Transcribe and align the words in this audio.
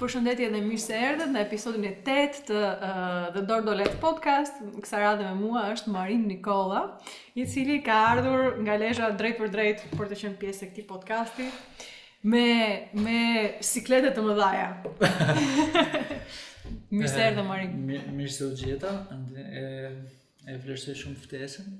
përshëndetje 0.00 0.46
dhe 0.54 0.60
mirë 0.64 0.80
se 0.80 0.96
erdhët 0.96 1.32
në 1.34 1.40
episodin 1.44 1.84
e 1.90 1.92
8 2.12 2.44
të 2.48 2.56
uh, 2.56 2.88
The 3.34 3.42
Door 3.48 3.80
Podcast. 4.02 4.60
Kësa 4.80 5.00
radhe 5.02 5.26
me 5.26 5.34
mua 5.42 5.66
është 5.74 5.92
Marin 5.92 6.24
Nikola, 6.28 6.82
i 7.38 7.44
cili 7.48 7.80
ka 7.84 7.98
ardhur 8.14 8.56
nga 8.64 8.78
lezha 8.80 9.10
drejt 9.18 9.40
për 9.42 9.52
drejt 9.54 9.84
për 9.96 10.10
të 10.10 10.18
qenë 10.22 10.38
pjesë 10.40 10.64
e 10.64 10.70
këti 10.70 10.86
podcasti 10.88 11.48
me, 12.32 12.46
me 12.96 13.20
sikletet 13.72 14.16
të 14.16 14.24
më 14.24 14.36
dhaja. 14.40 14.68
mirë 16.96 17.12
se 17.12 17.24
erdhët, 17.28 17.46
Marin. 17.48 17.76
Mirë, 17.90 18.04
mirë 18.16 18.34
se 18.38 18.46
u 18.48 18.52
gjitha, 18.60 18.94
e, 19.40 19.66
e 20.48 20.60
vlerësoj 20.64 20.96
shumë 21.04 21.26
ftesën. 21.26 21.76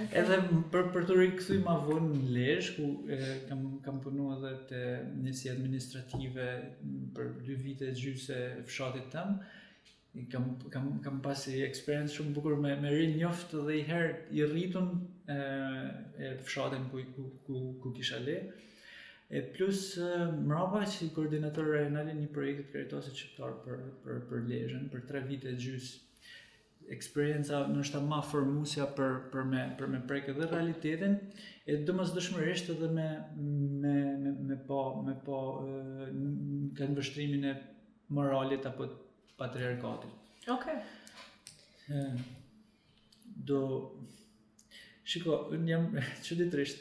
Edhe 0.20 0.36
për 0.72 0.86
për 0.94 1.04
të 1.10 1.16
rikthy 1.18 1.58
më 1.66 1.74
vonë 1.84 2.20
në 2.22 2.34
Lezh 2.38 2.70
ku 2.78 2.86
e, 3.12 3.18
kam 3.50 3.66
kam 3.84 3.98
punuar 4.04 4.38
edhe 4.38 4.54
te 4.70 4.82
nisi 5.20 5.52
administrative 5.52 6.46
për 7.18 7.32
dy 7.44 7.58
vite 7.66 7.92
gjyse 8.00 8.38
fshatit 8.64 9.10
tëm 9.12 9.36
kam 10.32 10.58
kam 10.70 11.00
kam 11.04 11.20
pasi 11.22 11.62
experience 11.64 12.12
shumë 12.18 12.34
bukur 12.34 12.56
me 12.60 12.74
me 12.82 12.90
rinë 12.94 13.16
njoft 13.20 13.52
dhe 13.54 13.76
i 13.78 13.84
herë 13.88 14.12
i 14.38 14.42
rritun 14.46 14.88
e 15.36 15.38
e 16.26 16.30
fshatin 16.46 16.88
ku 16.90 16.98
ku 17.16 17.28
ku, 17.46 17.74
ku 17.82 17.92
kisha 17.94 18.18
le. 18.24 18.38
E 19.30 19.40
plus 19.56 19.98
mbrapa 20.36 20.84
si 20.86 21.08
koordinator 21.14 21.64
rajonali 21.72 22.14
një 22.20 22.30
projekt 22.38 22.72
kreatorë 22.72 23.12
shqiptar 23.16 23.54
për 23.66 23.82
për 24.04 24.18
për 24.30 24.42
Lezhën 24.52 24.88
për 24.94 25.04
3 25.10 25.26
vite 25.30 25.52
gjys. 25.64 25.90
Experiencea 26.96 27.60
ndoshta 27.70 28.00
më 28.02 28.18
formuesja 28.30 28.86
për 28.98 29.12
për 29.34 29.44
me 29.50 29.60
për 29.80 29.92
me 29.94 30.00
prek 30.10 30.32
edhe 30.32 30.48
realitetin 30.54 31.14
e 31.70 31.76
domosdoshmërisht 31.90 32.72
edhe 32.74 32.90
me 32.98 33.06
me 33.36 33.94
me 34.24 34.34
me 34.48 34.58
me 35.12 36.66
kanë 36.80 36.98
vështrimin 36.98 37.46
e 37.52 37.54
moralit 38.18 38.66
apo 38.72 38.90
patriarkatit. 39.40 40.10
Okej. 40.48 40.76
Okay. 40.76 42.18
Do 43.36 43.90
shiko, 45.08 45.48
un 45.50 45.68
jam 45.68 45.88
çuditërisht 46.26 46.80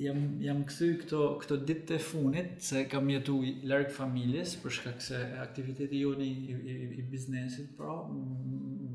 jam 0.00 0.18
jam 0.42 0.62
kthy 0.68 0.86
këto 1.02 1.20
këto 1.42 1.56
ditë 1.68 1.86
të 1.90 1.96
fundit 2.04 2.52
se 2.66 2.84
kam 2.90 3.08
jetu 3.10 3.40
larg 3.68 3.90
familjes 3.94 4.54
për 4.62 4.74
shkak 4.78 5.02
se 5.04 5.18
aktiviteti 5.44 5.98
joni 6.00 6.28
i, 6.28 6.54
i, 6.74 6.76
i 7.02 7.06
biznesit 7.10 7.72
pra 7.78 7.96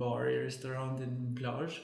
bari 0.02 0.38
restorantin 0.48 1.14
në 1.22 1.34
plazh 1.38 1.82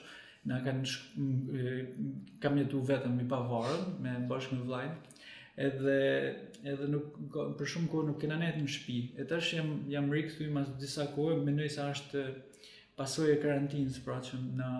na 0.48 0.58
kanë 0.64 2.34
kam 2.42 2.58
jetu 2.58 2.80
vetëm 2.88 3.20
i 3.24 3.28
pavarur 3.34 3.84
me 4.02 4.16
bashkë 4.32 4.58
me 4.58 4.66
vllajt 4.70 5.11
edhe 5.60 5.96
edhe 6.64 6.86
nuk 6.92 7.16
për 7.58 7.68
shumë 7.68 7.90
kohë 7.92 8.06
nuk 8.08 8.20
kena 8.22 8.36
net 8.40 8.56
në 8.60 8.68
shtëpi. 8.70 8.98
E 9.22 9.26
tash 9.28 9.52
jam 9.58 9.72
jam 9.90 10.10
rikthy 10.14 10.48
mas 10.54 10.70
disa 10.80 11.08
kohë, 11.14 11.40
mendoj 11.44 11.68
se 11.74 11.88
është 11.92 12.24
pasojë 12.98 13.34
e 13.36 13.40
karantinës 13.42 13.98
pra 14.04 14.18
që 14.24 14.38
na 14.58 14.70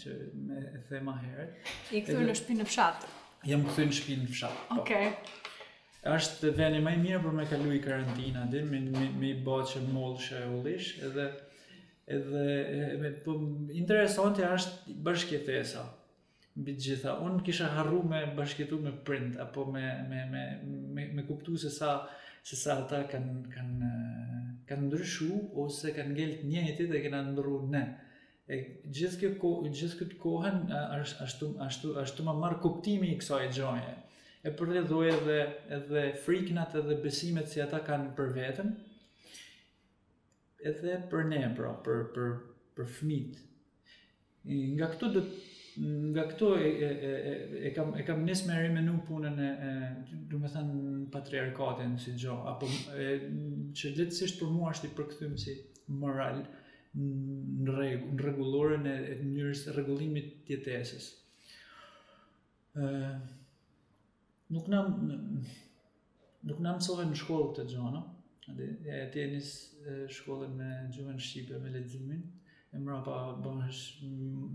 që 0.00 0.14
me 0.46 0.62
e 0.78 0.82
thema 0.88 1.16
herë. 1.20 1.46
I 1.96 2.02
kthyr 2.06 2.24
në 2.28 2.38
shtëpi 2.38 2.58
në 2.62 2.68
fshat. 2.70 3.06
Jam 3.50 3.66
kthyr 3.68 3.90
në 3.90 3.98
shtëpi 3.98 4.16
në 4.24 4.30
fshat. 4.32 4.62
Po. 4.70 4.80
Okej. 4.82 5.10
Okay. 5.10 5.44
Është 6.06 6.52
vendi 6.54 6.78
më 6.86 6.90
i 6.94 6.98
mirë 7.02 7.18
për 7.24 7.32
me 7.34 7.44
kalu 7.50 7.72
i 7.74 7.80
karantina, 7.82 8.44
dhe 8.52 8.60
me, 8.62 8.78
me, 8.94 9.08
me 9.18 9.32
i 9.34 9.36
që 9.42 9.80
mollë 9.88 10.20
që 10.24 10.36
e 10.44 10.50
ullish, 10.54 10.90
edhe, 11.02 11.24
edhe, 12.14 12.44
edhe, 12.94 13.10
po, 13.24 13.34
interesante 13.74 14.44
është 14.46 14.94
bërshkjetesa, 15.08 15.82
mbi 16.56 16.72
të 16.76 16.86
gjitha. 16.88 17.12
Un 17.24 17.40
kisha 17.44 17.66
harruar 17.76 18.06
me 18.08 18.20
bashkëtu 18.36 18.78
me 18.82 18.92
print 19.08 19.36
apo 19.42 19.64
me 19.72 19.82
me 20.10 20.22
me 20.30 20.44
me, 20.64 21.06
me 21.18 21.22
se 21.58 21.70
sa 21.70 22.08
se 22.42 22.56
sa 22.56 22.76
ata 22.84 23.02
kanë 23.12 23.40
kanë 23.54 23.90
kanë 24.68 24.86
ndryshu 24.86 25.30
ose 25.64 25.92
kanë 25.92 26.12
ngelt 26.14 26.44
një 26.50 26.62
njëjti 26.64 26.86
dhe 26.92 27.02
kanë 27.04 27.22
ndryshuar 27.32 27.68
ne. 27.72 27.82
E 28.48 28.56
gjithë 28.86 29.18
kjo 29.20 29.30
ko, 29.40 29.50
gjithë 29.66 29.98
këtë 30.00 30.18
kohën 30.24 30.58
është 31.02 31.22
ashtu 31.26 31.46
ashtu 31.66 31.88
ashtu 32.02 32.22
më 32.28 32.34
marr 32.40 32.60
kuptimin 32.62 33.12
e 33.12 33.18
kësaj 33.20 33.46
gjëje. 33.58 33.94
E 34.46 34.52
për 34.54 34.70
të 34.88 35.00
edhe 35.08 35.38
edhe 35.76 36.02
frikënat 36.24 36.76
edhe 36.80 37.00
besimet 37.02 37.50
që 37.52 37.64
ata 37.66 37.80
kanë 37.88 38.14
për 38.16 38.32
veten. 38.38 38.70
Edhe 40.70 40.94
për 41.10 41.28
ne 41.32 41.42
pra, 41.58 41.74
për 41.84 42.08
për 42.14 42.30
për 42.78 42.88
fëmijët. 42.94 43.42
Nga 44.46 44.86
këtu 44.94 45.10
do 45.16 45.20
nga 45.80 46.22
këto 46.30 46.54
e, 46.56 46.68
e, 46.80 47.08
e, 47.66 47.70
kam 47.76 47.90
e 47.98 48.04
kam 48.06 48.22
nesër 48.24 48.70
me 48.72 48.80
nuk 48.84 49.02
punën 49.08 49.40
e, 49.42 49.48
e 50.12 50.20
do 50.30 50.40
të 50.42 50.50
them 50.54 50.70
patriarkatin 51.12 51.98
si 52.00 52.14
gjë 52.22 52.36
apo 52.52 52.68
që 53.80 53.92
le 53.98 54.06
për 54.40 54.54
mua 54.54 54.70
është 54.72 54.88
i 54.88 54.94
përkthym 55.00 55.34
si 55.42 55.56
moral 56.02 56.40
në 56.96 57.76
rregull 58.16 58.78
në 58.86 58.94
e 59.02 59.18
mënyrës 59.20 59.66
së 59.66 59.74
rregullimit 59.76 60.32
të 60.48 60.54
jetesës. 60.54 61.06
ë 62.80 62.86
nuk 64.52 64.68
nam 64.72 64.96
nuk 66.48 66.58
nam 66.64 66.80
sove 66.80 67.04
në 67.08 67.16
shkollë 67.20 67.50
këtë 67.52 67.68
gjona, 67.74 68.00
a 68.48 68.54
di, 68.58 68.66
e 68.86 69.02
tenis 69.12 69.52
shkollën 70.20 70.56
me 70.56 70.72
gjuhën 70.96 71.20
shqipe 71.20 71.60
me 71.64 71.72
leximin 71.76 72.24
e 72.76 72.82
mëra 72.82 73.00
pa 73.04 73.16
bon 73.42 73.62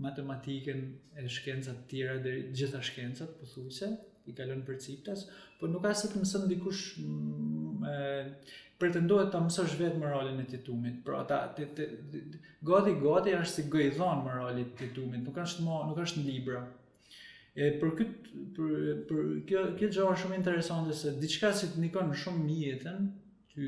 matematikën 0.06 0.82
e 1.18 1.26
shkencat 1.30 1.80
tjera 1.90 2.16
dhe 2.22 2.34
gjitha 2.56 2.80
shkencat 2.86 3.32
për 3.40 3.54
po 3.54 3.90
i 4.30 4.34
kalon 4.38 4.60
për 4.66 4.76
ciptas, 4.84 5.24
për 5.26 5.60
po 5.64 5.70
nuk 5.72 5.86
asë 5.90 6.10
të 6.12 6.20
mësën 6.22 6.44
dikush 6.52 6.82
mm, 6.98 7.80
e, 7.90 8.74
pretendohet 8.78 9.32
të 9.34 9.40
mësë 9.42 9.64
është 9.64 9.78
vetë 9.80 9.98
moralin 10.02 10.38
e 10.38 10.44
titumit, 10.52 11.00
për 11.06 11.16
ata 11.24 11.40
godi 12.70 12.94
gati 13.02 13.34
është 13.40 13.56
si 13.56 13.64
gëjdhon 13.72 14.22
moralit 14.26 14.76
titumit, 14.78 15.24
nuk 15.26 15.40
është, 15.42 15.66
mo, 15.66 15.80
nuk 15.90 15.98
është 16.04 16.22
në 16.22 16.28
libra. 16.36 16.62
E, 17.58 17.72
për 17.82 17.90
këtë, 17.98 18.44
për, 18.60 18.76
për 19.10 19.34
kjo, 19.50 19.64
kjo 19.80 19.88
gjo 19.90 20.06
është 20.12 20.22
shumë 20.24 20.38
interesantë, 20.38 20.94
se 21.02 21.16
diçka 21.18 21.50
si 21.58 21.72
të 21.74 21.82
nikon 21.88 22.08
në 22.14 22.22
shumë 22.22 22.46
mjetën, 22.46 23.10
ty, 23.56 23.66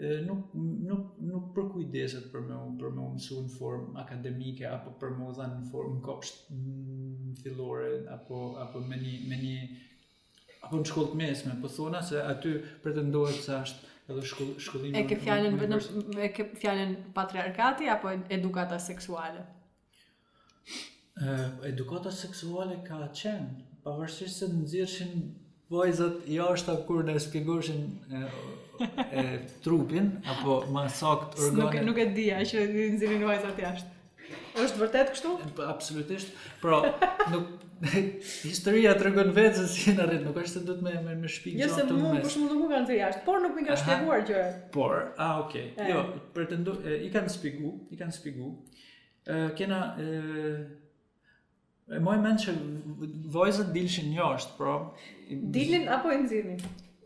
nuk 0.00 0.52
nuk 0.86 1.06
nuk 1.20 1.52
kujdeset 1.54 2.30
për 2.32 2.46
me 2.48 2.56
për 2.80 2.94
me 2.96 3.02
mësuar 3.12 3.42
në 3.44 3.52
formë 3.58 4.00
akademike 4.00 4.64
apo 4.68 4.94
për 5.02 5.10
me 5.18 5.28
dhënë 5.36 5.58
në 5.60 5.66
formë 5.72 6.00
kopsht 6.06 6.46
mm, 6.52 7.34
fillore 7.42 7.90
apo 8.14 8.40
apo 8.64 8.80
me 8.86 8.96
një 9.02 9.12
me 9.32 9.36
një 9.36 9.58
apo 10.64 10.78
në 10.80 10.88
shkollë 10.88 11.10
të 11.12 11.18
mesme, 11.20 11.56
po 11.60 11.68
thona 11.76 12.00
se 12.08 12.22
aty 12.22 12.54
pretendohet 12.82 13.36
se 13.44 13.52
është 13.52 13.92
edhe 14.12 14.24
shkoll 14.32 14.54
shkollimi 14.66 14.98
e 14.98 15.02
ke 15.10 15.18
fjalën 15.26 15.60
vetëm 15.60 16.16
e 16.24 16.30
ke 16.38 16.48
fjalën 16.62 16.96
patriarkati 17.14 17.90
apo 17.98 18.14
edukata 18.38 18.80
seksuale? 18.80 19.44
edukata 21.68 22.10
seksuale 22.14 22.80
ka 22.86 22.96
qenë 23.12 23.82
pavarësisht 23.84 24.40
se 24.40 24.48
nxirrshin 24.48 25.32
vajzat 25.72 26.16
jashta 26.28 26.76
kur 26.86 27.04
në 27.08 27.14
shpjegoshin 27.22 27.82
e, 27.82 28.20
e, 29.08 29.24
trupin 29.64 30.12
apo 30.28 30.60
më 30.72 30.84
sakt 30.92 31.38
organet. 31.40 31.82
Nuk 31.82 31.92
nuk 31.92 32.00
e 32.04 32.08
dija 32.16 32.40
që 32.46 32.66
nxirin 32.96 33.24
vajzat 33.28 33.60
jashtë. 33.64 33.98
Është 34.62 34.80
vërtet 34.82 35.10
kështu? 35.14 35.32
Absolutisht. 35.72 36.32
Pra, 36.60 36.82
nuk 37.32 37.82
historia 38.44 38.92
tregon 39.00 39.32
vetë 39.34 39.62
se 39.62 39.68
si 39.72 39.94
në 39.96 40.06
rrit, 40.08 40.26
nuk 40.26 40.36
është 40.42 40.58
se 40.60 40.64
duhet 40.68 40.84
me 40.84 40.92
me, 41.06 41.16
me 41.24 41.30
shpinë 41.32 41.62
jo, 41.64 41.70
gjatë. 41.72 41.80
Jo 41.80 41.96
se 41.96 42.02
mua 42.02 42.22
kush 42.26 42.36
shumë 42.36 42.50
të 42.52 42.58
mua 42.60 42.70
kanë 42.74 42.98
jashtë, 43.00 43.24
por 43.26 43.40
nuk 43.42 43.56
më 43.56 43.64
ka 43.70 43.78
shpjeguar 43.80 44.26
që. 44.28 44.42
Por, 44.76 44.98
ah, 45.16 45.38
okay. 45.46 45.72
Jo, 45.88 46.04
pretendo 46.36 46.76
i 46.98 47.08
kanë 47.14 47.32
shpjegu, 47.34 47.72
i 47.92 47.98
kanë 48.02 48.18
shpjegu. 48.20 48.52
kena 49.56 49.76
e, 50.00 50.54
E 51.90 51.98
moj 52.02 52.18
men 52.22 52.36
që 52.38 52.52
vojzët 53.34 53.72
dilshin 53.74 54.12
një 54.14 54.22
është, 54.36 54.52
pro... 54.58 54.74
Dilin 55.56 55.88
apo 55.90 56.12
i 56.14 56.20
nëzirin? 56.22 56.60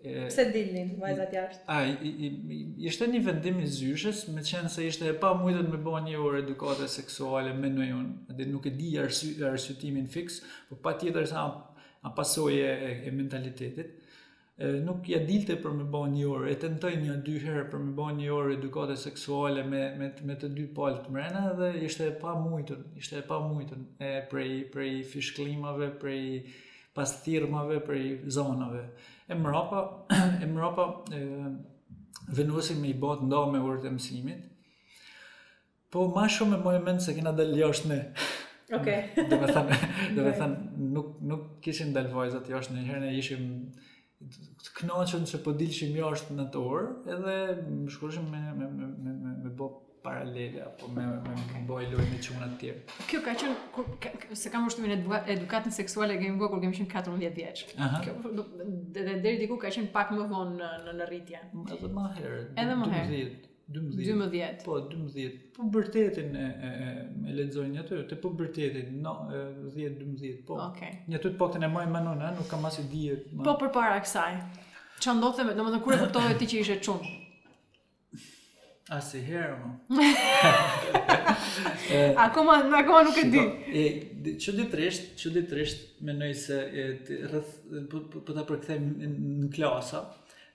Pse 0.06 0.44
dilin, 0.54 0.90
vajzat 1.02 1.32
jashtë? 1.34 1.62
A, 1.72 1.78
i, 1.88 2.10
i, 2.10 2.28
i, 2.54 2.58
ishte 2.86 3.08
një 3.10 3.22
vendim 3.26 3.56
i 3.64 3.70
zyshës, 3.72 4.20
me 4.36 4.44
qenë 4.46 4.70
se 4.70 4.84
ishte 4.86 5.08
e 5.10 5.16
pa 5.22 5.32
mujtët 5.38 5.72
me 5.72 5.80
bo 5.82 5.96
një 6.04 6.18
orë 6.22 6.42
edukate 6.44 6.86
seksuale 6.92 7.54
me 7.58 7.72
në 7.72 7.88
jonë, 7.88 8.14
edhe 8.36 8.46
nuk 8.52 8.68
e 8.70 8.74
di 8.78 8.92
arsy, 9.02 9.32
fix, 10.16 10.40
po 10.68 10.78
pa 10.86 10.94
tjetër 11.00 11.26
sa 11.32 11.46
a 12.06 12.12
pasoje 12.14 12.68
e, 12.68 12.92
e 13.08 13.14
mentalitetit 13.14 13.96
nuk 14.56 15.04
ja 15.12 15.18
dilte 15.20 15.58
për 15.60 15.74
më 15.78 15.84
bën 15.92 16.12
një 16.16 16.28
orë, 16.32 16.48
e 16.48 16.58
tentoi 16.60 16.94
një 17.02 17.16
dy 17.26 17.34
herë 17.42 17.66
për 17.72 17.82
më 17.84 17.90
bën 17.98 18.20
një 18.22 18.28
orë 18.32 18.54
edukate 18.54 18.94
seksuale 18.96 19.62
me 19.68 19.82
me 20.00 20.08
me 20.24 20.36
të 20.40 20.48
dy 20.56 20.64
palët 20.78 21.10
mrena 21.12 21.50
dhe 21.58 21.72
ishte 21.84 22.06
e 22.06 22.14
mujtën, 22.16 22.84
ishte 22.96 23.18
e 23.18 23.22
pamujtur 23.28 23.78
e 24.00 24.24
prej 24.30 24.70
prej 24.72 25.02
fishklimave, 25.04 25.90
prej 26.00 26.46
pastirmave, 26.94 27.80
prej 27.84 28.22
zonave. 28.30 28.84
E 29.28 29.34
mrapa, 29.34 30.06
e 30.42 30.46
mrapa 30.46 31.02
e 31.12 31.20
venuesi 32.32 32.74
me 32.80 32.88
i 32.88 32.94
bot 32.94 33.20
ndo 33.22 33.50
me 33.52 33.60
urt 33.60 33.84
e 33.84 33.90
mësimit. 33.90 34.40
Po 35.90 36.06
ma 36.08 36.24
shumë 36.28 36.56
e 36.56 36.62
mojë 36.64 36.80
mend 36.84 37.02
se 37.04 37.12
kena 37.14 37.34
dalë 37.36 37.58
jashtë 37.60 37.88
në. 37.92 38.00
Okej. 38.80 39.04
Okay. 39.18 39.26
Dhe 39.28 40.24
me 40.24 40.32
thënë, 40.40 40.88
nuk, 40.96 41.20
nuk 41.20 41.44
kishin 41.62 41.92
dalë 41.94 42.14
vajzat 42.16 42.48
jashtë 42.54 42.78
në 42.78 42.80
njëherën 42.86 43.06
e 43.10 43.12
ishim 43.20 43.44
të 44.24 44.70
knaqën 44.88 45.26
që 45.30 45.38
po 45.44 45.52
dilshim 45.60 45.96
jo 45.98 46.06
është 46.16 46.36
në 46.36 46.44
të 46.54 46.60
orë, 46.68 46.84
edhe 47.14 47.32
më 47.72 47.90
shkurëshim 47.96 48.30
me, 48.32 48.40
me, 48.58 48.68
me, 48.78 48.86
me, 49.06 49.14
me, 49.24 49.32
me 49.44 49.50
bo 49.58 49.66
paralele, 50.06 50.62
apo 50.64 50.88
me, 50.96 51.04
me, 51.04 51.20
me, 51.26 51.44
me 51.50 51.64
bo 51.68 51.76
me 51.82 52.20
çuna 52.24 52.48
të 52.48 52.56
tjerë. 52.62 52.96
Kjo 53.10 53.20
ka 53.26 53.34
qënë, 53.42 53.82
ka, 54.06 54.14
se 54.44 54.52
kam 54.54 54.68
ushtrimin 54.70 55.04
me 55.06 55.18
në 55.18 55.34
edukatën 55.36 55.74
seksuale, 55.80 56.16
kemi 56.20 56.30
gëmë 56.32 56.42
bo 56.42 56.48
kërë 56.54 56.72
qenë 56.78 56.88
14 56.94 57.42
vjeqë. 57.42 57.90
Kjo, 58.06 58.14
dhe 58.96 59.36
diku 59.42 59.60
ka 59.66 59.74
qenë 59.76 59.92
pak 59.98 60.14
më 60.16 60.30
vonë 60.32 60.70
në 60.84 60.96
në 61.02 61.10
dhe 61.12 61.42
Edhe 62.62 62.80
më 62.86 62.94
herët. 62.96 63.52
12. 63.68 63.96
12. 64.14 64.56
Po, 64.64 64.76
12. 64.80 65.30
Po 65.56 65.64
bërtetin 65.72 66.36
e, 66.36 66.46
e, 66.46 66.92
e 67.30 67.34
ledzojnë 67.34 67.74
një 67.80 67.84
të, 67.88 67.98
të 68.12 68.18
po 68.22 68.30
no, 68.38 69.16
10, 69.74 69.98
12, 69.98 70.44
po. 70.46 70.60
Okay. 70.70 70.92
Një 71.10 71.18
të 71.18 71.32
të 71.32 71.40
potën 71.40 71.66
e 71.66 71.70
mojë 71.72 71.90
manon, 71.90 72.20
a, 72.22 72.30
nuk 72.38 72.46
kam 72.50 72.62
asë 72.68 72.84
i 72.84 72.90
dhije. 72.92 73.16
Ma... 73.32 73.42
Po, 73.48 73.56
përpara 73.64 73.96
kësaj, 74.06 74.36
që 75.02 75.16
ndodhë 75.18 75.44
dhe, 75.48 75.56
në 75.58 75.66
më 75.66 75.74
në 75.78 75.82
kure 75.86 76.34
ti 76.38 76.50
që 76.52 76.60
ishe 76.62 76.78
qunë? 76.86 77.12
Asi 78.94 79.18
herë, 79.26 79.56
më. 79.58 80.08
akoma, 82.22 82.60
akoma 82.78 83.00
nuk 83.08 83.16
e 83.18 83.24
di. 83.34 83.42
E, 83.66 83.84
që 84.44 84.54
ditërisht, 84.60 85.08
që 85.18 85.32
ditërisht, 85.40 85.82
menoj 86.06 86.30
se, 86.38 86.60
e, 86.70 86.88
të, 87.08 87.18
rëth, 87.32 87.52
po, 87.90 88.04
ta 88.30 88.38
në 88.78 89.50
klasa, 89.56 90.04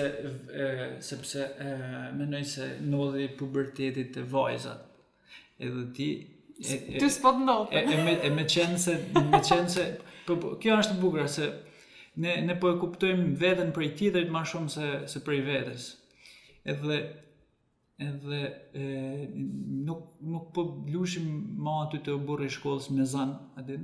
e, 0.54 0.64
sepse 1.02 1.42
e, 1.42 1.66
mendoj 2.14 2.44
se 2.46 2.69
ndodhi 2.84 3.28
puberteti 3.38 4.04
te 4.12 4.22
vajzat. 4.30 4.84
Edhe 5.60 5.86
ti 5.94 6.10
Ti 6.58 7.06
s'po 7.14 7.30
të 7.34 7.54
E, 7.70 7.80
e, 7.86 8.00
me, 8.04 8.16
e 8.26 8.30
me 8.34 8.42
qenë 8.50 8.78
se... 8.82 8.96
Me 9.14 9.38
se 9.70 9.84
po, 10.26 10.34
po, 10.42 10.56
kjo 10.60 10.75
është 10.82 10.96
bugra, 11.00 11.26
se 11.30 11.46
ne, 12.19 12.32
ne 12.42 12.56
po 12.60 12.72
e 12.72 12.78
kuptojmë 12.82 13.28
veten 13.38 13.69
prej 13.76 13.92
tjetërit 14.00 14.32
më 14.34 14.42
shumë 14.50 14.72
se, 14.75 14.88
se 15.12 15.22
prej 15.22 15.44
vetes. 15.46 15.84
Edhe 16.66 16.98
edhe 17.98 18.58
e, 18.74 18.82
nuk 19.86 20.02
nuk 20.22 20.52
po 20.54 20.62
lushim 20.86 21.30
ma 21.58 21.72
aty 21.86 21.98
të 22.06 22.14
burri 22.28 22.46
shkollës 22.50 22.90
me 22.94 23.04
zanë, 23.12 23.38
aty 23.58 23.78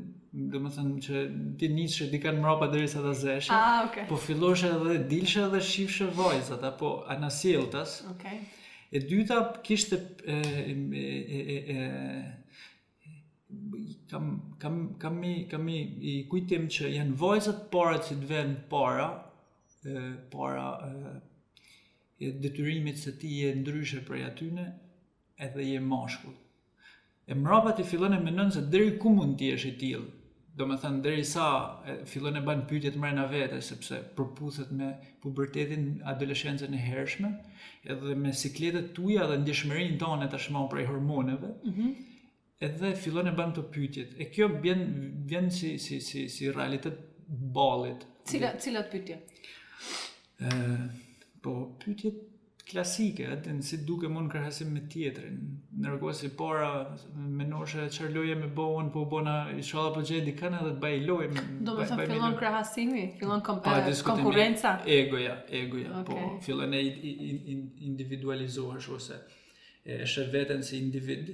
do 0.53 0.61
të 0.63 0.71
thënë 0.77 1.01
që 1.07 1.23
ti 1.59 1.69
nisësh 1.73 2.13
di 2.13 2.21
kanë 2.23 2.43
mrapa 2.43 2.69
derisa 2.71 3.03
ta 3.03 3.13
zesh 3.15 3.49
ah, 3.55 3.83
okay. 3.89 4.07
po 4.09 4.19
fillosh 4.19 4.65
edhe 4.69 4.97
dilshë 5.11 5.43
edhe 5.49 5.61
shifshë 5.71 6.09
vajzat 6.19 6.63
apo 6.71 6.93
anasjelltas 7.11 7.97
okay. 8.13 8.39
e 8.91 9.03
dyta 9.09 9.41
kishte 9.67 9.99
e, 10.27 10.39
e, 11.03 11.05
e, 11.11 11.59
e, 11.59 11.91
e, 13.09 13.93
kam 14.11 14.31
kam 14.63 14.79
kam 15.03 15.19
mi 15.21 15.35
kam 15.51 15.67
mi 15.67 15.79
i 16.15 16.17
kujtim 16.31 16.69
që 16.71 16.95
janë 17.01 17.19
vajzat 17.23 17.67
para 17.75 17.99
që 18.03 18.21
të 18.23 18.31
vënë 18.35 18.59
para 18.71 19.11
para 20.35 20.67
e 22.19 22.33
detyrimit 22.33 22.99
se 22.99 23.19
ti 23.19 23.29
je 23.43 23.55
ndryshe 23.55 24.05
prej 24.07 24.25
atyne 24.29 24.67
edhe 25.47 25.65
je 25.71 25.81
mashkull. 25.81 26.35
E 27.27 27.35
mrapa 27.35 27.73
ti 27.73 27.83
fillon 27.83 28.15
e 28.15 28.21
mendon 28.21 28.53
se 28.53 28.61
deri 28.63 28.99
ku 28.99 29.09
mund 29.15 29.37
ti 29.39 29.47
jesh 29.51 29.67
i 29.67 29.73
tillë. 29.81 30.11
Do 30.55 30.67
të 30.71 30.77
thënë 30.83 31.01
deri 31.03 31.25
sa 31.27 31.47
fillon 32.07 32.37
e 32.39 32.43
bën 32.47 32.61
pyetje 32.71 32.93
të 32.95 33.01
mëna 33.03 33.25
vetë 33.33 33.59
sepse 33.69 33.97
përputhet 34.15 34.71
me 34.71 34.93
pubertetin, 35.23 35.89
adoleshencën 36.13 36.77
e 36.77 36.83
hershme, 36.85 37.31
edhe 37.91 38.15
me 38.15 38.31
sikletet 38.43 38.93
tuaja 38.95 39.27
dhe 39.33 39.41
ndjeshmërinë 39.43 39.99
tonë 40.03 40.29
tashmë 40.37 40.63
prej 40.75 40.89
hormoneve. 40.95 41.55
Mhm. 41.65 41.79
Mm 41.89 42.11
edhe 42.65 42.95
fillon 42.97 43.27
e 43.29 43.33
bën 43.37 43.51
të 43.53 43.63
pyetjet. 43.75 44.13
E 44.23 44.25
kjo 44.33 44.47
vjen 44.63 44.85
vjen 45.29 45.51
si 45.53 45.73
si 45.83 45.99
si 46.01 46.23
si 46.33 46.47
realitet 46.55 47.01
ballit. 47.59 48.07
Cila 48.31 48.53
cila 48.63 48.83
pyetje? 48.93 49.17
Ëh, 50.39 50.85
Po, 51.45 51.53
pytje 51.85 52.11
klasike, 52.71 53.27
atë 53.35 53.53
në 53.59 53.65
si 53.67 53.77
duke 53.85 54.09
mund 54.09 54.31
kërhasim 54.33 54.71
me 54.73 54.81
tjetërin. 54.89 55.39
Në 55.77 55.91
rëkua 55.93 56.15
si 56.17 56.31
para, 56.39 56.69
me 57.37 57.45
nërshë 57.51 57.85
qërë 57.93 58.15
loje 58.15 58.37
me 58.41 58.49
bohën, 58.59 58.89
po 58.95 59.03
bona 59.13 59.35
i 59.53 59.61
shala 59.69 59.91
po 59.93 60.01
gjedi 60.09 60.33
kanë 60.39 60.63
edhe 60.63 60.71
të 60.73 60.81
bëj 60.87 60.97
loje. 61.05 61.29
Me, 61.35 61.43
Do 61.69 61.75
me 61.77 61.85
thëmë 61.91 62.07
fillon 62.09 62.37
kërhasimi, 62.41 63.03
fillon 63.21 63.45
po, 63.45 63.59
konkurenca? 63.59 63.93
pa, 63.93 64.07
konkurenca. 64.15 64.73
Egoja, 64.99 65.37
egoja, 65.61 66.01
po, 66.09 66.17
fillon 66.47 66.73
e 66.73 66.83
individualizohë 67.91 68.81
shu 68.87 68.97
ose 68.97 69.21
e 69.85 70.01
shë 70.09 70.31
veten 70.33 70.65
si 70.65 70.79
individ, 70.81 71.29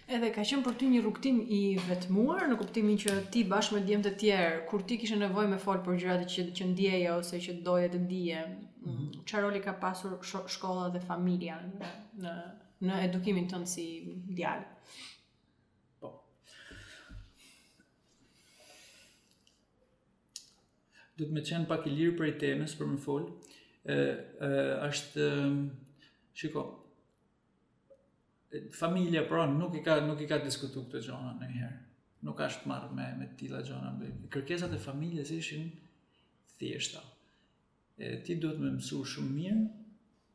Edhe 0.08 0.30
ka 0.30 0.40
qenë 0.44 0.62
për 0.68 0.74
ty 0.78 0.86
një 0.92 1.00
rrugtim 1.02 1.40
i 1.50 1.60
vetmuar 1.88 2.46
në 2.50 2.58
kuptimin 2.58 2.98
që 2.98 3.16
ti 3.30 3.44
bashkë 3.44 3.74
me 3.74 3.80
djemtë 3.86 4.10
të 4.10 4.20
tjerë, 4.20 4.66
kur 4.70 4.82
ti 4.86 4.98
kishe 4.98 5.16
nevojë 5.16 5.48
me 5.48 5.58
fol 5.58 5.78
për 5.86 5.98
gjërat 6.02 6.26
që 6.30 6.46
që 6.56 6.66
ndjeje 6.72 7.12
ose 7.12 7.36
që 7.38 7.62
doje 7.62 7.88
të 7.88 8.06
dije, 8.06 8.40
mhm. 8.86 9.04
çfarë 9.26 9.42
roli 9.42 9.60
ka 9.62 9.72
pasur 9.72 10.12
shkolla 10.48 10.88
dhe 10.94 11.00
familja 11.00 11.58
në 12.18 12.32
në 12.84 13.04
edukimin 13.08 13.46
tënd 13.48 13.66
si 13.66 13.84
djalë? 14.36 14.73
do 21.18 21.26
të 21.26 21.34
më 21.34 21.42
qenë 21.48 21.68
pak 21.70 21.84
i 21.86 21.92
lirë 21.94 22.14
për 22.18 22.30
i 22.30 22.34
temës, 22.42 22.72
për 22.78 22.88
më 22.92 23.00
fol. 23.04 23.26
ë 23.94 23.96
është, 24.86 25.26
shiko, 26.40 26.62
familja 28.78 29.26
pra 29.28 29.44
nuk 29.50 29.74
i 29.76 29.82
ka 29.84 29.98
nuk 30.06 30.22
i 30.24 30.28
ka 30.30 30.38
diskutuar 30.44 30.86
këtë 30.88 31.02
gjona 31.08 31.34
në 31.42 31.50
herë. 31.58 31.80
Nuk 32.24 32.38
ka 32.38 32.46
është 32.48 32.70
marrë 32.70 32.96
me 32.96 33.06
me 33.20 33.28
tilla 33.36 33.60
gjona. 33.66 33.90
Kërkesat 34.32 34.72
e 34.72 34.80
familjes 34.80 35.30
ishin 35.36 35.68
thjeshta. 36.58 37.02
E, 37.98 38.20
ti 38.24 38.38
duhet 38.40 38.58
më 38.62 38.72
mësu 38.78 39.02
shumë 39.12 39.32
mirë, 39.36 39.64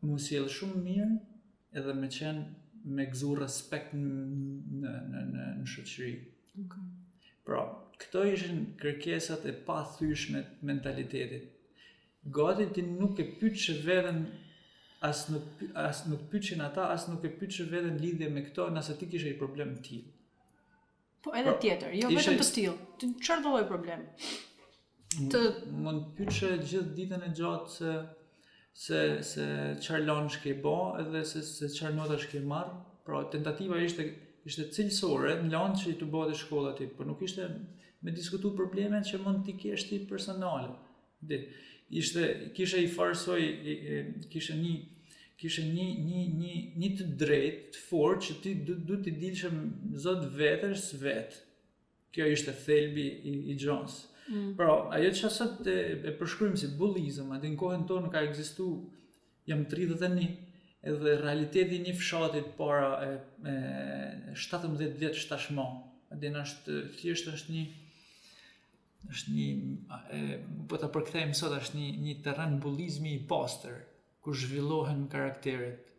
më 0.05 0.19
sjell 0.27 0.47
shumë 0.53 0.83
mirë 0.85 1.17
edhe 1.79 1.97
më 1.97 2.11
qen 2.19 2.43
me 2.85 3.09
gzu 3.11 3.33
respekt 3.41 3.95
në 3.95 4.87
në 5.11 5.25
në 5.25 5.51
në 5.59 5.67
shoqëri. 5.73 6.15
Okej. 6.15 6.65
Okay. 6.69 6.98
Pra, 7.49 7.63
këto 7.97 8.21
ishin 8.29 8.59
kërkesat 8.79 9.47
e 9.49 9.55
pa 9.65 9.79
thyshme 9.95 10.43
të 10.45 10.67
mentalitetit. 10.69 11.47
Gati 12.37 12.67
ti 12.75 12.83
nuk 12.85 13.17
e 13.23 13.25
pyt 13.39 13.55
që 13.63 13.75
vedhen 13.87 14.19
as 15.09 15.23
nuk 15.33 15.63
as 15.81 16.03
nuk 16.11 16.25
pyetin 16.31 16.61
ata 16.67 16.85
as 16.93 17.05
nuk 17.09 17.23
e 17.23 17.29
pyetën 17.41 17.69
vetëm 17.71 17.97
lidhje 18.03 18.27
me 18.35 18.41
këto 18.49 18.65
nëse 18.75 18.97
ti 18.99 19.07
kishe 19.11 19.31
një 19.33 19.39
problem 19.41 19.73
ti. 19.87 19.97
Po 21.23 21.33
edhe 21.41 21.55
pra, 21.55 21.61
tjetër, 21.65 21.95
jo 22.03 22.11
vetëm 22.13 22.37
të 22.43 22.47
stil. 22.51 22.77
Ti 22.99 23.09
çfarë 23.25 23.45
do 23.47 23.55
lloj 23.55 23.65
problem? 23.73 24.05
Të 25.33 25.41
mund 25.87 26.09
pyetësh 26.19 26.45
gjithë 26.45 26.95
ditën 27.01 27.25
e 27.25 27.33
gjatë 27.41 27.73
se 27.79 27.95
se 28.85 28.99
se 29.33 29.49
çfarë 29.87 30.05
lëndsh 30.05 30.41
ke 30.45 30.53
bë, 30.67 30.77
edhe 31.05 31.25
se 31.33 31.41
se 31.53 31.71
çfarë 31.77 31.97
notash 32.03 32.29
ke 32.31 32.43
marr. 32.53 32.75
Pra 33.09 33.23
tentativa 33.33 33.79
ishte 33.81 34.05
ishte 34.47 34.67
cilësore 34.73 35.33
në 35.43 35.49
lanë 35.53 35.79
që 35.81 35.89
i 35.93 35.97
të 35.99 36.07
bëti 36.13 36.37
shkolla 36.43 36.73
ti, 36.77 36.87
për 36.97 37.07
nuk 37.09 37.23
ishte 37.25 37.47
me 38.05 38.13
diskutu 38.15 38.51
problemet 38.55 39.07
që 39.09 39.19
mund 39.23 39.41
t'i 39.47 39.55
kesh 39.59 39.87
ti 39.89 39.99
personalë. 40.09 40.71
Dhe, 41.27 41.41
ishte, 42.01 42.23
kishe 42.55 42.79
i 42.83 42.87
farësoj, 42.93 43.41
kishe 44.31 44.55
një, 44.59 44.73
kishe 45.39 45.65
një, 45.67 45.87
një, 46.07 46.21
një, 46.41 46.53
një 46.79 46.91
të 46.99 47.09
drejt, 47.19 47.65
të 47.75 47.83
forë, 47.89 48.21
që 48.27 48.37
ti 48.45 48.53
du, 48.69 48.77
du 48.87 48.99
t'i 49.03 49.13
dilëshem 49.19 49.59
zotë 50.05 50.31
vetër 50.39 50.77
së 50.85 51.01
vetë. 51.03 51.41
Kjo 52.15 52.31
ishte 52.33 52.55
thelbi 52.63 53.03
i, 53.29 53.33
i 53.53 53.55
Jones. 53.61 53.99
Mm. 54.29 54.55
Pra, 54.57 54.71
ajo 54.97 55.09
që 55.19 55.25
asët 55.27 55.67
e, 55.69 55.75
e 56.09 56.13
përshkrymë 56.17 56.57
si 56.57 56.71
bullizëm, 56.79 57.35
atë 57.35 57.51
në 57.51 57.59
kohën 57.61 57.83
tonë 57.89 58.09
ka 58.15 58.23
egzistu, 58.25 58.69
jam 59.49 59.63
31, 59.69 60.48
edhe 60.87 61.15
realiteti 61.21 61.79
një 61.83 61.93
fshatit 61.99 62.51
para 62.57 62.91
e, 63.03 63.11
e 63.49 64.35
17 64.35 64.99
vjetë 65.01 65.21
shtashmo. 65.25 65.65
Adin 66.15 66.39
është, 66.41 66.75
thjesht 66.97 67.27
është 67.29 67.53
një, 67.53 67.63
është 69.11 69.33
një, 69.35 69.47
e, 70.17 70.21
po 70.71 70.79
të 70.81 70.89
përkthejmë 70.95 71.37
sot, 71.37 71.53
është 71.59 71.77
një, 71.81 71.89
një 72.07 72.15
teren 72.25 72.55
bulizmi 72.63 73.11
i 73.17 73.21
pastër, 73.29 73.75
ku 74.25 74.33
zhvillohen 74.35 75.03
karakterit, 75.11 75.91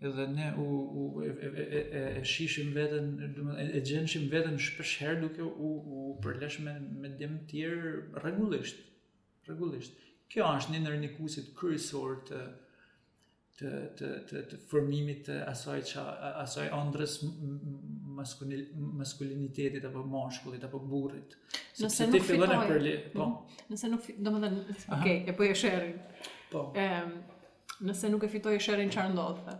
edhe 0.00 0.24
ne 0.32 0.48
u, 0.62 0.64
u 0.64 1.08
e, 1.26 1.28
e, 1.28 1.66
e, 1.74 2.04
e 2.06 2.24
shishim 2.32 2.70
vetën, 2.76 3.10
e, 3.26 3.66
e 3.76 3.82
gjenshim 3.84 4.28
vetën 4.32 4.56
shpesh 4.62 5.02
duke 5.20 5.44
u, 5.50 5.72
u 5.82 6.14
përlesh 6.24 6.60
me, 6.64 6.78
me 7.02 7.10
dem 7.20 7.40
tjerë 7.50 8.22
regullisht, 8.24 8.80
regullisht. 9.50 9.98
Kjo 10.32 10.48
është 10.54 10.72
një 10.78 10.84
nërnikusit 10.86 11.52
kërësor 11.58 12.16
të, 12.30 12.40
të 13.58 13.70
të 13.98 14.08
të 14.28 14.40
të 14.52 14.58
formimit 14.70 15.24
të 15.26 15.38
asaj 15.50 15.80
asaj 16.44 16.66
ëndrës 16.78 17.16
maskulinitetit 18.18 19.88
apo 19.88 20.04
moshkullit, 20.06 20.64
apo 20.68 20.78
burrit. 20.90 21.34
Nëse 21.82 22.06
nuk 22.12 22.26
fillon 22.28 22.54
për 22.68 22.82
li, 22.84 22.92
mhm. 22.92 23.10
po. 23.14 23.56
Nëse 23.70 23.90
nuk, 23.92 24.06
domethënë, 24.28 24.76
okay, 24.98 25.18
e 25.22 25.34
po 25.38 25.46
e 25.48 25.54
sherrin. 25.58 25.96
Po. 26.52 26.64
Ehm, 26.82 27.12
nëse 27.88 28.10
nuk 28.12 28.26
e 28.26 28.30
fitoi 28.32 28.56
sherrin 28.62 28.90
çfarë 28.94 29.14
ndodh? 29.14 29.52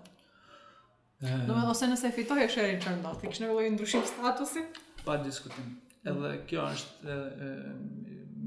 Ehm. 1.29 1.49
më 1.51 1.63
ose 1.73 1.87
nëse 1.91 2.09
e 2.09 2.15
fitoi 2.15 2.49
sherrin 2.51 2.83
çfarë 2.83 3.01
ndodh? 3.03 3.23
Kishë 3.27 3.45
një 3.45 3.51
lloj 3.53 3.69
ndryshim 3.75 4.05
statusi? 4.13 4.67
Pa 5.05 5.19
diskutim. 5.27 5.77
Edhe 6.07 6.35
kjo 6.51 6.67
është 6.75 7.15
e, 7.47 7.51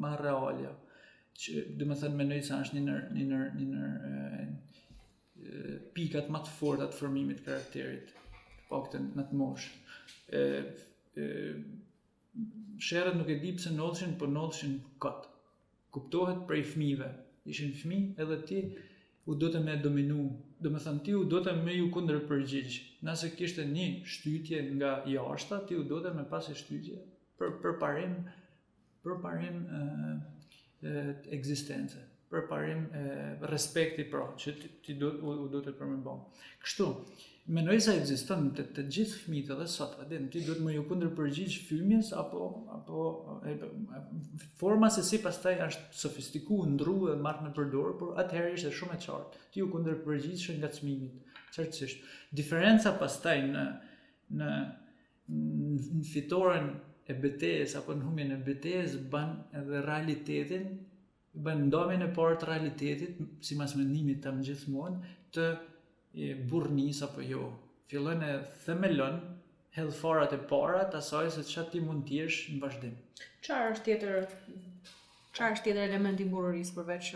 marrë 0.03 0.31
olja. 0.37 0.71
Që 1.41 1.65
domethënë 1.79 2.19
mendoj 2.19 2.39
se 2.43 2.59
është 2.65 2.77
një 2.79 2.99
një 3.17 3.25
një 3.31 3.71
një 3.71 4.77
pikat 5.95 6.29
më 6.33 6.41
të 6.45 6.53
forta 6.57 6.87
të 6.91 6.97
formimit 6.97 7.39
të 7.41 7.45
karakterit, 7.47 8.11
të 8.59 8.67
paktën 8.71 9.09
në 9.17 9.25
të 9.29 9.39
moshë. 9.39 9.71
ë 10.41 11.53
Sherrat 12.87 13.17
nuk 13.17 13.27
e 13.29 13.35
di 13.41 13.49
pse 13.57 13.73
ndodhin, 13.75 14.13
po 14.19 14.25
ndodhin 14.31 14.77
kot. 15.03 15.25
Kuptohet 15.93 16.45
prej 16.47 16.61
fëmijëve. 16.71 17.09
Ishin 17.51 17.73
fëmijë 17.75 18.21
edhe 18.23 18.37
ti 18.47 18.61
u 19.27 19.35
do 19.35 19.49
të 19.51 19.59
me 19.65 19.75
dominu, 19.83 20.21
do 20.61 20.71
me 20.71 20.79
thënë 20.79 21.03
ti 21.05 21.15
u 21.17 21.25
do 21.33 21.41
të 21.43 21.55
me 21.65 21.75
ju 21.75 21.89
kunder 21.93 22.21
përgjigj, 22.29 22.77
nëse 23.05 23.31
kishte 23.35 23.65
një 23.67 23.87
shtytje 24.13 24.61
nga 24.77 24.91
jashta, 25.15 25.59
ti 25.67 25.75
u 25.75 25.83
do 25.89 25.99
të 26.05 26.13
me 26.17 26.23
pas 26.31 26.47
shtytje 26.57 27.01
për, 27.41 27.57
për 27.63 27.75
parim, 27.81 28.13
për 29.03 29.19
parim 29.25 29.59
e, 29.77 30.15
e, 30.87 32.09
për 32.31 32.45
parim 32.47 32.83
e 32.95 33.01
respektit 33.51 34.07
për 34.13 34.21
që 34.39 34.51
ti 34.85 34.95
duhet 34.99 35.17
u 35.21 35.33
duhet 35.51 35.65
të 35.67 35.73
përmendom. 35.81 36.21
Kështu, 36.63 36.85
mendoj 37.57 37.79
se 37.83 37.95
ekziston 37.99 38.47
të 38.55 38.65
të 38.77 38.85
gjithë 38.95 39.17
fëmijët 39.25 39.51
edhe 39.57 39.65
sot, 39.73 39.97
a 39.99 40.05
ti 40.13 40.43
duhet 40.47 40.61
më 40.63 40.77
ju 40.77 40.85
kundër 40.87 41.11
përgjigj 41.17 41.57
fëmijës 41.67 42.13
apo 42.21 42.45
apo 42.77 43.05
forma 44.61 44.89
se 44.95 45.03
si 45.09 45.19
pastaj 45.25 45.57
është 45.67 45.99
sofistikuar, 46.05 46.69
ndruhet, 46.77 47.19
marr 47.25 47.43
në 47.43 47.51
përdor, 47.57 47.97
por 47.99 48.21
atëherë 48.23 48.55
është 48.61 48.71
shumë 48.79 48.95
e 48.95 49.01
qartë. 49.07 49.41
Ti 49.51 49.65
u 49.65 49.69
kundër 49.73 49.99
përgjigjesh 50.05 50.53
nga 50.61 50.69
çmimi, 50.77 51.09
certisht. 51.57 52.05
Diferenca 52.39 52.95
pastaj 53.01 53.41
në 53.51 53.65
në 54.39 54.49
fitoren 56.11 56.69
e 57.09 57.13
betejës 57.23 57.73
apo 57.81 57.91
në 57.97 58.05
humjen 58.07 58.29
e 58.31 58.37
betejës 58.45 58.93
bën 59.11 59.33
edhe 59.59 59.81
realitetin 59.83 60.69
u 61.33 61.39
bën 61.45 61.61
ndomën 61.69 62.01
e 62.03 62.09
parë 62.15 62.37
të 62.41 62.47
realitetit, 62.49 63.19
si 63.45 63.55
mas 63.59 63.73
mendimit 63.79 64.19
të 64.23 64.31
gjithmonë 64.43 65.11
të 65.37 65.45
burrnis 66.51 66.99
apo 67.07 67.23
jo. 67.23 67.45
Fillon 67.91 68.23
e 68.27 68.33
themelon 68.65 69.21
hellforat 69.77 70.33
e 70.35 70.41
para 70.51 70.81
të 70.91 70.99
asaj 70.99 71.29
se 71.37 71.45
çfarë 71.47 71.71
ti 71.75 71.81
mund 71.85 72.03
të 72.07 72.17
jesh 72.19 72.39
në 72.51 72.59
vazhdim. 72.65 72.97
Çfarë 73.45 73.71
është 73.75 73.85
tjetër? 73.87 74.29
Çfarë 75.35 75.55
është 75.55 75.67
tjetër 75.69 75.81
element 75.93 76.19
i 76.19 76.27
bururis, 76.33 76.73
përveç 76.75 77.13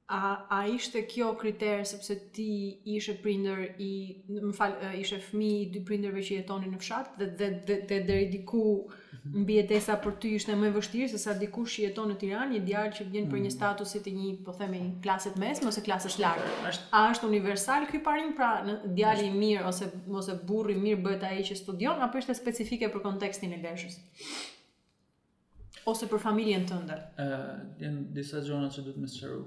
a 0.07 0.45
a 0.49 0.65
ishte 0.75 1.05
kjo 1.07 1.33
kriter 1.35 1.85
sepse 1.87 2.15
ti 2.33 2.79
ishe 2.85 3.13
prindër 3.21 3.69
i 3.79 3.89
më 4.27 4.51
fal 4.57 4.73
ishe 4.99 5.19
fëmijë 5.23 5.61
i 5.63 5.67
dy 5.71 5.81
prindërve 5.87 6.19
që 6.27 6.39
jetonin 6.41 6.73
në 6.75 6.79
fshat 6.81 7.13
dhe 7.21 7.25
dhe 7.69 7.77
dhe 7.87 7.99
deri 8.07 8.25
diku 8.33 8.59
mhm. 8.59 9.45
mbi 9.45 9.57
etesa 9.63 9.95
për 10.03 10.17
ty 10.19 10.33
ishte 10.35 10.55
më 10.59 10.73
vështirë 10.75 11.09
se 11.13 11.21
sa 11.23 11.33
dikush 11.39 11.77
që 11.77 11.85
jeton 11.87 12.11
në 12.11 12.17
Tiranë, 12.23 12.51
një 12.57 12.61
djalë 12.67 12.93
që 12.97 13.07
vjen 13.13 13.29
për 13.31 13.39
një 13.45 13.49
mm. 13.49 13.55
status 13.55 13.95
të 14.03 14.13
një, 14.19 14.27
po 14.43 14.51
themi, 14.59 14.81
klase 15.03 15.31
të 15.31 15.39
mesme 15.45 15.67
ose 15.71 15.81
klasë 15.87 16.09
të 16.17 16.23
lartë. 16.25 16.75
A 16.99 17.05
është 17.13 17.27
universal 17.31 17.87
ky 17.87 18.03
parim 18.03 18.35
pra 18.35 18.57
në 18.67 18.77
djali 18.97 19.29
i 19.29 19.35
mirë 19.39 19.67
ose 19.71 19.87
ose 20.19 20.35
burri 20.49 20.75
i 20.75 20.83
mirë 20.83 21.03
bëhet 21.07 21.23
ai 21.29 21.39
që 21.47 21.55
studion 21.61 22.01
apo 22.03 22.19
është 22.19 22.35
specifike 22.41 22.91
për 22.91 23.05
kontekstin 23.07 23.55
e 23.55 23.63
Lezhës? 23.63 24.01
ose 25.91 26.07
për 26.07 26.19
familjen 26.23 26.61
tënde? 26.63 26.95
Ëh, 27.19 27.31
uh, 27.35 27.55
janë 27.83 28.01
disa 28.15 28.39
zona 28.45 28.69
që 28.71 28.83
duhet 28.85 28.99
më 29.03 29.09
sqaroj 29.11 29.41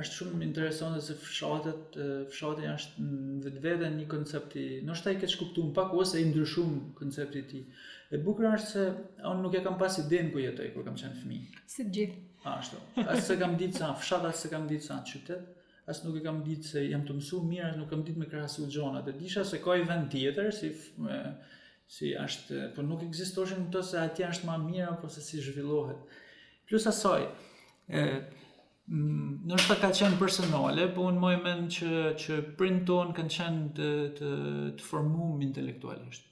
është 0.00 0.16
shumë 0.20 0.44
intereson 0.44 0.92
dhe 0.96 1.02
se 1.04 1.14
fshatet, 1.16 1.96
fshatet 2.32 2.66
është 2.74 3.04
në 3.06 3.36
vetë 3.46 3.62
vete 3.64 3.88
një 3.94 4.06
koncepti, 4.12 4.64
në 4.84 4.90
nështë 4.90 5.14
ta 5.22 5.28
i 5.28 5.30
shkuptu 5.32 5.64
në 5.70 5.74
pak, 5.78 5.94
ose 5.96 6.20
i 6.20 6.26
ndryshum 6.28 6.74
koncepti 6.98 7.42
ti. 7.50 7.62
E 8.14 8.20
bukra 8.22 8.50
është 8.58 8.70
se 8.74 8.84
unë 9.30 9.46
nuk 9.46 9.56
e 9.56 9.62
kam 9.64 9.78
pas 9.80 9.96
denë 10.12 10.34
ku 10.34 10.42
jetoj, 10.42 10.68
kur 10.76 10.84
kam 10.86 10.98
qenë 11.00 11.22
fëmi. 11.22 11.38
Si 11.72 11.86
gjithë. 11.96 12.20
A, 12.46 12.58
ashtu. 12.60 12.82
Asë 13.06 13.22
se 13.30 13.38
kam 13.40 13.56
ditë 13.62 13.80
sa 13.80 13.90
fshatë, 13.98 14.32
asë 14.34 14.44
se 14.46 14.52
kam 14.52 14.68
ditë 14.70 14.86
sa 14.90 15.00
qytet, 15.08 15.48
asë 15.90 16.08
nuk 16.10 16.20
e 16.20 16.24
kam 16.28 16.42
ditë 16.46 16.74
se 16.74 16.84
jam 16.90 17.06
të 17.08 17.16
mësu 17.16 17.40
mirë, 17.48 17.72
asë 17.72 17.80
nuk 17.80 17.90
kam 17.94 18.04
ditë 18.06 18.20
me 18.22 18.28
krasu 18.30 18.68
gjonat. 18.70 19.08
E 19.08 19.16
disha 19.18 19.46
se 19.48 19.62
ka 19.64 19.78
i 19.80 19.88
vend 19.88 20.12
tjetër, 20.12 20.52
si 20.54 20.74
fme, 20.76 21.20
si 21.96 22.12
është, 22.20 22.72
po 22.76 22.84
nuk 22.86 23.02
ekzistoshin 23.08 23.70
këto 23.70 23.82
se 23.94 24.00
atje 24.04 24.28
është 24.28 24.50
ma 24.52 24.60
mirë, 24.68 24.92
apo 24.98 25.10
se 25.10 25.24
si 25.24 25.40
zhvillohet. 25.42 26.04
Plus 26.68 26.86
asaj, 26.90 27.24
e, 27.88 28.04
Mm, 28.86 29.38
nështë 29.50 29.74
ka 29.80 29.88
qenë 29.98 30.14
personale, 30.20 30.84
po 30.94 31.08
unë 31.10 31.18
mojë 31.22 31.38
men 31.44 31.62
që, 31.74 31.88
që 32.22 32.34
prind 32.58 32.84
tonë 32.86 33.14
kanë 33.18 33.32
qenë 33.38 33.62
të, 33.78 33.88
të, 34.20 34.28
të 34.78 34.84
formumë 34.88 35.42
intelektualisht. 35.48 36.28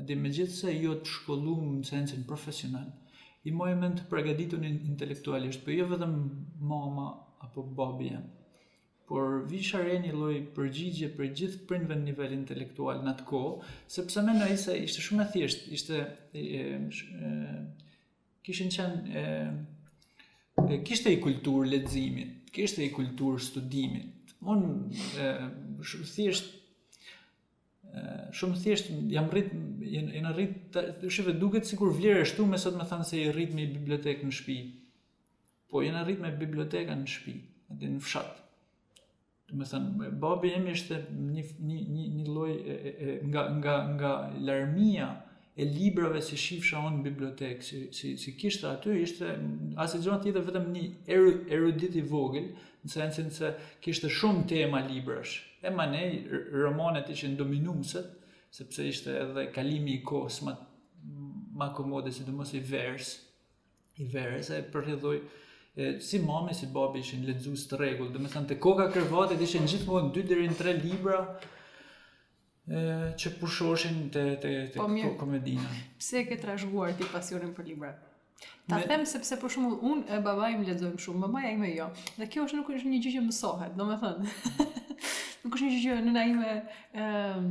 Adi 0.00 0.14
me 0.16 0.30
gjithë 0.32 0.54
se 0.56 0.72
jo 0.80 0.94
të 1.02 1.10
shkollumë 1.12 1.74
në 1.74 1.88
sensin 1.90 2.22
profesional, 2.28 2.86
i 3.44 3.52
mojë 3.56 3.74
men 3.82 3.98
të 3.98 4.06
pregaditun 4.08 4.64
intelektualisht, 4.70 5.60
po 5.66 5.74
jo 5.76 5.90
vetëm 5.90 6.14
mama 6.70 7.10
apo 7.44 7.66
babi 7.80 8.08
jenë. 8.14 8.62
Por 9.10 9.36
visha 9.50 9.82
re 9.82 9.98
një 10.00 10.14
loj 10.14 10.38
përgjigje 10.56 11.10
për 11.18 11.28
gjithë 11.36 11.64
prindve 11.68 11.98
në 11.98 12.06
nivel 12.08 12.32
intelektual 12.36 13.02
në 13.04 13.12
atë 13.12 13.26
ko, 13.32 13.40
sepse 13.92 14.22
me 14.24 14.36
nëjë 14.38 14.78
ishte 14.86 15.04
shumë 15.04 15.26
e 15.26 15.28
thjeshtë, 15.36 15.74
ishte... 15.76 16.02
E, 16.32 16.48
e, 16.62 17.46
kishin 18.48 18.72
qenë 18.72 19.26
kishte 20.84 21.12
i 21.12 21.20
kultur 21.20 21.66
leximit, 21.66 22.50
kishte 22.52 22.84
i 22.84 22.92
kultur 22.92 23.38
studimit. 23.42 24.10
Unë 24.40 25.84
shumë 25.84 26.08
thjesht 26.14 26.52
shumë 28.38 28.56
thjesht 28.62 28.90
jam 29.12 29.28
rrit 29.32 29.50
jam 29.92 30.28
rrit 30.32 30.76
shive 31.12 31.32
duket 31.42 31.66
sikur 31.68 31.90
vlerë 31.96 32.22
ashtu 32.24 32.46
me 32.48 32.56
sot 32.62 32.76
më 32.78 32.86
thanë 32.90 33.06
se 33.08 33.18
i 33.20 33.26
rrit 33.34 33.52
me 33.56 33.66
bibliotekë 33.70 34.26
në 34.30 34.36
shtëpi. 34.36 34.58
Po 35.70 35.82
jam 35.84 35.98
rrit 36.04 36.22
me 36.24 36.30
bibliotekën 36.40 37.02
në 37.04 37.10
shtëpi, 37.12 37.34
atë 37.74 37.90
në 37.96 38.00
fshat. 38.04 38.36
Do 39.50 39.58
të 39.60 39.68
thënë 39.72 40.10
babi 40.22 40.54
jemi 40.54 40.72
është 40.78 41.00
një 41.20 41.44
një 41.70 42.06
një 42.18 42.26
lloj 42.28 42.52
nga 43.32 43.44
nga 43.60 43.74
nga 44.00 44.14
larmia, 44.48 45.10
e 45.60 45.64
librave 45.68 46.22
si 46.24 46.38
shifsha 46.40 46.80
unë 46.88 46.98
në 46.98 47.02
bibliotekë, 47.04 47.64
si, 47.66 47.78
si, 47.92 48.10
si 48.16 48.32
kishtë 48.40 48.70
aty, 48.72 48.94
ishte, 49.04 49.34
asë 49.82 49.98
gjithë 50.00 50.14
në 50.14 50.24
tjetë 50.24 50.42
vetëm 50.46 50.68
një 50.72 51.20
erudit 51.52 51.98
i 52.00 52.04
vogël, 52.08 52.46
në 52.86 52.92
sensin 52.94 53.28
se 53.34 53.50
kishte 53.84 54.08
shumë 54.08 54.46
tema 54.48 54.80
librash. 54.88 55.34
E 55.60 55.68
ma 55.74 55.84
ne, 55.90 56.02
romanet 56.54 57.12
ishin 57.12 57.34
dominuset, 57.36 58.08
sepse 58.56 58.86
ishte 58.88 59.18
edhe 59.20 59.46
kalimi 59.52 59.98
i 59.98 60.00
kohës 60.08 60.40
ma, 60.48 60.54
ma 61.60 61.68
komode, 61.76 62.08
si 62.16 62.24
dëmës 62.24 62.54
i 62.56 62.64
vers, 62.72 63.10
i 64.00 64.08
vers, 64.08 64.48
e 64.56 64.62
e, 64.62 65.92
si 66.00 66.22
mami, 66.24 66.56
si 66.56 66.72
babi 66.72 67.04
ishin 67.04 67.28
së 67.34 67.68
të 67.74 67.82
regull, 67.84 68.14
me 68.16 68.32
në 68.32 68.46
të 68.48 68.56
koka 68.64 68.88
kërvatit 68.96 69.44
ishin 69.44 69.68
gjithmonë 69.68 70.16
2-3 70.24 70.78
libra, 70.88 71.20
që 72.70 73.30
pushoshin 73.40 74.06
të, 74.14 74.22
të, 74.42 74.50
të 74.74 74.78
po, 74.78 74.84
mjë, 74.90 75.08
komedina. 75.18 75.66
Pse 76.00 76.22
ke 76.28 76.36
të 76.38 76.50
rashguar 76.52 76.92
ti 76.98 77.08
pasionin 77.12 77.52
për 77.56 77.66
libra? 77.66 77.90
Ta 78.70 78.78
me... 78.78 78.84
them 78.86 79.02
sepse 79.10 79.36
për 79.42 79.50
shumë 79.54 79.80
unë 79.90 80.06
e 80.14 80.20
baba 80.26 80.50
im 80.54 80.62
ledzojmë 80.68 81.00
shumë, 81.02 81.20
mamaja 81.24 81.50
ime 81.56 81.72
jo. 81.74 81.88
Dhe 82.18 82.28
kjo 82.30 82.44
është 82.46 82.60
nuk 82.60 82.70
është 82.76 82.90
një 82.92 83.00
gjyqë 83.06 83.16
që 83.16 83.22
mësohet, 83.26 83.74
do 83.80 83.88
me 83.88 83.96
thënë. 84.02 84.34
nuk 85.42 85.56
është 85.56 85.64
një 85.66 85.72
gjyqë 85.80 86.04
në 86.06 86.14
na 86.18 86.24
ime... 86.34 86.52
Um, 87.06 87.50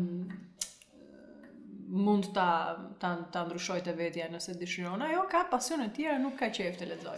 mund 1.89 2.33
ta 2.33 2.75
ta 2.99 3.15
ta 3.31 3.41
ndryshoj 3.47 3.79
të 3.87 3.93
vetja 3.97 4.27
nëse 4.29 4.53
dëshiron 4.59 5.01
ajo 5.07 5.23
ka 5.31 5.41
pasione 5.49 5.87
të 5.89 5.95
tjera 5.95 6.17
nuk 6.21 6.35
ka 6.39 6.49
qejf 6.53 6.75
të 6.77 6.87
lexoj 6.91 7.15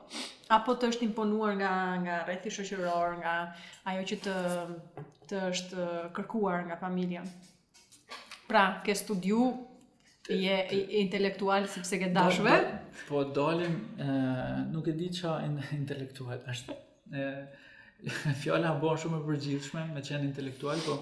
apo 0.49 0.71
të 0.75 0.89
është 0.89 1.03
imponuar 1.09 1.51
nga 1.61 1.73
nga 2.03 2.15
rrethi 2.25 2.49
shoqëror 2.49 3.09
nga 3.21 3.33
ajo 3.85 4.01
që 4.11 4.15
të 4.25 4.35
të 5.29 5.35
është 5.51 5.79
kërkuar 6.15 6.59
nga 6.65 6.75
familja 6.77 7.23
pra 8.47 8.65
ke 8.85 8.93
studiu 8.95 9.41
je 10.29 10.67
intelektual 10.89 11.65
sepse 11.67 11.97
ke 11.99 12.09
dashur. 12.09 12.49
Po 13.07 13.23
dalim, 13.23 13.75
ë, 13.97 14.71
nuk 14.71 14.87
e 14.87 14.91
di 14.97 15.09
ç'a 15.13 15.37
intelektual 15.81 16.39
është. 16.49 16.77
ë 17.11 17.29
Fjala 18.41 18.71
bën 18.81 18.97
shumë 18.99 19.19
e 19.21 19.25
përgjithshme 19.27 19.83
me 19.93 20.01
qenë 20.03 20.25
intelektual, 20.27 20.77
po 20.85 20.95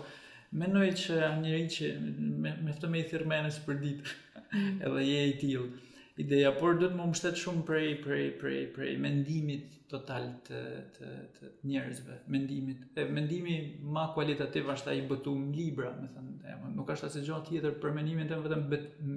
mendoj 0.59 0.89
që 0.99 1.15
një 1.23 1.39
njerëz 1.41 1.71
që 1.75 1.87
me, 1.97 2.35
me, 2.43 2.51
me 2.67 2.75
të 2.79 2.89
me 2.91 2.99
i 3.01 3.05
thirrmenës 3.09 3.57
për 3.65 3.79
ditë 3.81 4.11
mm. 4.11 4.75
edhe 4.87 5.05
je 5.07 5.23
i 5.29 5.33
tillë 5.41 5.92
ideja, 6.21 6.51
por 6.57 6.77
duhet 6.77 6.93
më 6.95 7.05
mbështet 7.09 7.39
shumë 7.41 7.63
prej 7.65 7.85
prej 8.03 8.25
prej 8.41 8.57
prej 8.73 8.91
mendimit 9.01 9.77
total 9.89 10.27
të 10.45 10.59
të 10.95 11.11
të 11.37 11.49
njerëzve, 11.69 12.17
mendimit. 12.35 12.83
E 13.01 13.05
mendimi 13.17 13.55
më 13.95 14.03
kualitativ 14.17 14.69
është 14.75 14.91
ai 14.93 15.01
botum 15.09 15.47
libra, 15.55 15.89
më 15.97 16.11
thënë, 16.13 16.69
nuk 16.77 16.91
është 16.93 17.07
asgjë 17.09 17.23
gjohë 17.31 17.47
tjetër 17.49 17.77
për 17.83 17.95
mendimin 17.97 18.29
tëm 18.29 18.45
vetëm 18.45 19.15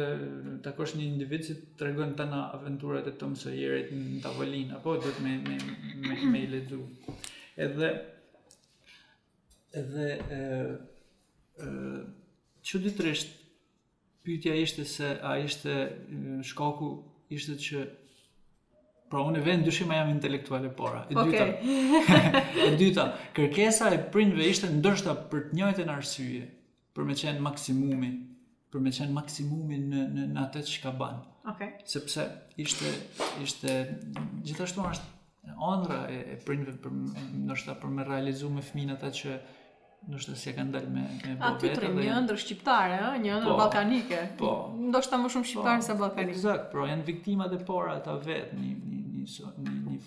takosh 0.66 0.96
një 0.98 1.06
individ 1.06 1.46
që 1.46 1.56
tregon 1.80 2.16
të 2.18 2.26
na 2.32 2.42
aventurat 2.58 3.06
e 3.10 3.14
të 3.20 3.30
Sawyerit 3.44 3.92
në 3.94 4.22
tavolinë 4.24 4.78
apo 4.80 4.96
duhet 5.04 5.20
me 5.24 5.36
me 5.46 5.58
me 6.04 6.16
me 6.34 6.42
i 6.42 6.48
ledu. 6.52 6.82
Edhe 7.66 7.92
edhe 9.82 10.08
ë 10.40 10.40
ë 11.62 12.00
çudi 12.66 12.96
trisht 12.98 13.38
pyetja 14.26 14.56
ishte 14.64 14.86
se 14.86 15.12
a 15.22 15.36
ishte 15.46 15.76
shkaku 16.50 16.90
ishte 17.30 17.60
që 17.68 17.86
pra 19.14 19.22
unë 19.30 19.44
vend 19.46 19.68
dyshim 19.70 19.92
jam 19.94 20.10
intelektuale 20.10 20.72
para. 20.76 21.06
E 21.06 21.14
dyta. 21.14 21.44
Okay. 21.44 22.70
e 22.70 22.72
dyta, 22.80 23.06
kërkesa 23.38 23.92
e 23.94 24.02
prindve 24.12 24.48
ishte 24.52 24.72
ndoshta 24.80 25.14
për 25.30 25.50
të 25.52 25.60
njëjtën 25.60 25.92
arsye 25.94 26.48
për 26.98 27.04
me 27.06 27.14
qenë 27.16 27.44
maksimumi 27.46 28.10
për 28.74 28.82
me 28.84 28.92
qenë 28.94 29.14
maksimumin 29.16 29.86
në, 29.92 30.06
në, 30.16 30.26
në 30.36 30.44
atë 30.48 30.64
që 30.70 30.84
ka 30.86 30.94
banë. 31.00 31.24
Okay. 31.54 31.74
Sepse 31.92 32.24
ishte, 32.60 32.90
ishte 33.46 33.76
gjithashtu 34.48 34.82
është 34.82 35.12
onra 35.70 36.00
e, 36.10 36.22
e 36.34 36.40
prindve 36.46 36.74
për, 36.82 36.96
nështë 37.48 37.76
për 37.84 37.94
me 38.00 38.06
realizu 38.08 38.50
me 38.50 38.64
fmin 38.66 38.96
atë 38.96 39.12
që 39.20 39.36
nështë 40.10 40.36
si 40.40 40.48
e 40.52 40.54
ka 40.58 40.64
ndalë 40.68 40.92
me, 40.94 41.04
me 41.18 41.32
bo 41.34 41.48
vetë. 41.52 41.52
A 41.52 41.62
ty 41.62 41.72
tre 41.78 41.90
një 41.96 42.18
ndrë 42.28 42.42
shqiptare, 42.44 42.98
a? 43.02 43.12
një 43.22 43.40
ndrë 43.44 43.52
po, 43.52 43.60
balkanike. 43.62 44.20
Po. 44.40 44.52
Ndo 44.88 45.02
shta 45.06 45.18
më 45.22 45.32
shumë 45.36 45.50
shqiptare 45.52 45.82
po, 45.84 45.88
se 45.88 45.96
balkanike. 46.02 46.36
Exact, 46.38 46.68
pro, 46.74 46.86
janë 46.90 47.06
viktimat 47.12 47.54
e 47.58 47.62
para 47.68 47.96
ata 48.00 48.14
vetë 48.26 48.58
një, 48.60 48.72
një, 48.90 49.04
një, 49.14 49.84
një, 49.86 49.94
një 49.94 50.02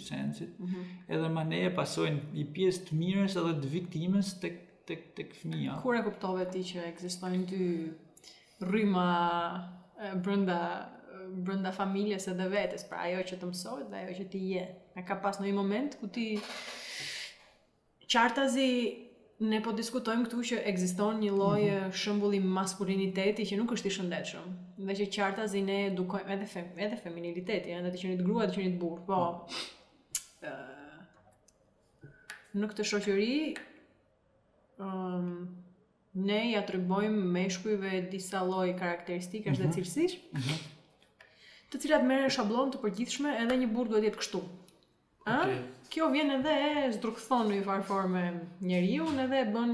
sensit. 0.00 0.52
Mm 0.60 0.66
-hmm. 0.66 0.84
Edhe 1.08 1.28
ma 1.28 1.44
ne 1.44 1.60
e 1.66 1.70
pasojnë 1.74 2.20
i 2.40 2.44
pjesë 2.56 2.84
të 2.88 2.92
mirës 3.02 3.36
edhe 3.40 3.52
të 3.62 3.68
viktimës 3.78 4.32
të 4.40 4.52
tek 4.86 5.14
tek 5.16 5.32
fëmia. 5.40 5.78
Kur 5.82 5.96
e 5.96 6.02
kuptove 6.04 6.44
ti 6.52 6.60
që 6.70 6.82
ekzistojnë 6.90 7.48
dy 7.50 7.68
rryma 8.68 9.08
brenda 10.26 10.58
brenda 11.46 11.70
familjes 11.72 12.26
edhe 12.28 12.46
vetes, 12.52 12.82
pra 12.86 13.00
ajo 13.06 13.22
që 13.30 13.36
të 13.40 13.48
mësohet 13.48 13.88
dhe 13.92 14.00
ajo 14.02 14.16
që 14.18 14.24
ti 14.34 14.42
je. 14.54 14.64
A 15.00 15.04
ka 15.08 15.16
pas 15.24 15.38
në 15.40 15.48
një 15.48 15.54
moment 15.56 15.96
ku 16.00 16.10
ti 16.16 16.26
qartazi 18.14 18.68
ne 19.50 19.58
po 19.64 19.72
diskutojmë 19.74 20.28
këtu 20.28 20.42
që 20.50 20.58
ekziston 20.70 21.18
një 21.24 21.30
lloj 21.34 21.62
mm 21.62 21.70
-hmm. 21.70 21.94
shembulli 22.02 22.40
maskuliniteti 22.58 23.46
që 23.50 23.58
nuk 23.58 23.72
është 23.76 23.88
i 23.90 23.94
shëndetshëm. 23.96 24.52
Dhe 24.90 24.96
që 24.98 25.08
qartazi 25.16 25.62
ne 25.70 25.78
edukojmë 25.86 26.34
edhe 26.36 26.46
fem, 26.54 26.68
edhe 26.76 26.96
feminiliteti, 27.04 27.72
edhe 27.78 27.90
të 27.90 28.02
qenit 28.02 28.22
grua, 28.28 28.46
të 28.46 28.54
qenit 28.56 28.78
burr, 28.80 29.00
po. 29.06 29.20
ë 29.22 29.32
mm 29.32 29.36
-hmm. 29.36 30.72
Në 32.54 32.68
këtë 32.70 32.84
shoqëri 32.92 33.32
um, 34.78 35.28
ne 36.14 36.40
ja 36.54 36.62
të 36.66 36.76
rëbojmë 36.78 37.24
me 37.34 37.46
shkujve 37.52 38.04
disa 38.10 38.42
loj 38.46 38.74
karakteristikës 38.78 39.58
mm 39.58 39.62
-hmm. 39.62 39.62
dhe 39.62 39.68
mhm. 39.68 39.74
cilësish, 39.74 40.16
mm 40.32 40.38
-hmm. 40.38 40.62
të 41.70 41.80
cilat 41.84 42.04
mere 42.04 42.30
shablon 42.30 42.70
të 42.70 42.80
përgjithshme 42.82 43.36
edhe 43.42 43.56
një 43.58 43.66
burë 43.74 43.88
duhet 43.90 44.04
jetë 44.04 44.18
kështu. 44.20 44.40
Okay. 45.38 45.58
Kjo 45.90 46.10
vjen 46.12 46.30
edhe 46.30 46.52
e 46.70 46.90
zdrukëthon 46.92 47.46
një 47.52 47.64
farëforme 47.68 48.22
njeri 48.60 48.98
unë 49.00 49.22
edhe 49.26 49.36
e 49.40 49.46
bën 49.54 49.70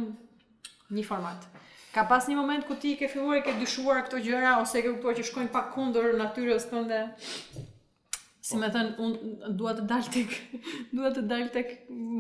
një 0.94 1.04
format. 1.04 1.40
Ka 1.94 2.04
pas 2.04 2.28
një 2.28 2.36
moment 2.36 2.64
ku 2.66 2.74
ti 2.74 2.96
ke 2.96 3.08
filluar 3.08 3.36
e 3.36 3.42
ke 3.42 3.52
dyshuar 3.60 4.00
këto 4.06 4.16
gjëra 4.26 4.60
ose 4.62 4.82
ke 4.82 4.88
kuptuar 4.92 5.14
që 5.18 5.24
shkojnë 5.24 5.52
pak 5.56 5.66
kundër 5.74 6.06
natyrës 6.22 6.64
tënde. 6.70 7.00
Si 8.46 8.54
më 8.56 8.68
thën, 8.74 8.88
un 9.04 9.10
dua 9.58 9.72
të 9.74 9.82
dal 9.92 10.04
tek, 10.16 10.30
dua 10.96 11.08
të 11.10 11.22
dal 11.32 11.46
tek 11.56 11.68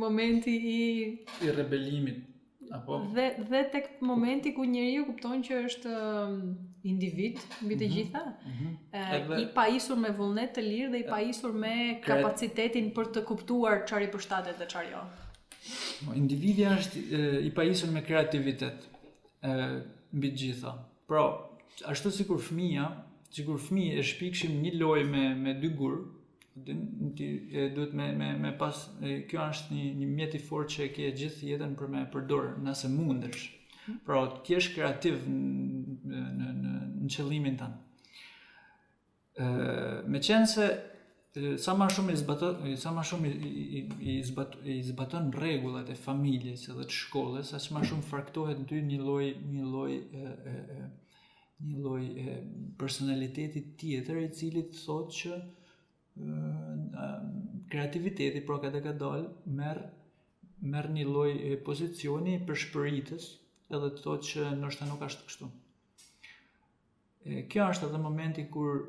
momenti 0.02 0.52
i 0.78 0.80
i 1.46 1.48
rebelimit 1.58 2.18
apo 2.76 2.98
dhe 3.16 3.26
dhe 3.50 3.60
tek 3.74 3.84
momenti 4.00 4.52
ku 4.56 4.62
njeriu 4.72 5.06
kupton 5.08 5.42
që 5.46 5.56
është 5.68 5.94
um, 6.00 6.34
individ 6.92 7.40
mbi 7.64 7.78
të 7.80 7.86
mhm. 7.86 7.92
gjitha, 7.94 8.22
mm 8.26 8.52
-hmm. 8.56 9.38
e, 9.38 9.42
i 9.42 9.44
paisur 9.58 9.96
me 10.04 10.10
vullnet 10.20 10.54
të 10.56 10.62
lirë 10.70 10.90
dhe 10.92 10.98
i 11.00 11.06
paisur 11.10 11.52
me 11.64 11.74
kapacitetin 12.06 12.92
për 12.96 13.10
të 13.14 13.24
kuptuar 13.28 13.82
çfarë 13.88 14.06
i 14.08 14.12
përshtatet 14.14 14.58
dhe 14.62 14.68
çfarë 14.72 14.90
jo. 14.92 15.02
Po, 16.04 16.14
individi 16.22 16.62
është 16.76 16.98
e, 17.18 17.40
i 17.48 17.50
paisur 17.58 17.90
me 17.96 18.02
kreativitet 18.08 18.78
e, 19.48 19.52
mbi 20.16 20.28
të 20.30 20.36
gjitha. 20.40 20.72
Pra, 21.08 21.24
ashtu 21.92 22.10
sikur 22.20 22.38
fëmia, 22.46 22.86
sikur 23.36 23.58
fëmijë 23.66 23.98
e 23.98 24.02
shpikshim 24.12 24.52
një 24.62 24.72
lojë 24.80 25.06
me 25.14 25.26
me 25.44 25.52
dy 25.62 25.68
gurë, 25.80 26.02
duhet 26.66 27.92
me 27.92 28.12
me 28.12 28.34
me 28.40 28.52
pas 28.58 28.76
kjo 29.28 29.44
është 29.52 29.74
një 29.76 29.86
një 30.00 30.08
mjet 30.18 30.34
i 30.34 30.40
fortë 30.48 30.72
që 30.74 30.84
e 30.84 30.88
ke 30.96 31.08
gjithë 31.22 31.48
jetën 31.52 31.74
për 31.80 31.92
me 31.94 32.04
përdor 32.12 32.50
nëse 32.64 32.90
mundesh. 32.92 33.44
Mhm. 33.86 34.00
Pra, 34.06 34.20
ti 34.44 34.54
je 34.54 34.60
kreativ 34.76 35.28
në 35.28 36.22
në 36.38 36.50
në 36.60 37.10
qëllimin 37.14 37.56
tënd. 37.62 37.76
Ëh, 39.40 40.06
me 40.06 40.20
qenë 40.20 40.46
se 40.54 40.70
sa 41.62 41.76
më 41.78 41.86
shumë 41.94 42.16
i 42.72 42.76
sa 42.82 42.90
më 42.90 43.04
shumë 43.08 43.28
i 43.28 43.80
i 43.80 44.16
i 44.74 44.80
zbaton 44.88 45.28
rregullat 45.32 45.90
e 45.90 45.94
familjes 45.94 46.64
edhe 46.72 46.86
të 46.88 46.96
shkollës, 47.02 47.52
aq 47.56 47.68
më 47.76 47.84
shumë 47.90 48.08
fraktohet 48.10 48.58
ndy 48.64 48.80
një 48.90 48.98
lloj 49.06 49.26
një 49.54 49.68
lloj 49.74 49.94
një 51.70 51.78
lloj 51.84 52.04
personaliteti 52.80 53.60
tjetër 53.78 54.18
i 54.26 54.28
cili 54.38 54.62
thotë 54.72 55.14
që 55.20 55.34
kreativiteti 57.70 58.42
pro 58.46 58.56
këtë 58.64 58.80
ka 58.84 58.92
dalë 59.00 59.28
merë 59.58 59.84
mer 60.72 60.88
një 60.94 61.04
loj 61.08 61.30
pozicioni 61.66 62.32
për 62.48 62.58
shpëritës 62.62 63.28
edhe 63.78 63.90
të 63.94 64.02
thotë 64.06 64.26
që 64.30 64.48
nështë 64.62 64.88
nuk 64.88 65.04
ashtë 65.06 65.28
kështu. 65.28 65.46
E, 67.30 67.44
kjo 67.52 67.68
është 67.74 67.88
edhe 67.88 68.00
momenti 68.06 68.44
kur 68.52 68.80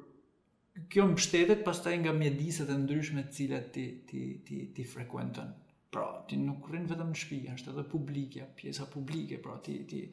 kjo 0.91 1.05
më 1.11 1.17
pështetet 1.19 1.63
pas 1.67 1.79
taj 1.85 1.93
nga 2.01 2.11
mjediset 2.17 2.73
e 2.73 2.77
ndryshme 2.81 3.23
cilat 3.37 3.69
ti, 3.77 3.85
ti, 4.09 4.23
ti, 4.47 4.59
ti 4.75 4.87
frekuentën. 4.95 5.53
Pra, 5.95 6.05
ti 6.27 6.39
nuk 6.41 6.67
rrinë 6.71 6.89
vetëm 6.91 7.13
në 7.13 7.21
shpija, 7.21 7.55
është 7.59 7.71
edhe 7.75 7.85
publikja, 7.93 8.49
pjesa 8.59 8.87
publike, 8.97 9.39
pra, 9.43 9.55
ti, 9.65 9.77
ti 9.91 10.03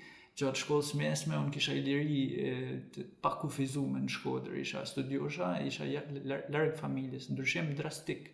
atë 0.47 0.61
shkollës 0.61 0.93
mesme 0.99 1.35
unë 1.37 1.51
kisha 1.55 1.73
i 1.75 1.81
liri 1.83 2.19
e, 2.49 2.51
të 2.95 3.05
pakufizuar 3.25 4.03
në 4.05 4.13
shkodër, 4.19 4.57
isha 4.61 4.85
studiosha 4.87 5.53
isha 5.67 5.87
larg 6.29 6.77
familjes 6.79 7.31
ndryshim 7.33 7.73
drastik 7.79 8.31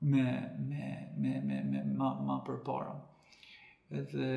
me 0.00 0.24
me 0.70 0.94
me 1.20 1.34
me 1.48 1.60
me 1.72 1.82
ma 1.98 2.14
ma 2.28 2.38
për 2.46 2.58
para 2.66 2.94
edhe 4.00 4.30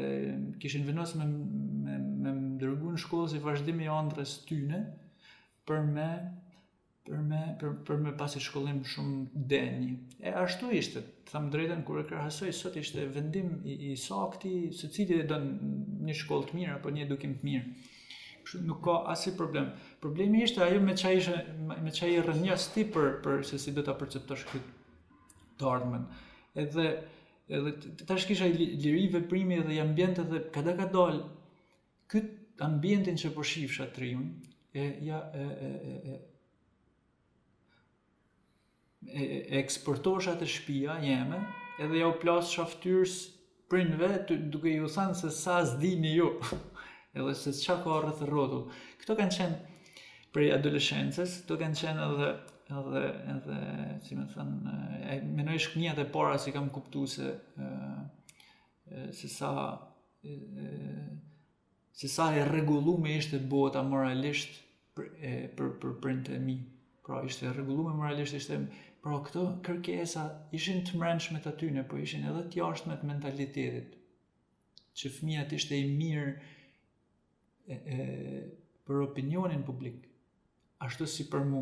kishin 0.64 0.86
vënës 0.88 1.16
me 1.20 1.26
me, 1.30 2.00
me 2.24 2.32
dërguën 2.62 3.00
shkollës 3.04 3.38
i 3.40 3.44
vazhdimi 3.44 3.88
i 3.88 3.94
ëndrës 4.00 4.36
tyne 4.50 4.84
për 5.68 5.84
me 5.88 6.10
për 7.08 7.22
me 7.28 7.40
për, 7.62 7.72
për 7.88 8.00
me 8.04 8.12
pasë 8.20 8.42
shkollim 8.44 8.82
shumë 8.92 9.44
denjë. 9.52 9.92
E 10.28 10.34
ashtu 10.44 10.70
ishte, 10.76 11.04
tham 11.32 11.48
drejtën 11.54 11.84
kur 11.88 12.02
e 12.02 12.06
krahasoj 12.10 12.52
sot 12.56 12.76
ishte 12.82 13.06
vendim 13.16 13.54
i, 13.64 13.76
i 13.92 13.92
sakti, 14.02 14.52
se 14.76 14.90
cili 14.94 15.22
do 15.30 15.38
një 15.42 16.18
shkollë 16.22 16.50
të 16.52 16.60
mirë 16.60 16.76
apo 16.78 16.92
një 16.96 17.06
edukim 17.08 17.38
të 17.40 17.48
mirë. 17.50 17.68
Kështu 18.44 18.62
nuk 18.68 18.82
ka 18.86 18.98
asnjë 19.14 19.36
problem. 19.40 19.70
Problemi 20.04 20.44
ishte 20.48 20.64
ajo 20.68 20.84
me 20.84 20.96
çfarë 21.00 21.22
ishte 21.22 21.40
me 21.88 21.96
çfarë 21.96 22.14
i 22.18 22.22
rrënjës 22.28 22.70
ti 22.76 22.86
për 22.96 23.14
për 23.26 23.46
se 23.50 23.60
si 23.64 23.74
do 23.76 23.86
ta 23.88 23.96
perceptosh 24.00 24.46
këtë 24.52 25.06
dardhmen. 25.64 26.08
Edhe 26.60 26.90
edhe 27.48 27.72
tash 28.08 28.26
kisha 28.28 28.50
liri 28.52 29.06
veprimi 29.16 29.62
dhe 29.64 29.78
i 29.80 29.84
ambient 29.84 30.20
edhe 30.26 30.42
kada 30.56 30.74
ka 30.80 30.90
dal 30.92 31.22
këtë 32.12 32.66
ambientin 32.68 33.16
që 33.22 33.30
po 33.36 33.44
shifsha 33.48 33.86
trejun 33.96 34.34
e 34.76 34.88
ja 35.08 35.22
e 35.36 35.46
e 35.68 35.72
e, 35.90 36.00
e 36.14 36.16
eksportosh 39.62 40.28
atë 40.34 40.48
shpia 40.50 40.98
jeme, 41.04 41.40
edhe 41.82 42.02
jo 42.02 42.12
plasë 42.22 42.58
shaftyrës 42.58 43.14
prindve, 43.72 44.10
duke 44.52 44.74
ju 44.78 44.90
thënë 44.92 45.16
se 45.20 45.32
sa 45.36 45.62
zdini 45.68 46.16
ju, 46.18 46.34
edhe 47.18 47.34
se 47.36 47.54
çka 47.56 47.80
ka 47.84 48.02
rreth 48.04 48.24
rrotull. 48.28 48.68
Këto 49.02 49.18
kanë 49.20 49.36
qenë 49.38 50.32
prej 50.36 50.52
adoleshencës, 50.58 51.40
këto 51.46 51.60
kanë 51.64 51.82
qenë 51.86 52.06
edhe 52.12 52.34
edhe 52.68 53.02
edhe 53.32 53.58
si 54.04 54.18
më 54.20 54.26
thën 54.34 54.50
e 55.14 55.22
mënoj 55.38 55.60
shkënjet 55.64 56.02
e 56.04 56.08
para 56.12 56.34
si 56.44 56.52
kam 56.52 56.66
kuptuar 56.76 57.08
se 57.08 57.28
e, 57.56 57.68
e, 58.92 59.04
se 59.16 59.30
sa 59.32 59.54
e, 60.20 60.34
se 61.96 62.10
sa 62.12 62.26
e 62.36 62.44
rregulluar 62.50 63.00
më 63.06 63.14
ishte 63.22 63.40
bota 63.40 63.86
moralisht 63.88 64.60
për 65.00 65.08
e, 65.16 65.32
për 65.56 65.78
për 65.94 66.34
e 66.36 66.40
mi. 66.44 66.58
Pra 67.08 67.22
ishte 67.24 67.48
rregulluar 67.54 67.96
moralisht 67.96 68.36
ishte 68.36 68.58
Por 69.08 69.22
këto 69.24 69.42
kërkesa 69.64 70.22
ishin 70.58 70.82
të 70.84 70.98
mrenshme 71.00 71.40
të 71.44 71.52
tyne, 71.62 71.84
po 71.88 72.00
ishin 72.04 72.26
edhe 72.28 72.42
të 72.52 72.58
jashtme 72.60 72.98
të 73.00 73.06
mentalitetit, 73.08 73.94
që 75.00 75.12
fëmija 75.16 75.46
të 75.48 75.60
ishte 75.62 75.78
i 75.80 75.86
mirë 76.02 76.34
e, 77.72 77.78
e, 77.78 78.42
për 78.90 79.06
opinionin 79.06 79.64
publik, 79.70 80.04
ashtu 80.84 81.08
si 81.14 81.28
për 81.32 81.46
mu. 81.54 81.62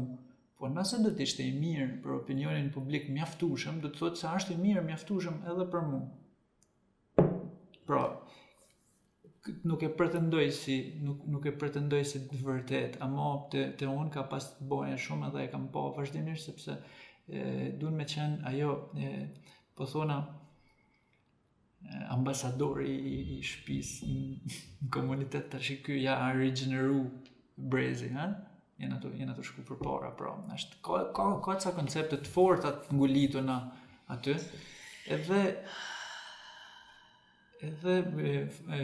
Po 0.58 0.70
nëse 0.72 1.02
do 1.06 1.12
të 1.14 1.26
ishte 1.28 1.46
i 1.46 1.52
mirë 1.62 2.00
për 2.08 2.16
opinionin 2.18 2.72
publik 2.80 3.10
mjaftushëm, 3.14 3.78
do 3.86 3.92
të 3.94 4.02
thotë 4.02 4.22
se 4.24 4.30
ashtu 4.32 4.56
i 4.58 4.62
mirë 4.66 4.82
mjaftushëm 4.90 5.42
edhe 5.54 5.66
për 5.78 5.84
mu. 5.94 6.00
Pra, 7.86 8.02
nuk 9.70 9.84
e 9.86 9.92
pretendoj 10.02 10.48
si 10.64 10.80
nuk 11.06 11.26
nuk 11.36 11.46
e 11.52 11.60
pretendoj 11.62 12.02
si 12.10 12.24
vërtet, 12.40 12.98
ama 13.06 13.30
te 13.54 13.68
te 13.78 13.92
un 13.98 14.10
ka 14.16 14.26
pas 14.34 14.50
bën 14.72 14.98
shumë 15.08 15.28
edhe 15.30 15.46
e 15.46 15.52
kam 15.54 15.70
pa 15.76 15.86
vazhdimisht 16.00 16.50
sepse 16.50 16.80
dun 17.80 17.96
me 17.98 18.06
qenë 18.08 18.44
ajo 18.52 18.74
e, 19.02 19.08
po 19.76 19.88
thona 19.90 20.18
ambasadori 22.14 22.92
i, 22.92 23.38
shpis 23.46 23.92
në, 24.08 24.52
komunitet 24.94 25.50
të 25.54 25.62
shikë 25.68 25.98
ja 26.02 26.18
regeneru 26.38 27.00
brezi 27.58 28.12
ha? 28.14 28.28
jenë 28.82 28.98
ato, 28.98 29.12
jen 29.16 29.32
ato 29.32 29.44
shku 29.46 29.66
për 29.66 29.82
para 29.82 30.14
pra, 30.20 30.36
është 30.54 30.80
ka, 30.86 31.02
ka, 31.18 31.28
ka 31.46 31.58
ca 31.64 31.74
konceptet 31.80 32.26
të 32.28 32.32
fort 32.34 32.66
atë 32.70 32.94
ngulitu 33.00 33.42
në 33.48 33.58
aty 34.14 34.36
edhe 35.16 35.44
edhe 37.66 37.98
e, 38.34 38.36
e, 38.76 38.80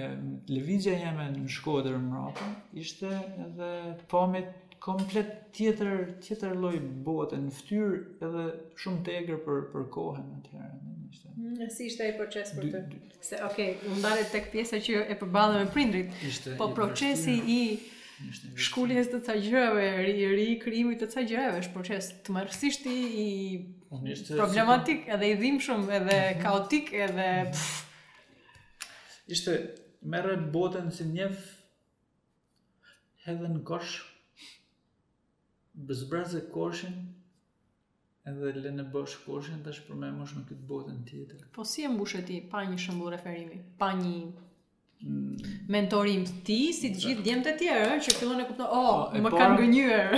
levizja 0.50 0.96
jeme 1.04 1.28
në 1.36 1.46
shkodër 1.60 2.00
më 2.02 2.14
rapa 2.24 2.48
ishte 2.82 3.12
edhe 3.46 3.72
pamit 4.10 4.71
komplet 4.82 5.30
tjetër, 5.54 6.16
tjetër 6.24 6.56
lloj 6.58 6.80
bote 7.06 7.38
në 7.38 7.52
fytyrë 7.54 7.98
edhe 8.26 8.46
shumë 8.82 9.04
të 9.06 9.14
egër 9.22 9.40
për 9.46 9.60
për 9.74 9.86
kohën 9.94 10.32
atëherë. 10.40 10.78
Në 10.82 11.50
mm, 11.50 11.72
si 11.76 11.88
ishte 11.92 12.06
ai 12.08 12.16
proces 12.18 12.52
për 12.58 12.70
të? 12.74 12.82
Se 13.26 13.38
okay, 13.46 13.76
u 13.92 14.00
ndalet 14.00 14.32
tek 14.34 14.48
pjesa 14.54 14.80
që 14.82 15.04
e 15.14 15.18
përballën 15.22 15.62
me 15.62 15.70
prindrit. 15.76 16.10
Ishte 16.26 16.56
po 16.58 16.70
i 16.72 16.76
procesi 16.80 17.36
i 17.46 17.60
shkulljes 18.62 19.12
të 19.14 19.22
ca 19.28 19.36
gjërave, 19.42 19.86
i 20.16 20.28
ri 20.34 20.48
krijimit 20.62 21.02
të 21.04 21.12
ca 21.14 21.24
gjërave, 21.30 21.62
është 21.64 21.76
proces 21.78 22.12
tmerrësisht 22.28 22.88
i 22.90 23.30
problematik, 24.32 25.08
edhe 25.14 25.30
i 25.30 25.38
dhimbshëm, 25.42 25.88
edhe 26.00 26.20
mhm. 26.20 26.42
kaotik, 26.46 26.94
edhe 27.08 27.28
mhm. 27.48 28.86
ishte 29.38 29.60
merret 30.12 30.48
botën 30.54 30.90
si 30.96 31.06
një 31.12 31.32
hedhën 33.28 33.60
gosh 33.66 34.00
bëzbrazë 35.80 36.38
e 36.40 36.46
koshin 36.54 36.98
edhe 38.30 38.52
lënë 38.60 38.74
në 38.80 38.84
bësh 38.94 39.14
koshin 39.26 39.62
të 39.66 39.72
është 39.74 39.86
përme 39.90 40.10
mosh 40.20 40.34
në 40.38 40.44
këtë 40.52 40.66
botën 40.72 40.98
tjetër. 41.10 41.44
Po 41.56 41.64
si 41.66 41.86
e 41.88 41.92
mbush 41.94 42.16
e 42.20 42.24
ti 42.28 42.40
pa 42.52 42.64
një 42.70 42.80
shëmbu 42.84 43.12
referimi? 43.16 43.60
Pa 43.80 43.92
një 44.00 44.12
mm. 44.26 45.68
mentorim 45.74 46.26
ti 46.50 46.58
si 46.78 46.92
të 46.92 47.04
gjithë 47.06 47.26
djemë 47.30 47.46
të 47.48 47.54
tjerë 47.64 47.96
që 48.06 48.16
fillon 48.20 48.44
e 48.44 48.48
kuptoj 48.52 48.68
oh, 48.68 49.06
po, 49.12 49.16
po. 49.16 49.22
më 49.24 49.32
kanë 49.38 49.60
gënyër. 49.62 50.16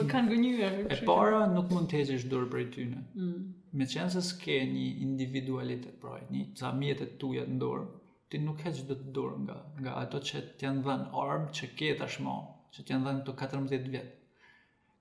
më 0.00 0.06
kanë 0.12 0.34
gënyër. 0.34 0.80
E 0.96 1.00
para 1.06 1.44
nuk 1.54 1.70
mund 1.76 1.92
të 1.92 2.00
heqesh 2.00 2.26
dorë 2.32 2.50
prej 2.56 2.68
tyne. 2.76 3.04
Mm. 3.14 3.48
Me 3.78 3.86
qenë 3.86 4.10
se 4.16 4.24
s'ke 4.32 4.56
një 4.72 4.86
individualitet, 5.06 6.00
pra, 6.02 6.16
një 6.32 6.46
ca 6.58 6.72
mjetet 6.80 7.18
tuja 7.22 7.44
në 7.46 7.60
dorë, 7.62 7.84
ti 8.32 8.40
nuk 8.42 8.64
heqë 8.66 8.86
dhe 8.88 8.96
të 9.04 9.12
dorë 9.20 9.42
nga, 9.44 9.58
nga 9.84 9.92
ato 10.00 10.18
që 10.30 10.42
t'janë 10.58 10.82
dhenë 10.88 11.06
armë 11.28 11.52
që 11.58 11.68
ke 11.78 11.92
tashmo 12.02 12.38
që 12.74 12.84
t'janë 12.86 13.06
dhënë 13.06 13.22
këto 13.24 13.34
14 13.40 13.90
vjetë. 13.90 14.16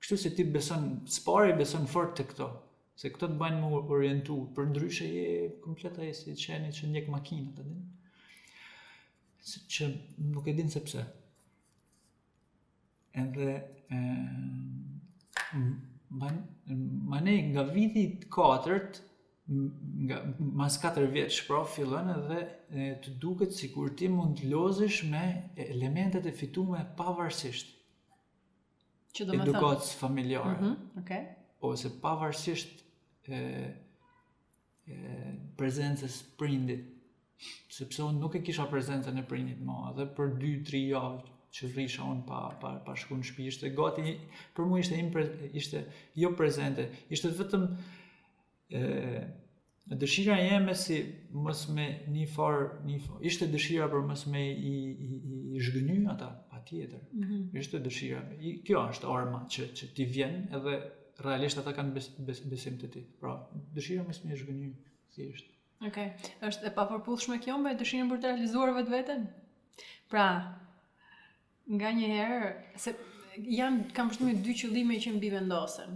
Kështu 0.02 0.18
se 0.22 0.32
ti 0.38 0.46
beson, 0.56 0.86
spari 1.18 1.54
beson 1.60 1.86
fort 1.92 2.14
të 2.18 2.26
këto, 2.32 2.48
se 3.00 3.10
këto 3.14 3.30
të 3.32 3.40
bajnë 3.42 3.60
më 3.64 3.82
orientu, 3.96 4.38
për 4.56 4.70
ndryshe 4.72 5.10
je 5.10 5.26
kompleta 5.64 6.06
e 6.08 6.14
si 6.18 6.36
qeni 6.40 6.72
që 6.76 6.90
njek 6.96 7.10
makinët, 7.14 7.60
të 7.60 7.66
din? 7.68 7.84
Se 9.52 9.62
që 9.76 9.90
nuk 10.32 10.48
e 10.52 10.56
din 10.58 10.72
sepse. 10.72 11.04
Edhe, 13.20 13.54
e, 13.96 14.00
ban, 16.10 16.42
mane 17.14 17.38
nga 17.52 17.68
vidi 17.76 18.08
4 18.26 18.82
nga 20.00 20.20
mas 20.40 20.78
4 20.82 21.10
vjetë 21.10 21.34
shpro 21.40 21.64
fillon 21.74 22.12
edhe 22.14 22.38
e, 22.44 22.88
të 23.02 23.16
duket 23.24 23.56
si 23.58 23.72
kur 23.74 23.90
ti 23.98 24.10
mund 24.12 24.38
të 24.38 24.50
lozish 24.52 25.00
me 25.10 25.24
elementet 25.70 26.28
e 26.30 26.34
fitume 26.38 26.84
pavarësisht. 27.00 27.72
Që 29.16 29.26
do 29.26 29.40
më 29.40 29.46
Edukatës 29.48 29.94
familjare. 29.98 30.54
Mm 30.54 30.66
-hmm, 30.66 31.02
okay. 31.02 31.26
Ose 31.72 31.90
pavarësisht 32.04 32.84
e, 33.28 33.40
e, 34.86 35.36
prezences 35.58 36.20
prindit. 36.38 36.86
Sepse 37.72 38.04
unë 38.04 38.20
nuk 38.20 38.36
e 38.36 38.44
kisha 38.44 38.68
prezencën 38.70 39.16
në 39.18 39.26
prindit 39.28 39.60
ma, 39.66 39.90
edhe 39.94 40.06
për 40.16 40.34
2-3 40.44 40.84
javë 40.94 41.38
që 41.56 41.68
rrisha 41.72 42.04
unë 42.06 42.26
pa, 42.28 42.40
pa, 42.62 42.76
pa 42.86 42.94
shku 42.96 43.16
në 43.18 43.48
ishte 43.48 43.70
gati, 43.74 44.20
për 44.56 44.66
mu 44.68 44.78
ishte, 44.78 44.98
impre, 45.00 45.50
ishte 45.54 45.86
jo 46.16 46.36
prezente, 46.38 46.90
ishte 47.10 47.30
vetëm 47.34 47.64
e, 48.78 48.82
Në 49.89 49.97
dëshira 50.04 50.36
jeme 50.38 50.75
si 50.78 50.99
mos 51.34 51.63
me 51.73 51.88
një 52.13 52.28
farë, 52.30 52.65
një 52.86 52.95
farë, 53.08 53.21
ishte 53.25 53.47
dëshira 53.49 53.88
për 53.89 54.04
mos 54.06 54.25
me 54.30 54.43
i, 54.52 54.73
i, 54.89 55.15
i, 55.25 55.38
i 55.58 55.62
zhgëny 55.65 55.95
ata 56.12 56.28
pa 56.52 56.60
tjetër. 56.67 57.02
Mm 57.17 57.23
-hmm. 57.23 57.58
Ishte 57.62 57.80
dëshira, 57.88 58.19
I, 58.39 58.52
kjo 58.67 58.84
është 58.91 59.10
arma 59.15 59.39
që, 59.54 59.63
që 59.78 59.88
ti 59.97 60.06
vjen 60.06 60.36
edhe 60.58 60.73
realisht 61.25 61.58
ata 61.58 61.73
kanë 61.78 61.93
bes, 61.95 62.10
bes, 62.28 62.41
besim 62.52 62.75
të 62.82 62.91
ti. 62.93 63.02
Pra, 63.19 63.34
dëshira 63.75 64.04
mos 64.06 64.21
me 64.23 64.34
i 64.34 64.38
zhgëny, 64.41 64.69
si 65.10 65.21
ishte. 65.34 65.52
Ok, 65.89 65.97
është 66.45 66.67
e 66.69 66.73
papërpullshme 66.78 67.39
kjo 67.39 67.58
me 67.62 67.73
dëshirën 67.82 68.10
për 68.12 68.17
të 68.19 68.28
realizuar 68.32 68.73
vetë 68.78 68.93
vetën? 68.97 69.25
Pra, 70.12 70.28
nga 71.75 71.89
një 71.97 72.08
herë, 72.15 72.52
se 72.84 72.93
janë, 73.60 73.89
kam 73.95 74.10
përshëtëmi 74.12 74.41
dy 74.45 74.54
qëllime 74.60 74.95
që 75.04 75.15
mbi 75.15 75.34
vendosën. 75.38 75.91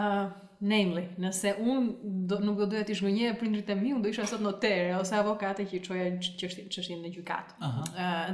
Uh, 0.00 0.26
namely, 0.60 1.06
nëse 1.20 1.54
unë 1.56 2.22
do, 2.28 2.38
nuk 2.44 2.58
do 2.60 2.66
duhet 2.72 2.90
të 2.90 2.96
një 3.10 3.28
e 3.30 3.36
prindrit 3.40 3.70
e 3.72 3.76
mi, 3.78 3.94
unë 3.96 4.02
do 4.04 4.10
isha 4.12 4.26
sot 4.28 4.42
notere, 4.44 4.90
ose 4.98 5.16
avokate 5.16 5.64
që 5.68 5.78
i 5.78 5.82
qoja 5.86 6.08
qështin, 6.42 7.00
në 7.06 7.12
gjykatë. 7.14 7.56
Uh, 7.64 7.84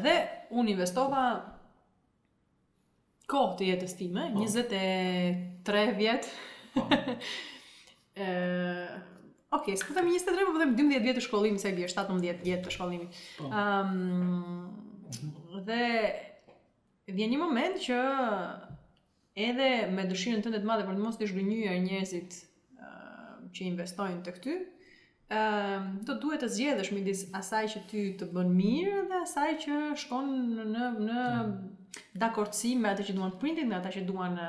dhe 0.02 0.14
unë 0.58 0.72
investova 0.74 1.22
kohë 3.30 3.54
të 3.60 3.68
jetës 3.70 3.94
time, 4.00 4.24
oh. 4.34 4.42
23 4.42 5.98
vjetë, 6.00 6.40
oh. 6.76 6.96
uh, 8.18 8.24
Okej, 9.56 9.76
okay, 9.78 9.78
s'ku 9.78 9.94
23, 9.94 10.42
po 10.48 10.52
po 10.56 10.64
12 10.66 10.98
vjetë 11.04 11.20
të 11.20 11.26
shkollimit, 11.28 11.62
se 11.62 11.70
bje 11.74 11.86
17 11.94 12.42
vjetë 12.42 12.64
të 12.66 12.72
shkollimit. 12.74 13.20
Oh. 13.46 13.54
Um, 13.54 15.36
dhe 15.66 15.82
vjen 17.14 17.30
një 17.30 17.38
moment 17.40 17.78
që 17.86 18.00
edhe 19.36 19.90
me 19.94 20.06
dëshirën 20.08 20.42
tënde 20.46 20.62
të 20.62 20.68
madhe 20.70 20.86
për 20.88 20.96
të 20.96 21.04
mos 21.04 21.18
të 21.20 21.28
zhgënjur 21.30 21.74
njerëzit 21.84 22.36
që 23.56 23.66
investojnë 23.68 24.22
tek 24.24 24.38
ty, 24.44 24.54
ëm 25.36 25.90
do 26.08 26.16
duhet 26.22 26.40
të 26.42 26.48
zgjedhësh 26.54 26.90
midis 26.96 27.24
asaj 27.40 27.66
që 27.74 27.82
ty 27.90 28.04
të 28.20 28.30
bën 28.34 28.50
mirë 28.60 29.02
dhe 29.10 29.20
asaj 29.26 29.50
që 29.66 29.80
shkon 30.04 30.32
në 30.56 30.62
në 30.72 30.88
në 31.08 31.26
dakordsi 32.22 32.74
me 32.80 32.92
atë 32.94 33.06
që 33.10 33.16
duan 33.18 33.36
printit, 33.40 33.68
me 33.68 33.76
ata 33.80 33.92
që 33.96 34.06
duan 34.08 34.40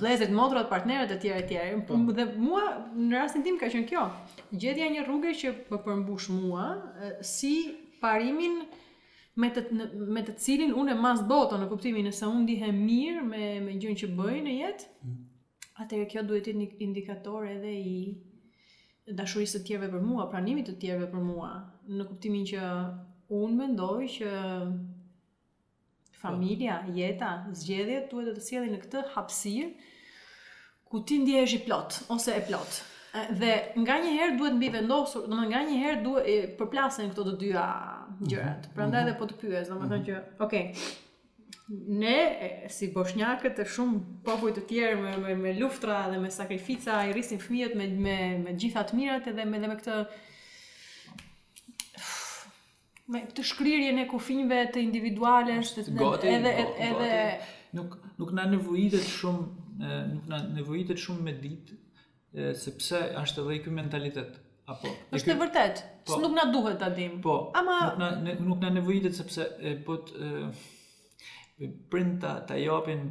Blazer 0.00 0.32
motorat 0.34 0.66
partnerët 0.66 1.12
e 1.14 1.16
tjerë 1.22 1.36
e 1.38 1.42
tjerë. 1.46 1.74
Po. 1.86 1.94
Dhe 2.16 2.24
mua 2.42 2.64
në 2.98 3.14
rastin 3.20 3.44
tim 3.46 3.60
ka 3.60 3.68
qenë 3.70 3.86
kjo. 3.86 4.00
Gjetja 4.58 4.88
një 4.90 5.04
rruge 5.06 5.30
që 5.38 5.52
më 5.52 5.60
po 5.68 5.78
përmbush 5.84 6.32
mua 6.34 6.64
si 7.22 7.52
parimin 8.00 8.56
me 9.38 9.48
të 9.54 9.62
me 10.16 10.24
të 10.26 10.34
cilin 10.42 10.72
unë 10.82 10.96
mas 10.98 11.20
bota 11.30 11.58
në 11.60 11.68
kuptimin 11.70 12.08
nëse 12.08 12.26
unë 12.26 12.44
ndihem 12.46 12.78
mirë 12.86 13.24
me 13.28 13.42
me 13.66 13.76
gjën 13.82 13.98
që 14.02 14.08
bëj 14.18 14.38
në 14.46 14.54
jetë. 14.62 14.88
Mhm. 15.02 15.68
Atëherë 15.84 16.08
kjo 16.12 16.24
duhet 16.26 16.44
të 16.48 16.54
jetë 16.54 16.60
një 16.60 16.68
indikator 16.88 17.46
edhe 17.52 17.72
i 17.72 17.92
dashurisë 19.20 19.60
të 19.60 19.64
tjerëve 19.68 19.90
për 19.92 20.02
mua, 20.08 20.26
pranimit 20.32 20.66
të 20.68 20.74
tjerëve 20.82 21.06
për 21.12 21.22
mua, 21.28 21.52
në 21.98 22.06
kuptimin 22.10 22.44
që 22.50 22.64
unë 23.38 23.58
mendoj 23.62 24.08
që 24.18 24.32
familja, 26.18 26.80
jeta, 26.98 27.30
zgjedhjet 27.62 28.10
duhet 28.10 28.32
të 28.32 28.36
të 28.36 28.42
sjellin 28.48 28.74
në 28.74 28.82
këtë 28.82 29.04
hapësirë 29.14 29.70
ku 30.90 31.00
ti 31.06 31.18
ndjehesh 31.22 31.54
i 31.54 31.62
plot 31.68 32.00
ose 32.16 32.34
e 32.34 32.42
plot. 32.50 32.80
Dhe 33.32 33.52
nga 33.82 33.94
një 34.02 34.10
herë 34.16 34.32
duhet 34.38 34.56
mbi 34.58 34.68
vendosur, 34.74 35.28
do 35.32 35.36
nga 35.48 35.62
një 35.64 35.76
herë 35.82 36.00
duhet 36.04 36.52
përplasen 36.58 37.08
këto 37.10 37.24
të 37.30 37.34
dyja 37.40 37.66
gjërat. 38.20 38.66
Mhm, 38.66 38.74
Prandaj 38.78 39.00
mhm. 39.00 39.06
edhe 39.06 39.18
po 39.20 39.28
të 39.30 39.36
pyes, 39.40 39.70
do 39.70 39.78
më 39.78 39.80
mhm. 39.80 39.92
thënë 39.92 40.08
që, 40.08 40.24
ok. 40.44 40.58
Ne 41.68 42.66
si 42.72 42.88
bosnjakët 42.94 43.58
e 43.60 43.66
shumë 43.68 43.98
popujt 44.24 44.56
të 44.56 44.64
tjerë 44.70 45.00
me 45.02 45.14
me, 45.22 45.34
me 45.36 45.50
luftra 45.56 45.98
dhe 46.08 46.20
me 46.22 46.30
sakrifica 46.32 47.00
i 47.04 47.10
rrisin 47.12 47.40
fëmijët 47.42 47.74
me 47.76 47.88
me 48.06 48.14
me 48.44 48.54
gjitha 48.62 48.84
mirat 48.96 49.26
edhe 49.32 49.44
me 49.50 49.60
edhe 49.60 49.68
me 49.68 49.76
këtë 49.82 49.98
me 53.12 53.22
këtë 53.26 53.44
shkrirje 53.50 53.90
në 53.98 54.06
kufinjve 54.14 54.62
të 54.74 54.80
individuale 54.86 55.58
edhe 55.60 55.98
goti, 56.00 56.32
edhe 56.32 57.12
nuk 57.76 57.98
nuk 58.22 58.32
na 58.40 58.48
nevojitet 58.54 59.04
shumë 59.04 59.92
nuk 60.16 60.32
na 60.32 60.40
nevojitet 60.56 61.04
shumë 61.04 61.28
me 61.28 61.36
ditë 61.44 61.82
sepse 62.36 62.98
është 63.22 63.42
edhe 63.44 63.56
ky 63.64 63.72
mentalitet 63.72 64.34
apo 64.68 64.90
është 65.16 65.32
e 65.32 65.36
vërtet 65.40 65.78
po, 66.08 66.18
nuk 66.20 66.34
na 66.36 66.44
duhet 66.52 66.76
ta 66.82 66.90
dim 66.92 67.20
po 67.24 67.50
ama 67.56 67.78
nuk 67.86 67.98
na 68.02 68.08
ne, 68.24 68.34
nuk 68.50 68.60
na 68.64 68.70
nevojitet 68.74 69.16
sepse 69.16 69.46
e, 69.64 69.76
po 69.86 69.96
të 70.04 70.50
printa 71.90 72.34
ta 72.46 72.58
japin 72.60 73.06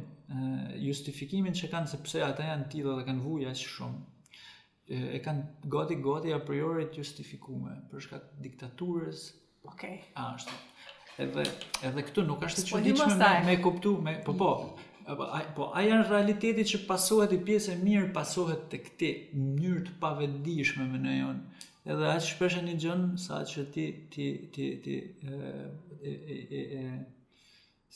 justifikimin 0.78 1.54
që 1.56 1.70
kanë 1.72 1.88
sepse 1.94 2.22
ata 2.24 2.46
janë 2.52 2.68
tillë 2.72 2.94
dhe 3.00 3.04
kanë 3.08 3.22
vuj 3.24 3.46
aq 3.50 3.58
shumë 3.58 4.00
e, 4.86 5.02
e 5.16 5.20
kanë 5.24 5.66
gati 5.74 5.98
gati 6.04 6.34
a 6.36 6.40
priori 6.50 6.86
të 6.92 7.02
justifikuar 7.02 7.82
për 7.90 8.06
shkak 8.06 8.26
të 8.36 8.42
diktaturës 8.46 9.24
okay 9.72 9.98
a 10.14 10.30
është 10.38 10.58
edhe 11.24 11.46
edhe 11.90 12.06
këtu 12.10 12.28
nuk 12.30 12.44
është 12.46 12.62
e 12.62 12.66
po, 12.66 12.70
çuditshme 12.76 13.18
me, 13.18 13.34
me 13.50 13.58
kuptu 13.66 13.96
me 14.08 14.20
po 14.28 14.36
po 14.38 14.52
apo 15.08 15.26
po 15.56 15.68
a 15.72 15.80
janë 15.86 16.04
realiteti 16.10 16.64
që 16.72 16.80
pasohet 16.88 17.32
i 17.32 17.38
pjesë 17.46 17.74
e 17.74 17.80
mirë 17.80 18.10
pasohet 18.16 18.66
tek 18.72 18.90
ti 19.00 19.08
në 19.32 19.46
mënyrë 19.54 19.84
të 19.86 19.94
pavetdijshme 20.04 20.84
më 20.94 21.00
në 21.06 21.16
Edhe 21.88 22.04
aq 22.10 22.18
shpesh 22.26 22.58
e 22.58 22.62
ndjen 22.66 23.04
sa 23.22 23.38
që 23.50 23.62
ti 23.74 23.84
ti 24.12 24.26
ti 24.52 24.66
ti 24.84 24.96
e 25.22 25.38
e 26.02 26.34
e, 26.58 26.60
e 26.80 26.82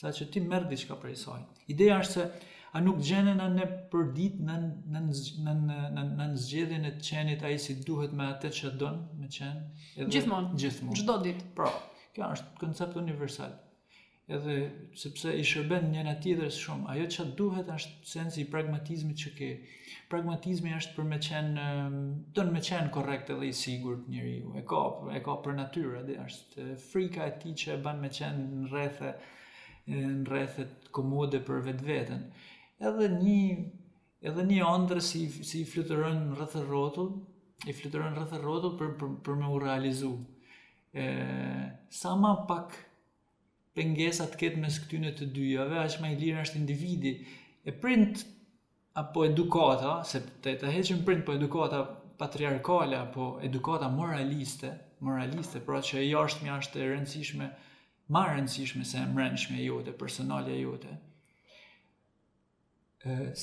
sa 0.01 0.09
që 0.17 0.31
ti 0.33 0.41
merr 0.41 0.65
diçka 0.71 0.97
prej 0.97 1.17
saj. 1.25 1.43
Ideja 1.75 1.99
është 2.01 2.13
se 2.15 2.25
a 2.73 2.81
nuk 2.87 3.03
gjenë 3.09 3.35
në 3.37 3.49
ne 3.57 3.67
për 3.93 4.07
ditë 4.17 4.47
në 4.49 4.57
në 4.95 5.03
në 5.03 6.07
në 6.17 6.29
zgjedhjen 6.45 6.89
e 6.89 6.95
të 6.95 7.05
qenit 7.11 7.45
ai 7.49 7.59
si 7.67 7.77
duhet 7.89 8.15
me 8.17 8.31
atë 8.33 8.53
që 8.61 8.73
don 8.81 8.97
me 9.21 9.29
qen. 9.39 9.61
Gjithmonë. 10.17 10.55
Gjithmonë. 10.65 11.03
Çdo 11.03 11.19
ditë. 11.29 11.51
Pra, 11.61 11.69
kjo 12.15 12.31
është 12.39 12.63
koncept 12.65 12.97
universal 13.03 13.53
edhe 14.31 14.55
sepse 15.01 15.33
i 15.35 15.43
shërben 15.47 15.89
njën 15.91 16.09
atjithërës 16.13 16.59
shumë. 16.63 16.87
Ajo 16.93 17.07
që 17.15 17.25
duhet 17.39 17.71
është 17.77 18.07
sensi 18.13 18.43
i 18.45 18.51
pragmatizmit 18.53 19.19
që 19.23 19.31
ke. 19.39 19.49
Pragmatizmi 20.13 20.71
është 20.77 20.95
për 20.97 21.09
me 21.11 21.19
qenë, 21.25 21.67
të 22.35 22.43
ehm, 22.43 22.49
në 22.49 22.55
me 22.55 22.63
qenë 22.69 22.93
korekt 22.95 23.33
edhe 23.35 23.49
i 23.49 23.53
sigur 23.59 23.97
të 24.03 24.13
njëri 24.15 24.35
ju. 24.37 24.53
E 24.61 24.63
ka, 24.71 24.83
e 25.17 25.23
ka 25.27 25.35
për 25.45 25.57
natyra, 25.59 26.03
është 26.27 26.67
frika 26.93 27.27
e 27.31 27.35
ti 27.43 27.55
që 27.63 27.73
e 27.75 27.81
ban 27.89 27.99
me 28.05 28.13
qenë 28.15 28.45
në 28.53 28.71
rrethe, 28.71 29.13
në 29.87 30.31
rrethe 30.31 30.69
komode 30.95 31.43
për 31.49 31.65
vetë 31.67 31.89
vetën. 31.91 32.23
Edhe 32.89 33.11
një, 33.17 33.43
edhe 34.31 34.47
një 34.53 34.63
ondrë 34.71 35.03
si, 35.03 35.27
si 35.51 35.65
i 35.65 35.69
flutërën 35.69 36.23
në 36.29 36.39
rrethe 36.39 36.63
rrotull, 36.69 37.13
i 37.71 37.75
flutërën 37.79 38.13
në 38.15 38.21
rrethe 38.21 38.41
rrotull 38.45 38.79
për, 38.79 38.95
për, 39.03 39.13
për 39.27 39.43
me 39.43 39.51
u 39.55 39.59
realizu. 39.65 40.15
E, 40.93 41.07
sa 41.97 42.15
ma 42.21 42.37
pak, 42.51 42.75
pengesa 43.77 44.25
të 44.33 44.39
ketë 44.43 44.61
mes 44.63 44.75
këtyne 44.85 45.11
të 45.19 45.27
dyjave, 45.37 45.77
aq 45.83 45.95
më 46.01 46.09
i 46.15 46.21
lirë 46.23 46.43
është 46.47 46.59
individi 46.61 47.13
e 47.65 47.75
print 47.85 48.25
apo 49.03 49.23
edukata, 49.29 49.93
se 50.11 50.21
të 50.45 50.55
të 50.63 50.73
heqim 50.77 51.01
print 51.07 51.25
po 51.29 51.37
edukata 51.39 51.79
patriarkale 52.23 52.99
apo 52.99 53.29
edukata 53.49 53.89
moraliste, 53.95 54.73
moraliste, 55.07 55.63
pra 55.69 55.81
që 55.89 56.01
e 56.03 56.11
jashtë 56.11 56.45
mja 56.49 56.59
është 56.65 56.83
e 56.85 56.91
rëndësishme, 56.91 57.49
ma 58.15 58.27
rëndësishme 58.29 58.85
se 58.85 59.07
e 59.57 59.65
jote, 59.65 59.93
personale 60.03 60.53
e 60.55 60.61
jote, 60.61 60.93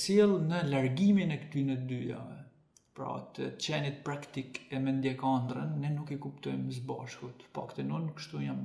sil 0.02 0.38
në 0.50 0.62
largimin 0.70 1.32
e 1.34 1.38
këty 1.42 1.64
në 1.68 1.76
dyjave, 1.90 2.38
pra 2.94 3.16
të 3.36 3.50
qenit 3.66 3.98
praktik 4.06 4.62
e 4.70 4.78
mendje 4.78 5.16
kandrën, 5.20 5.74
ne 5.82 5.90
nuk 5.98 6.10
i 6.10 6.18
kuptojmë 6.26 6.70
zbashkut, 6.78 7.44
pak 7.52 7.74
po 7.74 7.74
të 7.76 7.88
nënë 7.90 8.14
kështu 8.16 8.44
jam 8.46 8.62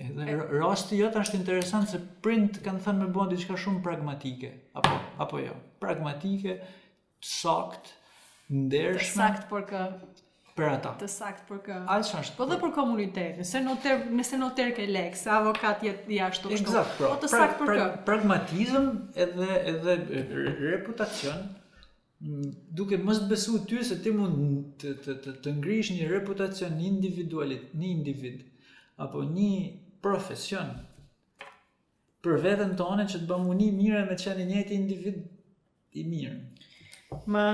Edhe 0.00 0.34
rosti 0.56 0.96
jot 0.96 1.16
është 1.20 1.36
interesant 1.42 1.90
se 1.92 1.98
print 2.24 2.56
kanë 2.64 2.80
thënë 2.86 3.04
me 3.06 3.10
bën 3.14 3.32
diçka 3.34 3.58
shumë 3.60 3.82
pragmatike, 3.84 4.50
apo 4.80 4.94
apo 5.24 5.40
jo. 5.42 5.52
Pragmatike, 5.84 6.54
sakt, 7.30 7.90
ndershme. 8.48 9.18
Sakt 9.18 9.44
për 9.50 9.66
kë? 9.68 9.82
Për 10.56 10.68
ata. 10.70 10.94
Të 11.00 11.08
sakt 11.12 11.44
për 11.48 11.60
kë? 11.66 11.76
Ai 11.92 11.98
është 12.06 12.34
Po 12.38 12.46
dhe 12.48 12.56
për 12.60 12.72
komunitetin. 12.76 13.38
Nëse 13.44 13.60
noter, 13.66 14.02
nëse 14.16 14.40
noter 14.40 14.72
ke 14.76 14.84
lek, 14.92 15.14
se 15.16 15.30
avokat 15.32 15.84
jet 15.86 16.08
i 16.12 16.18
ashtu. 16.24 16.50
Eksakt, 16.56 16.96
po. 16.96 16.96
Pra. 17.06 17.12
Po 17.12 17.20
të 17.22 17.30
pra- 17.32 17.44
sakt 17.44 17.60
për 17.60 17.70
pra- 17.70 17.80
kë? 17.82 17.98
Pragmatizëm 18.08 18.90
edhe 19.24 19.58
edhe 19.72 19.98
reputacion 20.70 21.42
mm, 21.52 22.48
duke 22.80 22.96
mos 23.00 23.20
të 23.22 23.28
besuar 23.34 23.64
ty 23.70 23.84
se 23.90 24.00
ti 24.04 24.12
mund 24.16 24.72
të 24.82 24.96
të 25.06 25.18
të, 25.24 25.36
të 25.48 25.54
ngrihesh 25.60 25.92
një 25.98 26.08
reputacion 26.16 26.80
individualit, 26.92 27.72
një 27.80 27.92
individ 27.98 28.42
apo 29.00 29.22
një 29.24 29.52
profesion 30.04 30.72
për 32.22 32.36
veten 32.44 32.74
tonë 32.78 33.06
që 33.10 33.20
të 33.22 33.28
bëmë 33.30 33.52
uni 33.54 33.70
mirë 33.76 34.02
me 34.10 34.16
çanin 34.20 34.50
e 34.52 34.60
një 34.60 34.74
individ 34.76 35.22
i 35.98 36.04
mirë. 36.06 36.36
Ma 37.28 37.46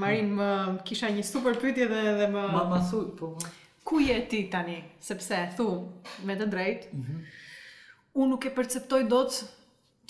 Marin 0.00 0.32
më 0.36 0.48
kisha 0.88 1.08
një 1.14 1.22
super 1.24 1.56
pyetje 1.62 1.86
dhe 1.90 2.00
dhe 2.20 2.26
më 2.32 2.42
Ma 2.54 2.64
ma 2.70 2.80
thu, 2.90 3.04
po, 3.16 3.32
po. 3.38 3.46
Ku 3.88 4.00
je 4.04 4.16
ti 4.28 4.42
tani? 4.52 4.76
Sepse 5.00 5.38
thu 5.56 5.68
me 6.26 6.36
të 6.36 6.48
drejtë. 6.54 6.90
Mhm. 6.96 7.20
unë 8.18 8.30
nuk 8.32 8.44
e 8.48 8.50
perceptoj 8.50 9.04
dot 9.06 9.30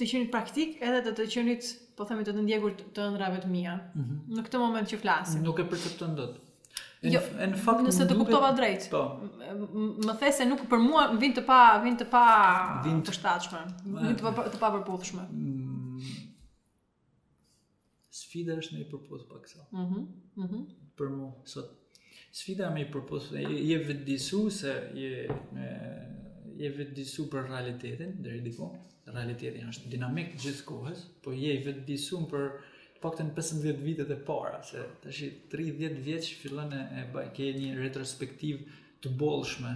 të 0.00 0.06
qenit 0.10 0.30
praktik 0.32 0.78
edhe 0.80 1.00
të 1.04 1.12
të 1.18 1.24
qenit, 1.32 1.66
po 1.96 2.06
themi 2.08 2.24
të 2.24 2.32
të 2.32 2.44
ndjekur 2.46 2.72
të 2.96 3.04
ëndrave 3.10 3.40
të 3.42 3.48
mia. 3.52 3.74
Mm 3.76 4.02
-hmm. 4.04 4.36
Në 4.36 4.44
këtë 4.46 4.58
moment 4.62 4.88
që 4.92 4.96
flasim. 5.02 5.42
Nuk 5.42 5.58
e 5.60 5.64
perceptoj 5.64 6.08
dot. 6.16 6.32
Mhm. 6.38 6.47
Jo, 7.06 7.20
në 7.38 7.54
fakt 7.62 7.84
nëse 7.86 8.06
të 8.10 8.14
kuptova 8.18 8.48
drejt. 8.58 8.88
Po. 8.90 9.00
Më 9.54 10.16
the 10.18 10.30
se 10.34 10.44
nuk 10.50 10.64
për 10.70 10.80
mua 10.82 11.04
vin 11.20 11.32
të 11.36 11.44
pa 11.46 11.58
vin 11.84 11.94
të 12.00 12.08
pa 12.10 12.22
vin 12.82 12.98
të 13.06 13.14
shtatshme, 13.14 13.60
vin 14.02 14.16
të 14.18 14.26
pa 14.26 14.46
të 14.50 14.58
pa 14.58 14.70
përputhshme. 14.74 15.22
Mm, 15.30 16.00
sfida 18.18 18.56
është 18.58 18.74
me 18.80 18.82
i 18.82 18.88
përpus 18.90 19.22
mhm, 19.70 20.08
mhm. 20.36 20.64
për 20.66 20.66
kësa. 20.66 20.74
Për 20.98 21.10
mua, 21.14 21.30
sot. 21.44 21.76
Sfida 22.38 22.66
më 22.66 22.74
me 22.74 22.82
i 22.86 22.90
përpus 22.92 23.30
për 23.30 23.44
kësa. 23.46 23.60
Je 23.68 23.78
vëtë 23.86 24.04
disu 24.08 24.42
se 24.52 24.74
je, 24.98 25.28
me, 25.54 25.68
je 26.58 26.72
vëtë 26.80 26.96
disu 26.98 27.28
për 27.30 27.46
realitetin, 27.46 28.16
dhe 28.26 28.40
diku. 28.42 28.72
Realiteti 29.06 29.46
realitetin 29.54 29.70
është 29.72 29.88
dinamik 29.94 30.34
gjithë 30.42 30.66
kohës, 30.68 31.06
po 31.22 31.30
je 31.32 31.54
vëtë 31.64 31.86
disu 31.88 32.20
për 32.28 32.48
uh, 32.50 32.67
pak 33.02 33.18
të 33.18 33.24
në 33.28 33.34
15 33.36 33.82
vitet 33.86 34.08
e 34.10 34.16
para, 34.26 34.58
se 34.66 34.82
të 35.04 35.12
shi 35.14 35.28
30 35.52 36.00
vjetë 36.06 36.26
që 36.26 36.38
fillën 36.42 36.72
e, 36.74 36.80
e 36.98 37.04
bëj, 37.14 37.28
ke 37.36 37.50
një 37.54 37.74
retrospektiv 37.78 38.62
të 39.04 39.12
bolshme. 39.20 39.74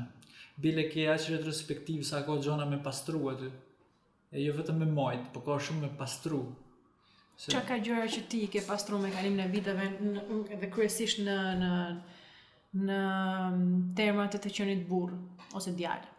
Bile 0.62 0.86
ke 0.90 1.04
aqë 1.12 1.36
retrospektiv 1.36 2.02
sa 2.06 2.22
ka 2.26 2.34
gjona 2.44 2.66
me 2.68 2.80
pastru 2.84 3.22
e 3.32 3.36
ty, 3.40 3.50
e 4.36 4.42
jo 4.42 4.56
vetëm 4.58 4.80
me 4.82 4.88
majtë, 4.90 5.30
po 5.34 5.42
ka 5.46 5.58
shumë 5.66 5.84
me 5.86 5.92
pastru. 5.98 6.42
Se... 7.38 7.50
Qa 7.54 7.62
ka 7.66 7.78
gjëra 7.80 8.08
që 8.12 8.24
ti 8.30 8.40
ke 8.52 8.60
pastru 8.66 8.98
me 9.00 9.10
kalim 9.14 9.38
në 9.38 9.46
viteve 9.52 9.86
dhe 10.60 10.68
kryesisht 10.72 11.22
në, 11.24 11.36
në, 11.62 11.70
në 12.86 12.98
termat 13.98 14.34
të 14.36 14.42
të 14.44 14.52
qënit 14.58 14.82
burë 14.90 15.16
ose 15.58 15.72
djallë? 15.78 16.10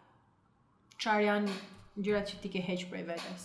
Qarë 1.04 1.26
janë 1.28 1.54
gjërat 2.04 2.32
që 2.32 2.40
ti 2.42 2.50
ke 2.56 2.62
heqë 2.66 2.88
prej 2.90 3.04
vetës? 3.12 3.44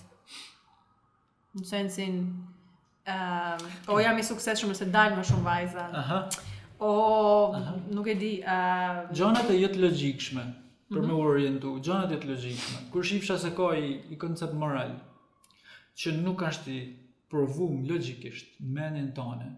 Në 1.60 1.64
sensin, 1.66 2.18
Um, 3.08 3.12
ehm, 3.14 3.58
o 3.88 3.94
po 3.94 4.00
jam 4.00 4.20
i 4.20 4.24
sukseshëm 4.26 4.74
se 4.76 4.86
dalë 4.92 5.16
më 5.20 5.24
shumë 5.30 5.46
vajza. 5.46 5.86
Aha. 6.02 6.18
O, 6.88 6.92
Aha. 7.60 7.74
nuk 7.94 8.08
e 8.08 8.16
di... 8.16 8.32
Uh, 8.44 9.06
Gjonat 9.12 9.50
e 9.52 9.56
jetë 9.60 9.80
logikshme, 9.84 10.44
për 10.92 10.98
mm 11.02 11.04
-hmm. 11.04 11.06
me 11.08 11.14
orientu. 11.28 11.74
Gjonat 11.84 12.12
e 12.12 12.16
jetë 12.18 12.30
logikshme. 12.30 12.80
Kur 12.92 13.04
shifësha 13.06 13.38
se 13.38 13.52
ka 13.56 13.72
i, 13.76 13.96
i 14.14 14.18
koncept 14.18 14.54
moral, 14.54 14.94
që 15.96 16.16
nuk 16.22 16.44
ashtë 16.44 16.72
i 16.76 16.80
provum 17.30 17.86
logikisht 17.90 18.60
menin 18.60 19.12
tane, 19.14 19.50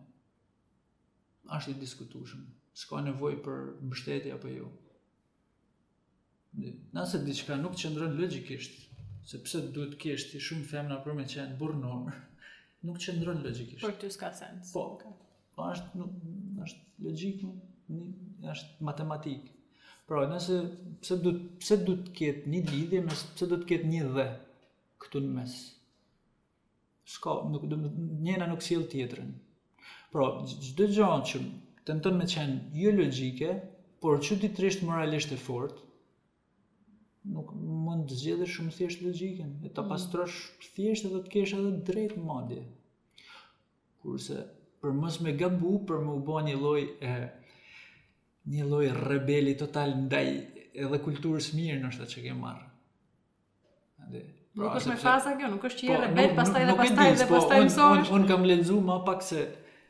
është 1.48 1.70
i 1.72 1.80
diskutushme, 1.82 2.46
Ska 2.74 3.02
nevoj 3.02 3.36
për 3.44 3.60
mështeti 3.84 4.32
apo 4.32 4.48
jo. 4.48 4.72
Nëse 6.94 7.24
diçka 7.26 7.56
nuk 7.56 7.74
qëndrën 7.76 8.18
logikisht, 8.20 8.90
sepse 9.24 9.62
duhet 9.74 9.96
kështë 10.04 10.36
i 10.38 10.42
shumë 10.48 10.66
femna 10.72 11.04
për 11.04 11.14
me 11.14 11.24
qenë 11.26 11.58
burë 11.58 11.80
normë, 11.80 12.14
nuk 12.88 13.00
qëndron 13.04 13.42
logjikisht. 13.46 13.82
Por 13.84 13.92
ty 14.02 14.10
s'ka 14.14 14.32
sens. 14.38 14.72
Po. 14.76 14.84
Po 15.56 15.68
është 15.74 16.00
nuk 16.02 16.14
është 16.66 17.08
logjik, 17.08 17.42
është 18.54 18.88
matematik. 18.88 19.50
Por 20.10 20.26
nëse 20.32 20.56
pse 21.04 21.18
do 21.22 21.34
pse 21.62 21.78
do 21.88 21.96
të 22.06 22.14
ketë 22.20 22.54
një 22.54 22.62
lidhje 22.70 23.04
me 23.06 23.14
pse 23.36 23.48
do 23.52 23.60
të 23.62 23.68
ketë 23.74 23.92
një 23.92 24.08
dhe 24.18 24.26
këtu 25.06 25.22
në 25.26 25.30
mes. 25.38 25.58
S'ka, 27.12 27.36
nuk 27.54 27.68
do 27.72 27.80
njëna 28.24 28.48
nuk 28.52 28.64
sjell 28.66 28.86
tjetrën. 28.92 29.30
Pra, 30.12 30.26
çdo 30.66 30.88
gjë 30.92 31.12
që 31.30 31.40
tenton 31.88 32.18
me 32.20 32.28
qenë 32.34 32.82
jo 32.82 32.92
logjike, 32.98 33.52
por 34.02 34.20
që 34.26 34.40
ditrisht 34.44 34.82
moralisht 34.88 35.32
e 35.32 35.38
fortë, 35.46 35.86
nuk 37.30 37.52
mund 37.54 38.08
të 38.10 38.18
zgjedhë 38.18 38.48
shumë 38.50 38.74
thjesht 38.76 39.04
logjikën, 39.06 39.52
e 39.66 39.70
ta 39.70 39.84
mm. 39.84 39.90
pastrosh 39.92 40.70
thjesht 40.76 41.06
edhe 41.10 41.20
të 41.26 41.34
kesh 41.36 41.54
edhe 41.58 41.74
drejt 41.90 42.16
madje. 42.22 42.64
Kurse 44.02 44.40
për 44.82 44.96
mos 44.98 45.20
me 45.22 45.36
gabu, 45.38 45.76
për 45.86 46.00
më 46.08 46.16
bë 46.26 46.40
një 46.48 46.56
lloj 46.62 46.80
e 47.12 47.16
një 48.56 48.66
lloj 48.72 48.88
rebeli 49.06 49.54
total 49.60 49.94
ndaj 50.08 50.30
edhe 50.82 51.02
kulturës 51.06 51.52
mirë 51.54 51.78
ndoshta 51.84 52.08
që 52.14 52.24
ke 52.28 52.38
marr. 52.44 52.64
Ande 54.06 54.24
Pra, 54.52 54.66
nuk 54.66 54.76
është 54.82 54.90
me 54.92 54.96
fasa 55.00 55.30
kjo, 55.40 55.48
nuk 55.48 55.62
është 55.64 55.80
që 55.80 55.86
je 55.88 55.92
po, 55.94 56.00
rebel, 56.04 56.34
pastaj 56.36 56.64
dhe 56.68 56.74
pastaj 56.76 57.06
dhe 57.22 57.28
pastaj 57.30 57.60
mësojnë. 57.70 58.02
Unë 58.18 58.26
kam 58.28 58.42
lenzu 58.50 58.82
ma 58.84 58.98
pak 59.08 59.22
se, 59.24 59.46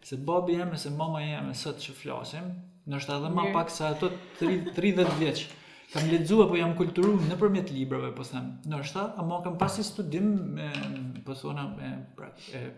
se 0.06 0.20
babi 0.28 0.60
jeme, 0.60 0.78
se 0.78 0.92
mama 1.00 1.24
jeme, 1.24 1.56
sëtë 1.58 1.82
që 1.88 1.96
flasim, 1.98 2.52
nështë 2.94 3.16
edhe 3.16 3.32
ma 3.40 3.48
pak 3.56 3.74
se 3.74 3.88
ato 3.88 4.12
30 4.44 5.18
vjeqë. 5.18 5.48
Kam 5.94 6.08
lexuar 6.12 6.48
po 6.48 6.56
jam 6.56 6.72
kulturuar 6.80 7.20
nëpërmjet 7.28 7.68
librave, 7.76 8.14
po 8.16 8.24
them. 8.24 8.52
Ndoshta, 8.64 9.10
ama 9.20 9.42
kam 9.44 9.58
pasi 9.60 9.84
studim 9.84 10.28
me 10.56 10.70
po 11.28 11.36
thona, 11.36 11.66
me 11.76 11.90
pra, 12.16 12.30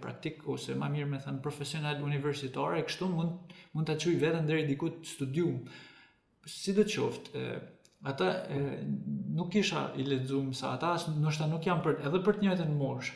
praktik 0.01 0.41
ose 0.49 0.73
më 0.79 0.87
mirë 0.95 1.09
me 1.11 1.19
thënë 1.21 1.41
profesional 1.45 2.01
universitare, 2.07 2.81
kështu 2.87 3.11
mund 3.13 3.53
mund 3.75 3.85
ta 3.89 3.95
çoj 4.01 4.15
veten 4.23 4.49
deri 4.49 4.65
diku 4.65 4.89
studium. 5.05 5.59
Si 6.49 6.73
do 6.73 6.87
qoftë, 6.95 7.37
e, 7.37 7.91
ata 8.09 8.31
e, 8.49 8.63
nuk 9.37 9.53
kisha 9.53 9.85
i 10.01 10.07
lexuar 10.09 10.49
sa 10.57 10.73
ata, 10.79 10.95
ndoshta 11.13 11.45
nuk 11.53 11.61
jam 11.69 11.85
për 11.85 12.01
edhe 12.09 12.23
për 12.25 12.39
të 12.41 12.47
njëjtën 12.47 12.73
mosh. 12.81 13.13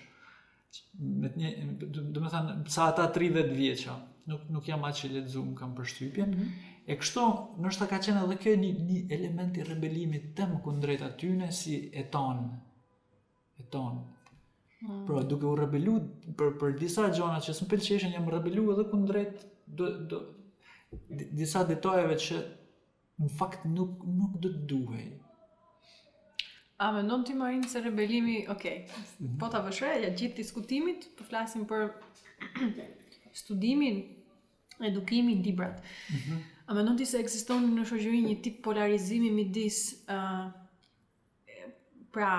Me 1.02 1.34
të 1.34 1.42
njëjtë, 1.42 1.94
domethënë 2.20 2.70
sa 2.78 2.92
ata 2.94 3.10
30 3.18 3.50
vjeça, 3.64 3.98
Nuk 4.28 4.42
nuk 4.52 4.66
jam 4.68 4.82
atë 4.84 4.98
që 5.00 5.06
i 5.08 5.12
lexuar 5.22 5.54
kam 5.58 5.74
përshtypjen. 5.78 6.34
Mm 6.36 6.40
-hmm. 6.42 6.74
E 6.88 6.96
kështu, 6.96 7.22
nështë 7.66 7.86
ka 7.92 7.98
qenë 8.04 8.22
edhe 8.24 8.36
kjo 8.44 8.52
një, 8.62 8.68
një 8.90 8.98
element 9.18 9.58
i 9.60 9.64
rebelimit 9.68 10.30
të 10.38 10.46
më 10.54 10.60
kundrejt 10.64 11.02
atyne 11.04 11.50
si 11.58 11.74
e 12.02 12.06
tonë. 12.14 12.46
E 13.60 13.66
tonë. 13.74 14.32
Mm. 14.86 15.02
Pra 15.10 15.24
duke 15.28 15.50
u 15.50 15.52
rebelu 15.60 15.98
për, 16.40 16.54
për 16.62 16.78
disa 16.80 17.10
gjona 17.18 17.42
që 17.44 17.58
s'mpil 17.60 17.84
që 17.90 17.98
jam 18.14 18.30
rebelu 18.32 18.64
edhe 18.76 18.86
kundrejt 18.94 19.44
do, 19.82 19.90
do, 20.12 20.22
disa 21.42 21.66
detajeve 21.68 22.16
që 22.30 22.40
në 23.20 23.34
fakt 23.36 23.68
nuk, 23.68 24.06
nuk 24.22 24.40
do 24.46 24.54
të 24.56 24.64
duhej. 24.72 25.08
A 26.86 26.92
me 26.94 27.04
nëndë 27.04 27.26
ti 27.32 27.36
marin 27.36 27.68
se 27.68 27.84
rebelimi, 27.84 28.44
okej, 28.54 28.80
okay. 28.86 29.08
Mhm. 29.20 29.36
po 29.42 29.48
të 29.52 29.66
vëshre, 29.68 29.92
ja 30.06 30.10
gjithë 30.14 30.40
diskutimit, 30.40 31.08
po 31.18 31.26
flasim 31.28 31.64
për 31.68 31.90
studimin, 33.44 34.06
edukimin, 34.92 35.42
dibrat. 35.42 35.82
Mm 36.14 36.22
-hmm. 36.28 36.46
A 36.68 36.74
me 36.74 36.96
ti 37.00 37.06
se 37.06 37.18
ekziston 37.24 37.70
në 37.78 37.86
shoqëri 37.88 38.20
një 38.26 38.36
tip 38.44 38.58
polarizimi 38.66 39.30
midis 39.32 39.78
ë 40.12 40.16
uh, 40.18 41.68
pra 42.12 42.32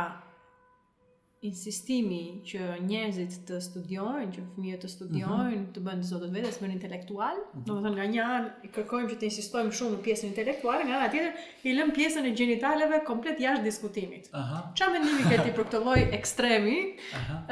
insistimi 1.49 2.19
që 2.51 2.67
njerëzit 2.91 3.35
të 3.47 3.61
studiojnë, 3.63 4.33
që 4.35 4.43
fëmijët 4.57 4.83
të 4.85 4.89
studiojnë, 4.91 5.53
mm 5.53 5.63
-hmm. 5.63 5.69
të 5.77 5.83
bëjnë 5.87 6.07
zotët 6.09 6.33
vetes 6.35 6.57
për 6.61 6.73
intelektual, 6.75 7.37
mm 7.37 7.61
-hmm. 7.61 7.67
domethënë 7.69 7.95
nga 8.01 8.07
një 8.15 8.25
anë 8.37 8.49
i 8.67 8.71
kërkojmë 8.75 9.11
që 9.13 9.17
të 9.21 9.25
insistojmë 9.31 9.73
shumë 9.79 9.97
në 9.97 10.03
pjesën 10.07 10.27
intelektuale, 10.33 10.85
nga 10.89 10.99
ana 10.99 11.09
tjetër 11.13 11.33
i 11.63 11.77
lëm 11.79 11.93
pjesën 11.99 12.27
e 12.31 12.35
gjinitaleve 12.41 12.99
komplet 13.11 13.41
jashtë 13.47 13.65
diskutimit. 13.71 14.29
Aha. 14.33 14.59
Çfarë 14.75 14.93
mendimi 14.97 15.23
ke 15.31 15.37
ti 15.45 15.51
për 15.57 15.65
këtë 15.67 15.81
lloj 15.85 16.01
ekstremi? 16.19 16.77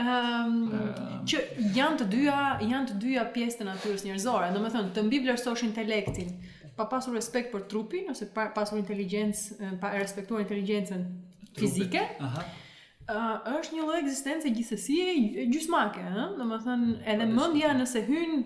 um, 0.03 0.53
um... 0.53 0.55
që 1.31 1.37
janë 1.79 1.97
të 2.01 2.07
dyja, 2.15 2.41
janë 2.73 2.87
të 2.91 2.97
dyja 3.05 3.25
pjesë 3.37 3.57
të 3.59 3.65
natyrës 3.71 4.03
njerëzore, 4.07 4.53
domethënë 4.57 4.91
të 4.95 5.01
mbi 5.07 5.19
vlerësosh 5.25 5.65
intelektin, 5.71 6.29
pa 6.77 6.85
pasur 6.93 7.15
respekt 7.19 7.53
për 7.55 7.63
trupin 7.73 8.11
ose 8.13 8.27
pa 8.35 8.47
pasur 8.57 8.79
inteligjencë, 8.81 9.57
pa 9.81 9.93
respektuar 9.97 10.43
inteligjencën 10.45 11.05
fizike. 11.59 12.03
Aha. 12.29 12.45
Uh, 13.07 13.27
është 13.61 13.77
një 13.77 13.83
lloj 13.87 13.99
ekzistence 14.03 14.51
gjithsesi 14.51 14.97
gjysmake, 15.53 16.03
ëh, 16.11 16.27
domethënë 16.41 16.89
edhe 17.13 17.29
pra, 17.29 17.35
mendja 17.39 17.71
nëse 17.79 18.03
hyn 18.09 18.41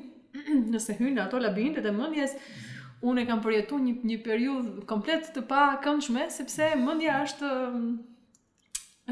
nëse 0.75 0.97
hyn 0.99 1.17
ato 1.23 1.41
labirintet 1.41 1.87
e 1.89 1.93
mendjes 1.97 2.35
mhm. 2.37 2.83
unë 3.11 3.23
e 3.25 3.29
kam 3.31 3.41
përjetuar 3.47 3.81
një 3.87 3.95
një 4.11 4.19
periudhë 4.27 4.85
komplet 4.91 5.31
të 5.35 5.47
pa 5.49 5.63
këndshme 5.87 6.29
sepse 6.37 6.69
mendja 6.83 7.17
është 7.25 7.55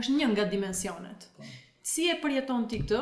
është 0.02 0.18
një 0.18 0.28
nga 0.34 0.44
dimensionet. 0.52 1.30
Po 1.38 1.48
si 1.88 2.04
e 2.12 2.16
përjeton 2.20 2.66
ti 2.68 2.78
këtë 2.82 2.98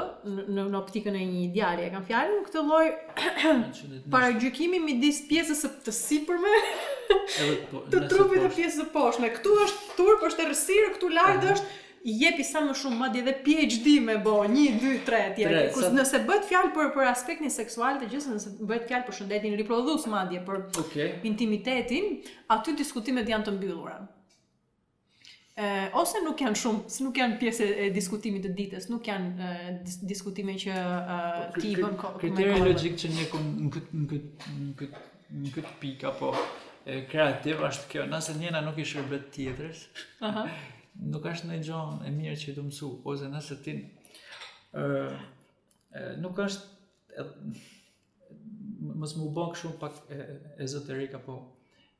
në 0.56 0.64
në 0.70 0.78
optikën 0.78 1.16
e 1.18 1.22
një 1.26 1.40
ideali 1.46 1.86
e 1.86 1.92
kam 1.94 2.04
fjalën 2.06 2.44
këtë 2.46 2.62
lloj 2.68 2.84
para 4.14 4.28
gjykimi 4.36 4.78
midis 4.84 5.22
pjesës 5.30 5.64
së 5.64 5.70
të 5.86 5.94
sipërme 5.96 6.52
edhe 6.60 7.56
po 7.72 7.82
të 7.92 8.04
trupit 8.12 8.44
të 8.44 8.52
pjesës 8.54 8.78
së 8.82 8.86
poshtme 8.94 9.32
këtu 9.38 9.56
është 9.64 9.98
turp 9.98 10.22
është 10.28 10.44
errësirë 10.46 10.92
këtu 10.96 11.10
lart 11.18 11.48
është 11.56 11.82
jepi 12.16 12.44
sa 12.46 12.62
më 12.62 12.74
shumë 12.82 13.00
madje 13.00 13.22
edhe 13.24 13.34
PhD 13.46 13.96
me 14.06 14.20
bo 14.22 14.36
1 14.46 14.80
2 14.82 14.92
3 15.08 15.24
etj. 15.32 15.54
Kus 15.74 15.88
nëse 15.96 16.20
bëhet 16.28 16.46
fjalë 16.52 16.70
për 16.76 16.92
për 16.94 17.10
aspektin 17.10 17.50
seksual 17.56 17.98
të 18.02 18.12
gjithë 18.12 18.36
nëse 18.36 18.54
bëhet 18.60 18.86
fjalë 18.92 19.08
për 19.08 19.18
shëndetin 19.18 19.58
reproduktiv 19.64 20.14
madje 20.14 20.44
për 20.50 20.62
okay. 20.84 21.14
intimitetin 21.32 22.20
aty 22.58 22.76
diskutimet 22.78 23.34
janë 23.34 23.48
të 23.50 23.56
mbyllura 23.58 23.98
Uh, 25.56 25.86
ose 25.96 26.18
nuk 26.20 26.36
janë 26.44 26.58
shumë, 26.60 26.80
si 26.92 27.00
nuk 27.04 27.16
janë 27.16 27.38
pjesë 27.40 27.66
e 27.80 27.84
diskutimit 27.94 28.42
të 28.44 28.50
ditës, 28.58 28.86
nuk 28.92 29.06
janë 29.08 29.28
uh, 29.40 29.68
dis 29.86 29.94
diskutime 30.10 30.52
që 30.60 30.72
uh, 30.76 31.38
ti 31.54 31.70
i 31.70 31.78
bën 31.78 31.94
kohë. 31.96 32.18
Kriteri 32.20 32.58
logjik 32.60 32.98
që 33.00 33.08
një 33.14 33.22
në 33.22 33.70
këtë 33.72 34.00
në 34.00 34.08
këtë 34.10 34.52
në 34.58 34.72
këtë 34.80 35.04
në 35.46 35.52
këtë 35.54 35.72
pikë 35.80 36.08
apo 36.10 36.32
kreativ 37.10 37.62
është 37.70 37.88
kjo, 37.94 38.04
nëse 38.10 38.34
njëna 38.36 38.60
nuk 38.66 38.76
i 38.84 38.86
shërbet 38.90 39.30
tjetrës, 39.38 39.80
uh 40.22 40.26
-huh. 40.36 40.58
nuk 41.14 41.24
është 41.32 41.48
në 41.48 41.56
i 41.58 41.64
gjonë 41.70 42.04
e 42.06 42.12
mirë 42.18 42.36
që 42.44 42.52
i 42.52 42.54
të 42.58 42.66
mësu, 42.68 42.90
ose 43.12 43.32
nëse 43.32 43.58
ti 43.64 43.74
uh, 43.78 44.78
uh, 44.82 45.16
nuk 46.20 46.36
është, 46.44 46.68
uh, 47.24 47.32
mës 48.92 49.16
më 49.22 49.32
bënë 49.38 49.56
këshu 49.56 49.72
pak 49.80 49.98
e, 50.14 50.20
ezoterik 50.64 51.14
apo 51.18 51.40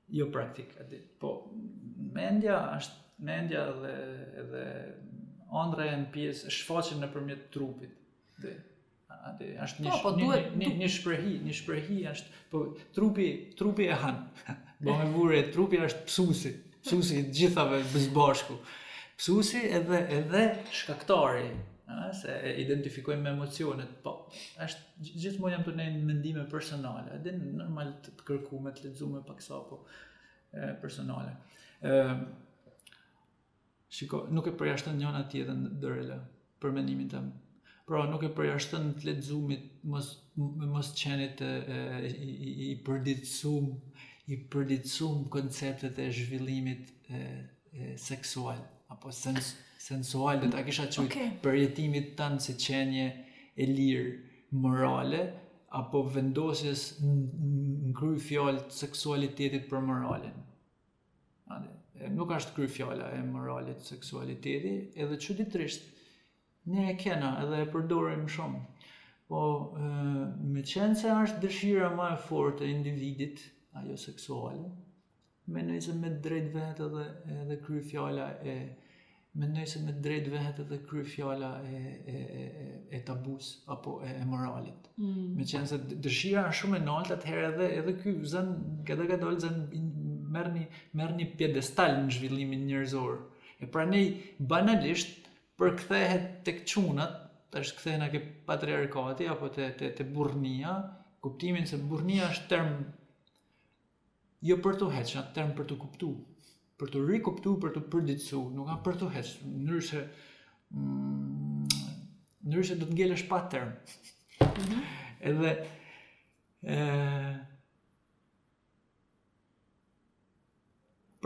jo 0.08 0.28
praktik, 0.32 0.76
po 1.20 1.32
mendja 2.14 2.60
është 2.76 3.05
mendja 3.18 3.64
dhe 3.82 3.92
edhe 4.40 4.62
ëndra 5.56 5.86
e 5.92 5.96
në 6.02 6.08
pjesë 6.14 6.48
e 6.50 6.56
shfaqen 6.58 7.00
në 7.04 7.08
përmjet 7.14 7.44
trupit. 7.54 7.92
Dhe, 8.42 8.52
atë 9.28 9.52
është 9.64 9.84
një, 9.86 9.92
po, 9.94 10.12
po 10.12 10.16
një, 10.20 10.40
një, 10.60 10.72
një 10.82 10.90
shprehi, 10.96 11.36
një 11.46 11.54
shprehi 11.62 12.00
është, 12.10 12.34
po 12.52 12.64
trupi, 12.96 13.28
trupi 13.58 13.86
e 13.90 13.96
hanë, 13.96 14.46
bo 14.84 14.98
me 15.00 15.08
vure, 15.14 15.40
trupi 15.54 15.80
është 15.86 16.04
pësusi, 16.10 16.52
pësusi 16.84 17.22
gjithave 17.34 17.80
bëzbashku. 17.94 18.58
Pësusi 19.16 19.62
edhe, 19.78 20.02
edhe 20.18 20.42
shkaktari, 20.76 21.48
ëh, 21.88 22.08
se 22.18 22.36
e 22.52 23.16
me 23.16 23.32
emocionet, 23.32 23.94
po 24.04 24.18
është 24.60 25.14
gjithmonë 25.24 25.54
jam 25.56 25.64
të 25.64 25.76
nejnë 25.80 26.02
mendime 26.04 26.44
personale, 26.52 27.16
edhe 27.16 27.32
normal 27.38 27.94
të 28.04 28.12
të 28.20 28.26
kërku 28.28 28.60
me 28.66 28.72
të 28.76 28.90
lexojmë 28.90 29.24
paksa 29.30 29.54
sa 29.54 29.62
po 29.70 29.80
personale. 30.82 31.32
Uh, 31.84 32.12
Shiko, 33.94 34.20
nuk 34.34 34.48
e 34.50 34.54
përjashton 34.60 34.96
njëna 34.98 35.20
tjetën 35.32 35.60
dërele, 35.82 36.14
për 36.62 36.72
menimin 36.76 37.10
të 37.10 37.20
Pra, 37.90 38.00
nuk 38.10 38.24
e 38.26 38.30
përjashton 38.36 38.88
të 38.98 39.06
letëzumit, 39.06 39.66
mos, 39.90 40.08
mos 40.70 40.88
qenit 41.00 41.38
i, 41.44 42.72
i 42.72 42.72
përditësum, 42.88 43.68
i 44.34 44.38
përditësum 44.54 45.20
konceptet 45.36 46.00
e 46.02 46.08
zhvillimit 46.16 46.88
e, 46.90 47.20
e 47.70 47.92
seksual, 48.08 48.58
apo 48.96 49.12
sens, 49.14 49.52
sensual, 49.86 50.42
dhe 50.42 50.50
ta 50.56 50.64
kisha 50.66 50.88
qëjtë 50.90 51.04
okay. 51.06 51.30
përjetimit 51.46 52.10
tanë 52.18 52.42
si 52.48 52.56
qenje 52.66 53.06
e 53.54 53.70
lirë 53.70 54.10
morale, 54.66 55.22
apo 55.84 56.02
vendosjes 56.18 56.88
në 57.06 57.94
kryu 58.00 58.18
fjallë 58.30 58.66
seksualitetit 58.82 59.70
për 59.70 59.86
moralin 59.92 60.42
nuk 62.16 62.32
është 62.36 62.54
kry 62.56 62.66
fjala 62.70 63.08
e 63.16 63.20
moralit, 63.26 63.84
seksualiteti, 63.86 64.72
edhe 65.00 65.18
që 65.22 65.36
ditërisht, 65.40 65.84
ne 66.72 66.88
e 66.92 66.96
kena 67.00 67.34
edhe 67.44 67.62
e 67.64 67.68
përdorim 67.72 68.26
shumë. 68.30 68.62
Po, 69.26 69.42
me 69.74 70.62
qenë 70.62 71.00
se 71.00 71.10
është 71.24 71.40
dëshira 71.42 71.88
ma 71.98 72.12
e 72.14 72.18
fort 72.28 72.60
e 72.62 72.68
individit, 72.70 73.40
ajo 73.80 73.96
seksuale, 73.98 74.68
me 75.52 75.62
nëjse 75.66 75.94
me 75.98 76.10
drejt 76.24 76.52
vetë 76.54 76.84
edhe, 76.88 77.06
edhe 77.44 77.60
kry 77.64 77.82
fjala 77.86 78.32
e 78.42 78.54
me 79.36 79.50
nëjse 79.52 79.82
me 79.84 79.92
drejt 80.00 80.30
vetë 80.32 80.62
edhe 80.64 80.78
kry 80.88 81.02
fjala 81.04 81.50
e, 81.68 81.80
e, 82.08 82.20
e, 82.40 82.68
e 82.96 83.00
tabus 83.06 83.50
apo 83.72 83.98
e, 84.06 84.14
e 84.16 84.24
moralit. 84.30 84.86
Mm. 84.96 85.34
Me 85.36 85.44
qenë 85.44 85.68
se 85.74 85.78
dëshira 86.06 86.46
është 86.48 86.60
shumë 86.62 86.78
e 86.80 86.86
nalt, 86.86 87.12
atëherë 87.18 87.50
edhe, 87.50 87.68
edhe 87.82 87.96
kjo 88.00 88.14
zënë, 88.34 88.56
këtë 88.88 89.08
ka 89.12 89.18
dollë 89.26 89.42
zënë 89.44 89.66
merrni 90.32 90.64
një 91.20 91.28
pjedestal 91.38 91.94
në 92.02 92.10
zhvillimin 92.16 92.64
njerëzor. 92.68 93.14
E 93.62 93.64
pranoj 93.72 94.02
banalisht 94.40 95.10
për 95.60 95.70
tek 96.46 96.58
çunat, 96.68 97.12
tash 97.52 97.70
kthehen 97.78 98.02
atë 98.04 98.18
patriarkati 98.48 99.24
apo 99.32 99.44
te 99.48 99.70
te 99.78 99.86
te 99.96 100.04
burrnia, 100.04 100.74
kuptimin 101.24 101.66
se 101.66 101.76
burrnia 101.78 102.24
është 102.32 102.48
term 102.52 102.70
jo 104.48 104.56
për 104.62 104.74
të 104.80 104.86
hedhur, 104.96 105.22
është 105.22 105.34
term 105.38 105.50
për 105.56 105.64
të 105.70 105.74
kuptuar, 105.84 106.18
për 106.78 106.86
të 106.92 106.98
rikuptuar, 107.10 107.56
për 107.62 107.70
të 107.76 107.80
përditësuar, 107.94 108.48
nuk 108.58 108.66
ka 108.70 108.76
për 108.86 108.94
të 109.00 109.06
hedhur, 109.16 109.38
në 109.46 109.52
mënyrë 109.54 109.82
mm, 109.82 109.88
se 109.90 110.00
në 112.44 112.48
mënyrë 112.50 112.68
se 112.70 112.76
do 112.80 112.84
të 112.90 112.94
ngelësh 112.98 113.24
pa 113.30 113.38
term. 113.54 113.70
Mm 114.42 114.46
-hmm. 114.46 114.80
Edhe 115.28 115.50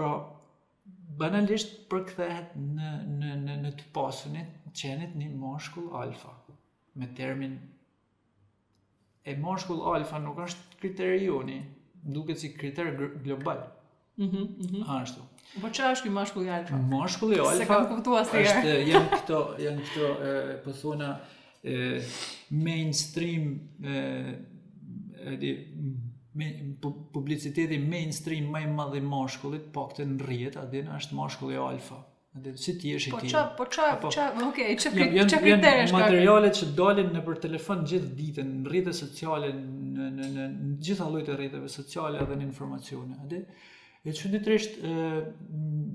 Pra, 0.00 0.14
banalisht 1.20 1.74
përkthehet 1.92 2.54
në 2.66 2.92
në 3.20 3.32
në 3.42 3.56
në 3.66 3.72
të 3.80 3.88
pasunit 3.96 4.54
qenit 4.80 5.12
një 5.20 5.26
mashkull 5.38 5.90
alfa 6.00 6.30
me 7.00 7.08
termin 7.18 7.58
e 9.20 9.34
mashkull 9.36 9.82
alfa 9.92 10.20
nuk 10.24 10.40
është 10.46 10.78
kriterioni, 10.80 11.58
duket 12.16 12.40
si 12.40 12.52
kriter 12.56 12.88
global. 12.96 13.60
Mhm, 14.20 14.46
mhm. 14.64 14.80
Ashtu. 14.94 15.26
Po 15.60 15.68
çfarë 15.68 15.98
është 15.98 16.08
ky 16.08 16.14
mashkull 16.16 16.48
alfa? 16.56 16.80
Mashkulli 16.96 17.40
alfa. 17.44 17.58
Se 17.60 17.66
kam 17.68 17.86
kuptuar 17.92 18.24
se 18.30 18.40
është 18.46 18.74
janë 18.92 19.12
këto, 19.18 19.40
janë 19.66 19.84
këto 19.90 20.10
e, 20.30 20.34
po 20.64 20.74
thona 20.80 21.10
e, 21.74 21.76
mainstream 22.64 23.58
e, 23.84 24.38
e, 25.36 25.56
me 26.40 26.76
publiciteti 27.14 27.78
mainstream 27.90 28.48
më 28.52 28.62
i 28.64 28.70
madh 28.76 28.96
i 28.98 29.02
mashkullit, 29.06 29.68
paktën 29.74 30.16
po 30.20 30.26
rrjet 30.28 30.56
a 30.60 30.64
din 30.72 30.88
është 30.96 31.16
mashkulli 31.18 31.58
alfa. 31.60 32.00
A 32.36 32.40
din 32.44 32.56
si 32.64 32.76
ti 32.78 32.92
je 32.92 33.00
i 33.08 33.12
Po 33.12 33.20
ç'a, 33.32 33.42
po 33.58 33.66
ç'a, 33.72 33.86
ç'a, 34.14 34.26
okay, 34.48 34.76
ç'a 34.80 34.92
kri, 34.94 35.08
ç'a 35.30 35.40
kriteresh 35.42 35.90
Janë 35.90 35.98
Materialet 35.98 36.54
që 36.60 36.68
dalin 36.78 37.08
nëpër 37.16 37.40
telefon 37.42 37.80
gjithë 37.90 38.10
ditën 38.20 38.52
në 38.60 38.70
rrjetet 38.70 38.98
sociale, 39.00 39.50
në 39.96 40.08
në 40.16 40.28
në 40.36 40.44
në 40.54 40.74
gjitha 40.86 41.08
llojet 41.10 41.32
e 41.34 41.38
rrjeteve 41.38 41.70
sociale 41.74 42.22
dhe 42.28 42.36
në 42.38 42.46
informacione, 42.46 43.18
a 43.18 43.26
din? 43.32 43.42
E 44.06 44.14
çu 44.16 44.30
ditrisht 44.32 44.78
ë 44.86 44.92
mm, 45.20 45.88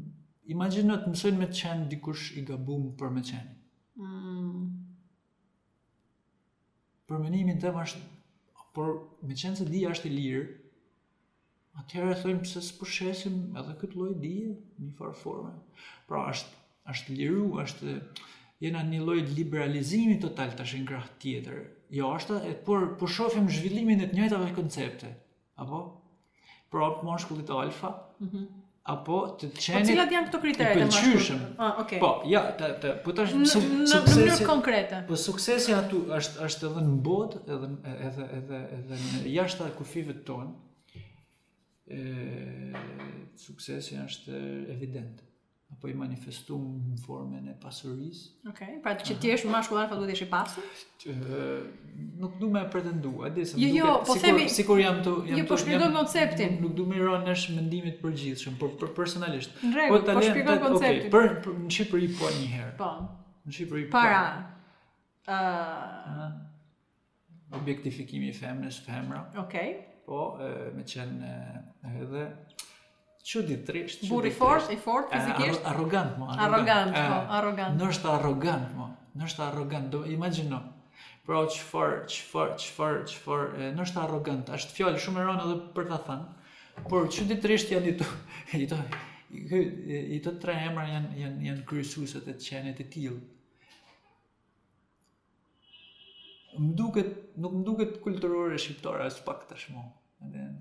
imagjino 0.53 0.99
të 1.05 1.13
mësojnë 1.13 1.41
me 1.41 1.47
të 1.51 1.61
qenë 1.61 1.87
dikush 1.93 2.25
i 2.41 2.43
gabum 2.49 2.89
për 2.99 3.15
me 3.15 3.23
qenë. 3.31 3.55
Mm. 4.03 4.67
Përmenimin 7.07 7.61
të 7.63 7.71
më 7.75 7.85
është 7.87 8.03
por 8.77 8.87
me 9.29 9.35
qenë 9.39 9.57
se 9.61 9.65
dija 9.71 9.93
është 9.95 10.09
i 10.09 10.13
lirë, 10.13 10.39
atëherë 11.81 12.09
e 12.13 12.17
thëjmë 12.21 12.41
pëse 12.43 12.63
së 12.67 12.75
përshesim 12.81 13.37
edhe 13.61 13.75
këtë 13.81 13.99
loj 14.01 14.09
dije, 14.23 14.51
një 14.83 14.95
farë 14.99 15.15
forme. 15.21 15.53
Pra, 16.09 16.25
është, 16.33 16.57
është 16.93 17.15
liru, 17.17 17.45
është 17.63 17.93
jena 18.65 18.83
një 18.89 18.99
loj 19.07 19.17
liberalizimi 19.31 20.17
total 20.25 20.51
të 20.59 20.67
shenë 20.73 20.89
krahë 20.91 21.13
tjetër. 21.23 21.63
Jo, 21.99 22.11
është, 22.19 22.41
e, 22.51 22.55
por, 22.67 22.85
por 22.99 23.11
shofim 23.15 23.47
zhvillimin 23.51 24.03
e 24.05 24.09
të 24.11 24.19
njëjtave 24.19 24.51
koncepte, 24.59 25.11
apo? 25.63 25.83
Pra, 26.75 26.91
për 26.99 27.57
alfa, 27.61 27.95
mm 28.19 28.27
-hmm 28.27 28.63
apo 28.85 29.19
të 29.41 29.47
çeni. 29.57 29.79
Po 29.79 29.85
cilat 29.87 30.11
janë 30.13 30.27
këto 30.29 30.39
kritere 30.43 30.73
të 30.77 30.87
mashkullit? 30.89 31.45
Ah, 31.57 31.79
okay. 31.81 31.97
Po, 32.01 32.11
ja, 32.29 32.43
të, 32.59 32.67
të, 32.83 32.91
po 33.01 33.15
tash 33.17 33.33
në 33.33 33.47
mënyrë 33.47 33.87
në, 33.89 34.27
në 34.35 34.45
konkrete. 34.45 34.99
Po 35.09 35.17
suksesi 35.17 35.73
aty 35.73 36.03
është 36.19 36.45
është 36.45 36.69
edhe 36.69 36.83
në 36.85 36.99
botë, 37.07 37.41
edhe 37.55 37.71
edhe 38.09 38.29
edhe 38.37 38.59
edhe 38.77 38.99
në 39.01 39.23
jashtë 39.33 39.63
të 39.63 39.71
kufive 39.79 40.17
tonë. 40.29 41.01
Ëh, 41.95 42.77
suksesi 43.37 43.97
është 44.05 44.37
evident. 44.73 45.21
Ëh, 45.25 45.31
apo 45.73 45.87
i 45.89 45.95
manifestum 45.97 46.65
në 46.91 46.97
formën 47.01 47.47
e 47.49 47.53
pasurisë. 47.59 48.21
Okej, 48.45 48.49
okay, 48.51 48.75
pra 48.83 48.91
që 48.99 49.15
ti 49.21 49.31
jesh 49.31 49.45
mashkullar, 49.49 49.87
fa 49.89 49.97
duhet 49.97 50.11
të 50.11 50.15
jesh 50.15 50.23
i 50.27 50.27
pasur? 50.29 50.83
Ëh, 51.09 51.95
nuk 52.21 52.35
du 52.39 52.45
jo, 52.47 52.51
më 52.53 52.61
pretendu, 52.73 53.13
a 53.25 53.31
di 53.33 53.45
se 53.49 53.57
jo, 53.59 53.69
jo, 53.73 53.93
po 54.05 54.13
sikur, 54.13 54.21
themi, 54.25 54.45
sikur 54.53 54.81
jam 54.83 54.99
tu, 55.05 55.15
jam 55.29 55.39
Jo, 55.41 55.47
po 55.49 55.57
shpjegoj 55.61 55.89
konceptin. 55.95 56.55
Nuk, 56.59 56.75
nuk 56.75 56.75
du 56.77 56.85
më 56.91 56.99
rënësh 57.01 57.47
mendimit 57.55 57.97
përgjithshëm, 58.03 58.59
por 58.61 58.75
për, 58.83 58.91
personalisht. 58.99 59.57
Në 59.65 59.73
regu, 59.79 59.95
po 59.95 60.03
tani, 60.11 60.29
po 60.29 60.59
konceptin. 60.67 61.09
Okay, 61.09 61.13
për, 61.17 61.33
për 61.47 61.57
në 61.65 61.75
Shqipëri 61.79 62.11
po 62.21 62.31
një 62.37 62.45
herë. 62.53 62.71
Po. 62.83 62.91
Në 63.49 63.57
Shqipëri 63.57 63.87
po. 63.91 63.97
Para. 63.97 64.21
Ëh. 65.25 66.13
Uh... 66.13 66.29
Objektifikimi 67.59 68.29
i 68.29 68.35
femrës, 68.37 68.77
femra. 68.85 69.25
Okej. 69.41 69.67
Okay. 69.73 69.91
Po, 70.05 70.23
e, 70.43 70.47
me 70.77 70.83
qenë 70.85 71.29
edhe... 72.03 72.27
Çuditërisht. 73.25 74.05
Buri 74.09 74.29
fort, 74.31 74.69
i 74.71 74.75
fort 74.77 75.09
fizikisht. 75.11 75.65
Arrogant, 75.65 76.17
mo. 76.19 76.27
Arrogant, 76.29 76.91
mo. 76.93 77.21
Arrogant. 77.37 77.79
Po, 77.79 77.87
nështë 77.89 78.11
arrogant, 78.19 78.67
mo. 78.77 78.85
Nështë 79.21 79.43
arrogant. 79.47 79.87
Do 79.95 80.01
imagjino. 80.13 80.59
Pra 81.25 81.39
që 81.49 81.63
for, 81.71 81.95
që 82.05 82.27
for, 82.29 82.53
që 83.07 83.23
for, 83.23 83.47
nështë 83.79 84.01
arrogant. 84.03 84.51
është 84.53 84.77
fjallë 84.77 85.01
shumë 85.07 85.21
e 85.23 85.25
ronë 85.25 85.45
edhe 85.47 85.55
për 85.73 85.89
të 85.89 85.99
thanë. 86.05 86.37
Por 86.91 87.09
që 87.17 87.25
ditërisht 87.33 87.73
janë 87.73 87.91
i 87.95 87.95
të, 87.97 88.79
i 89.57 90.19
i 90.19 90.21
tre 90.27 90.59
emra 90.69 90.85
janë, 90.91 91.17
janë, 91.23 91.43
janë 91.49 91.65
kërësuset 91.71 92.29
e 92.29 92.37
të 92.37 92.49
qenet 92.51 92.83
e 92.85 92.89
tilë. 92.97 93.21
duket, 96.77 97.09
nuk 97.43 97.51
më 97.51 97.61
duket 97.67 97.95
kulturore 98.03 98.55
shqiptare 98.63 99.09
asë 99.09 99.23
pak 99.27 99.41
të 99.49 99.57
shmonë 99.65 99.89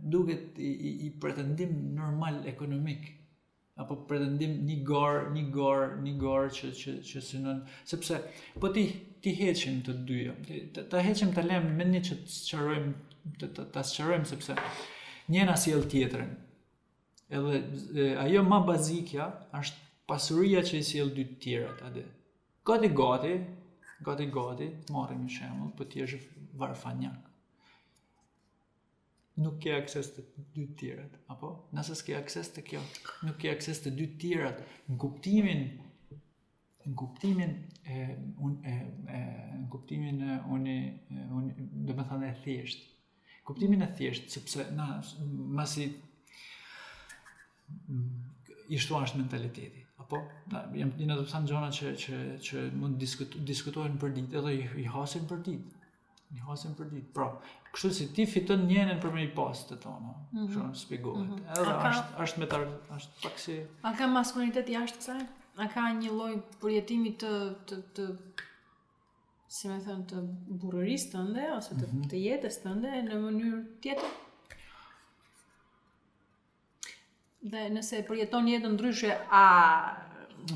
duket 0.03 0.59
i, 0.59 0.67
i, 0.69 0.91
i 1.07 1.11
pretendim 1.21 1.77
normal 1.95 2.41
ekonomik 2.47 3.07
apo 3.81 3.97
pretendim 4.07 4.53
një 4.69 4.77
gor, 4.87 5.17
një 5.35 5.43
gor, 5.51 5.85
një 6.05 6.13
gor 6.21 6.51
që 6.55 6.71
që 6.79 6.93
që 7.09 7.23
synon, 7.27 7.65
sepse 7.91 8.21
po 8.63 8.71
ti 8.75 8.85
ti 9.25 9.33
heqim 9.39 9.79
të 9.87 9.95
dyja. 10.09 10.35
Ta, 10.77 10.85
ta 10.93 11.01
heqim 11.03 11.31
ta 11.35 11.43
lëm 11.43 11.71
me 11.79 11.87
një 11.95 12.03
që 12.11 12.19
të 12.23 12.35
sqarojmë 12.35 13.39
të 13.41 13.49
ta, 13.57 13.65
ta 13.79 13.83
sepse 14.29 14.55
njëna 15.33 15.57
sjell 15.59 15.87
tjetrën. 15.91 16.29
Edhe 17.39 17.57
e, 18.05 18.09
ajo 18.27 18.45
më 18.47 18.61
bazikja 18.69 19.31
është 19.63 19.85
pasuria 20.07 20.61
që 20.69 20.79
i 20.83 20.87
sjell 20.91 21.11
dy 21.17 21.25
të 21.33 21.39
tjerat 21.47 21.83
atë. 21.89 22.05
Gati 22.69 22.93
gati, 23.01 23.35
gati 24.05 24.31
gati, 24.39 24.71
marrim 24.93 25.25
një 25.25 25.35
shembull, 25.39 25.75
po 25.81 25.85
ti 25.89 26.05
je 26.05 26.21
varfanjak 26.61 27.24
nuk 29.43 29.57
ke 29.63 29.73
akses 29.75 30.11
të 30.15 30.23
dy 30.55 30.65
të 30.71 30.75
tjerat, 30.79 31.15
apo? 31.35 31.49
Nëse 31.75 31.95
s'ke 31.99 32.15
akses 32.19 32.51
të 32.55 32.63
kjo, 32.69 32.83
nuk 33.27 33.39
ke 33.43 33.51
akses 33.51 33.81
të 33.83 33.93
dy 33.97 34.07
të 34.13 34.21
tjerat, 34.25 34.61
në 34.89 34.99
kuptimin 35.05 35.65
në 36.85 36.95
kuptimin 37.01 37.55
e 37.85 38.01
e 38.71 38.75
e 39.19 39.23
në 39.63 39.69
kuptimin 39.73 40.21
e 40.23 40.35
unë 40.55 40.77
unë 41.11 41.55
do 41.89 41.93
të 41.99 42.05
them 42.11 42.23
e 42.29 42.33
thjesht. 42.45 42.85
Kuptimin 43.45 43.83
e 43.85 43.89
thjesht, 43.99 44.29
sepse 44.33 44.69
na 44.77 45.01
masi 45.59 45.89
i 48.75 48.79
shtuash 48.81 49.15
mentaliteti 49.19 49.81
apo 50.01 50.19
jam 50.77 50.93
dinë 50.99 51.17
të 51.19 51.25
them 51.31 51.47
gjona 51.51 51.73
që 51.79 51.91
që 52.05 52.21
që 52.47 52.65
mund 52.77 53.03
të 53.09 53.45
diskutojnë 53.51 53.99
për 54.01 54.15
ditë 54.19 54.39
edhe 54.41 54.55
i 54.85 54.87
hasin 54.95 55.27
për 55.31 55.41
ditë 55.49 55.84
një 56.35 56.49
hasim 56.49 56.73
për 56.79 56.89
ditë. 56.93 57.13
Pra, 57.17 57.29
kështu 57.75 57.91
si 57.99 58.07
ti 58.17 58.25
fiton 58.31 58.67
një 58.69 58.81
enën 58.85 59.01
për 59.03 59.15
mëri 59.17 59.31
pasit 59.37 59.71
të 59.73 59.79
tonë, 59.85 60.15
mm 60.15 60.33
-hmm. 60.33 60.51
shumë 60.57 60.81
spigohet. 60.83 61.27
Mm 61.27 61.37
-hmm. 61.37 61.61
Edhe 61.61 61.71
ka... 61.71 61.93
ashtë, 61.93 62.19
ashtë 62.25 62.41
me 62.45 62.49
tarë, 62.55 62.71
ashtë 62.97 63.23
pak 63.25 63.39
si... 63.45 63.59
A 63.91 63.95
ka 63.99 64.09
maskulinitet 64.17 64.69
jashtë 64.77 65.03
kësaj? 65.03 65.23
A 65.65 65.69
ka 65.75 65.87
një 66.01 66.11
loj 66.19 66.35
përjetimi 66.63 67.15
të, 67.23 67.33
të, 67.69 67.77
të 67.97 68.09
si 69.55 69.69
me 69.71 69.79
thënë, 69.87 70.07
të 70.11 70.23
burërisë 70.65 71.11
të 71.13 71.25
ndë, 71.31 71.49
ose 71.57 71.75
të, 71.79 71.87
mm 71.87 71.99
-hmm. 71.99 72.11
të 72.13 72.23
jetës 72.27 72.59
të 72.65 72.71
ndë, 72.81 72.95
në 73.09 73.21
mënyrë 73.27 73.63
tjetër? 73.83 74.13
Dhe 77.53 77.63
nëse 77.75 78.01
përjeton 78.09 78.47
jetën 78.49 78.73
ndryshe, 78.79 79.13
a 79.31 79.45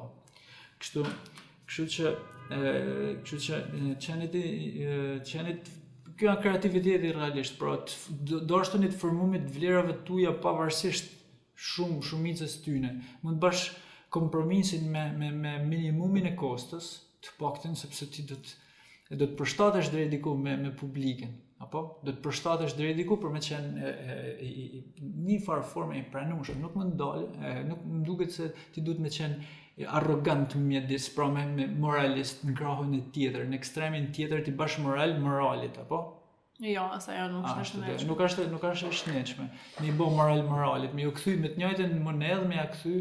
Kështu, 0.83 1.05
kështu 1.71 1.85
që, 1.97 2.11
kështu 2.51 3.37
që, 3.45 3.59
qenit, 4.07 4.35
qenit, 5.31 5.71
kjo 6.19 6.35
kreativiteti 6.43 7.13
realisht, 7.15 7.55
pra, 7.61 7.77
do 8.33 8.41
të 8.43 8.81
një 8.83 8.91
të 8.95 8.99
formumit 8.99 9.47
vlerave 9.55 9.95
tuaja 9.95 10.33
tuja 10.33 10.35
pavarësisht 10.49 11.13
shumë, 11.71 12.01
shumicës 12.11 12.59
të 12.59 12.65
tyne. 12.67 12.91
mund 13.23 13.39
të 13.39 13.45
bashkë 13.47 13.83
kompromisin 14.19 14.91
me, 14.91 15.07
me, 15.19 15.31
me 15.31 15.55
minimumin 15.67 16.27
e 16.27 16.35
kostës, 16.39 16.91
të 17.23 17.37
pakten, 17.39 17.79
sepse 17.79 18.11
ti 18.13 18.27
do 18.31 18.35
të, 18.43 19.15
do 19.15 19.27
të 19.31 19.39
përshtatë 19.39 19.85
është 19.85 19.95
drejtiko 19.99 20.35
me, 20.39 20.57
me 20.65 20.75
publiken, 20.79 21.39
apo 21.65 21.83
do 22.07 22.13
të 22.15 22.23
përshtatesh 22.25 22.75
drejt 22.79 22.99
diku 23.01 23.17
për 23.25 23.33
më 23.35 23.41
të 23.43 23.51
qenë 23.51 23.93
një 25.29 25.37
farë 25.47 25.67
forme 25.73 25.99
e 26.01 26.07
pranueshme, 26.15 26.59
nuk 26.63 26.77
mund 26.79 26.97
dal, 27.01 27.27
nuk 27.69 27.85
më 27.89 28.01
duket 28.09 28.35
se 28.37 28.51
ti 28.75 28.85
duhet 28.87 29.03
më 29.07 29.13
qenë 29.19 29.89
arrogant 29.99 30.55
mjedis, 30.69 30.91
di 30.91 30.99
s'pra 31.09 31.27
me 31.35 31.67
moralist 31.85 32.45
në 32.47 32.55
krahun 32.61 32.93
e 32.99 33.01
tjetër, 33.17 33.49
në 33.51 33.59
ekstremin 33.59 34.11
tjetër 34.15 34.45
ti 34.47 34.55
bash 34.61 34.79
moral 34.85 35.17
moralit 35.25 35.81
apo? 35.83 36.03
Jo, 36.63 36.85
asaj 36.95 37.17
jo, 37.19 37.25
nuk 37.33 37.49
është 37.51 37.63
ashtu. 37.65 38.07
Nuk 38.13 38.21
është, 38.29 38.45
nuk 38.53 38.65
është 38.69 38.89
në 38.93 38.99
shnjeshme. 39.01 39.47
Ne 39.83 39.89
i 39.91 39.95
moral 39.99 40.45
moralit, 40.47 40.93
më 40.95 41.09
u 41.11 41.15
kthy 41.17 41.35
me 41.43 41.51
të 41.51 41.63
njëjtën 41.65 41.97
monedh, 42.07 42.45
më 42.49 42.61
ja 42.61 42.69
kthy 42.77 42.95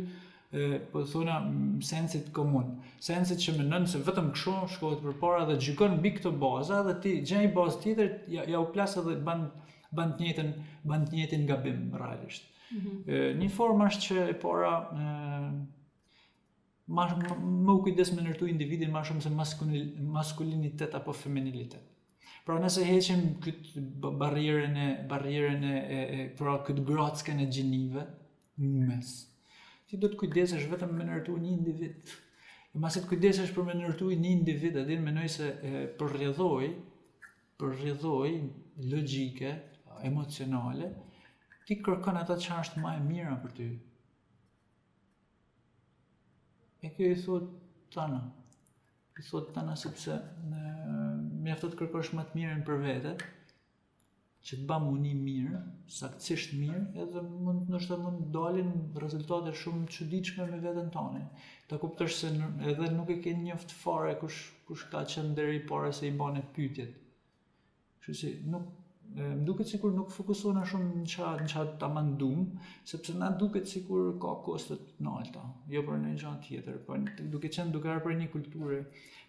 e, 0.54 0.80
po 0.94 1.02
thona 1.04 1.38
sensit 1.82 2.28
komun, 2.36 2.68
sensit 3.04 3.42
që 3.42 3.56
mendon 3.60 3.86
se 3.90 3.98
vetëm 4.06 4.28
kështu 4.36 4.54
shkohet 4.76 5.00
përpara 5.04 5.48
dhe 5.50 5.56
gjykon 5.68 5.96
mbi 5.98 6.12
këtë 6.18 6.32
bazë 6.42 6.80
dhe 6.88 6.94
ti 7.04 7.14
gjen 7.26 7.42
një 7.48 7.52
bazë 7.56 7.80
tjetër, 7.88 8.12
ja, 8.36 8.46
ja 8.54 8.62
u 8.62 8.68
plas 8.74 8.96
edhe 9.02 9.16
ban 9.26 9.48
ban 9.94 10.16
të 10.18 10.24
njëjtën, 10.26 10.48
ban 10.90 11.04
të 11.06 11.14
njëjtën 11.20 11.44
gabim 11.46 11.82
realisht. 12.02 12.48
Mm 12.74 12.80
-hmm. 12.82 13.40
një 13.40 13.48
formë 13.54 13.86
është 13.88 14.08
që 14.08 14.22
e 14.30 14.34
para 14.42 14.72
ë 14.90 15.50
më 16.90 17.04
më 17.68 17.76
kujdes 17.86 18.12
me 18.16 18.22
nërtu 18.26 18.48
individin 18.50 18.90
më 18.94 19.04
shumë 19.10 19.22
se 19.22 19.30
maskulinitet 20.16 20.96
apo 20.98 21.14
feminilitet. 21.14 21.84
Pra 22.46 22.58
nëse 22.60 22.82
heqim 22.86 23.22
këtë 23.44 23.84
barrierën 24.22 24.76
e 24.86 24.88
barrierën 25.10 25.64
e, 25.64 25.78
e 26.20 26.30
pra 26.38 26.58
këtë 26.66 26.82
bratske 26.90 27.32
e 27.44 27.46
gjinive 27.46 28.02
mes 28.58 29.33
ti 29.94 30.00
do 30.02 30.10
të 30.10 30.18
kujdesesh 30.24 30.64
vetëm 30.72 30.94
me 30.98 31.06
nërtu 31.06 31.36
një 31.38 31.50
individ. 31.54 32.14
E 32.74 32.80
masë 32.82 33.04
të 33.04 33.10
kujdesesh 33.12 33.52
për 33.54 33.66
me 33.68 33.76
nërtu 33.78 34.08
një 34.18 34.32
individ, 34.40 34.80
edhe 34.82 34.96
në 34.98 35.04
menoj 35.06 35.28
se 35.30 35.50
e, 35.54 35.72
për 36.00 36.16
rrëdoj, 36.16 36.70
për 37.62 37.84
logike, 38.90 39.52
emocionale, 40.10 40.88
ti 41.70 41.78
kërkon 41.86 42.18
ato 42.24 42.40
që 42.42 42.56
është 42.64 42.82
ma 42.82 42.96
e 42.98 43.04
mira 43.06 43.36
për 43.44 43.54
ty. 43.60 43.68
E 46.84 46.90
kjo 46.98 47.12
i 47.14 47.20
thot 47.28 47.54
të 47.94 48.02
anë, 48.08 48.24
i 49.22 49.28
thot 49.30 49.54
të 49.56 49.78
sepse 49.84 50.18
me, 50.50 50.66
me 51.46 51.54
aftot 51.54 51.78
kërkosh 51.80 52.16
më 52.18 52.26
të 52.32 52.40
mirën 52.42 52.66
për 52.68 52.82
vetët, 52.88 53.22
që 54.48 54.58
të 54.60 54.66
bëmë 54.70 54.88
unë 54.94 55.12
mirë, 55.24 55.60
saktësisht 55.98 56.52
mirë, 56.62 56.80
edhe 57.04 57.22
mund 57.46 57.70
të 57.86 57.98
mund 58.02 58.24
të 58.24 58.34
dalin 58.38 58.74
rezultate 59.04 59.54
shumë 59.62 59.86
të 59.90 59.96
çuditshme 59.98 60.48
me 60.50 60.60
veten 60.66 60.90
tonë. 60.96 61.22
Ta 61.72 61.80
kuptosh 61.84 62.18
se 62.24 62.32
edhe 62.74 62.90
nuk 62.98 63.14
e 63.16 63.20
kanë 63.28 63.44
njoft 63.46 63.76
fare 63.84 64.18
kush 64.26 64.42
kush 64.72 64.84
ka 64.96 65.06
qenë 65.16 65.32
deri 65.40 65.64
para 65.72 65.94
se 66.02 66.12
i 66.12 66.16
bane 66.24 66.44
pyetjet. 66.58 67.00
Kështu 68.02 68.18
si, 68.24 68.34
nuk 68.56 68.68
më 69.16 69.44
duket 69.46 69.68
sikur 69.70 69.92
nuk 69.94 70.10
fokusohen 70.12 70.64
shumë 70.66 71.00
në 71.04 71.10
ça 71.10 71.32
në 71.38 71.48
ça 71.52 71.64
ta 71.80 71.88
mandum, 71.94 72.46
sepse 72.90 73.14
na 73.18 73.28
duket 73.38 73.68
sikur 73.70 74.14
ka 74.22 74.32
koste 74.46 74.78
të 74.80 75.04
ndalta, 75.06 75.44
jo 75.70 75.84
për 75.88 76.00
një 76.04 76.14
gjë 76.22 76.32
tjetër, 76.48 76.80
por 76.88 76.98
duke 77.34 77.52
qenë 77.56 77.74
duke 77.76 77.92
ar 77.94 78.02
për 78.06 78.16
një 78.20 78.30
kulturë 78.34 78.80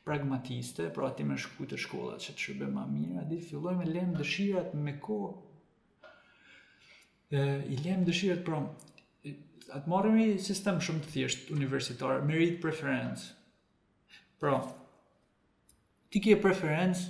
pragmatiste, 0.06 0.88
pra 0.96 1.10
ti 1.16 1.24
më 1.28 1.36
shkuj 1.44 1.68
të 1.72 1.78
shkollat 1.84 2.24
që 2.24 2.32
të 2.36 2.44
shërbej 2.44 2.70
më 2.76 2.84
mirë, 2.94 3.18
a 3.20 3.24
ditë 3.28 3.48
filloj 3.50 3.74
me 3.82 3.90
lëm 3.90 4.14
dëshirat 4.20 4.72
me 4.86 4.96
kohë. 5.06 5.34
Ë 7.34 7.44
i 7.72 7.78
lëm 7.84 8.06
dëshirat 8.08 8.44
pra 8.46 8.62
atë 9.74 9.90
marrim 9.90 10.16
një 10.20 10.30
sistem 10.48 10.80
shumë 10.84 11.04
të 11.06 11.12
thjesht 11.16 11.52
universitar, 11.56 12.22
merit 12.28 12.60
preference. 12.64 13.32
Pra 14.40 14.58
ti 16.12 16.20
ke 16.24 16.38
preference, 16.44 17.08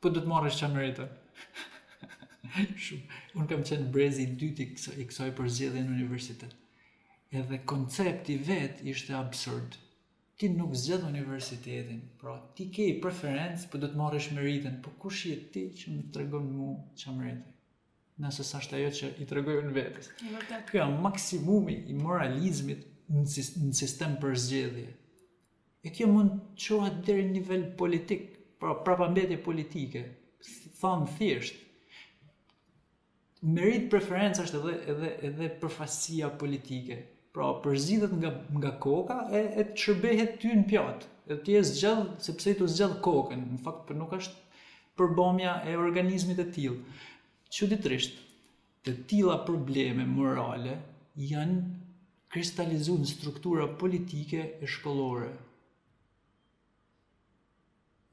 po 0.00 0.10
do 0.10 0.22
të 0.22 0.30
marrësh 0.30 0.58
çamëritë. 0.62 1.10
shumë. 2.84 3.06
Unë 3.38 3.48
kam 3.50 3.62
qenë 3.66 3.90
brezi 3.94 4.24
i 4.24 4.36
dytë 4.40 4.64
i 5.00 5.06
kësaj 5.10 5.30
përzgjedhje 5.38 5.82
në 5.86 5.94
universitet. 5.96 6.54
Edhe 7.34 7.58
koncepti 7.68 8.36
vet 8.46 8.82
ishte 8.92 9.14
absurd. 9.18 9.78
Ti 10.36 10.50
nuk 10.52 10.74
zgjedh 10.76 11.06
universitetin, 11.08 12.02
pra 12.20 12.34
ti 12.56 12.66
ke 12.74 12.90
preferencë, 13.00 13.70
po 13.72 13.78
do 13.80 13.88
të 13.88 13.96
marrësh 13.96 14.28
meritën, 14.36 14.74
po 14.84 14.92
kush 15.02 15.24
je 15.30 15.38
ti 15.54 15.62
që 15.78 15.94
më 15.94 16.02
tregon 16.12 16.50
mua 16.52 16.74
çfarë 17.00 17.16
merret? 17.22 17.52
Nëse 18.20 18.44
sa 18.48 18.60
është 18.62 18.76
ajo 18.78 18.90
që 18.98 19.08
i 19.22 19.26
tregoi 19.30 19.56
unë 19.62 19.72
vetë. 19.76 20.04
Vërtet. 20.34 20.68
Kjo 20.70 20.84
është 20.86 21.00
maksimumi 21.08 21.74
i 21.92 21.96
moralizmit 21.98 22.84
në 23.12 23.24
sistem 23.80 24.14
përzgjedhje. 24.20 24.86
E 25.86 25.92
kjo 25.96 26.08
mund 26.12 26.36
të 26.52 26.64
çohet 26.66 27.02
deri 27.08 27.24
në 27.28 27.34
nivel 27.38 27.66
politik, 27.80 28.30
pra 28.60 28.76
prapambetje 28.84 29.36
politike. 29.44 30.02
Thon 30.80 31.04
thjesht, 31.16 31.56
merit 33.46 33.86
preferencë 33.92 34.42
është 34.42 34.60
edhe 34.60 34.72
edhe 34.92 35.10
edhe 35.28 35.48
përfasia 35.60 36.30
politike. 36.40 36.96
Pra, 37.36 37.50
përzihet 37.64 38.14
nga 38.18 38.30
nga 38.58 38.72
koka 38.86 39.18
e 39.38 39.42
e 39.60 39.64
të 39.70 39.78
shërbehet 39.84 40.32
ty 40.42 40.54
në 40.56 40.64
pjat. 40.72 41.04
Edhe 41.28 41.38
ti 41.48 41.54
e 41.58 41.62
zgjedh 41.70 42.16
sepse 42.26 42.56
ti 42.58 42.68
zgjedh 42.74 42.98
kokën. 43.06 43.44
Në 43.56 43.60
fakt 43.68 43.86
për 43.88 44.00
nuk 44.02 44.14
është 44.18 44.62
përbomja 44.98 45.56
e 45.70 45.76
organizmit 45.86 46.40
të 46.42 46.46
tillë. 46.56 47.02
Çuditërisht, 47.56 48.16
të 48.84 48.94
tilla 49.10 49.36
probleme 49.48 50.06
morale 50.18 50.76
janë 51.30 51.60
kristalizuar 52.34 53.02
në 53.04 53.12
struktura 53.14 53.68
politike 53.80 54.42
e 54.62 54.66
shkollore, 54.72 55.30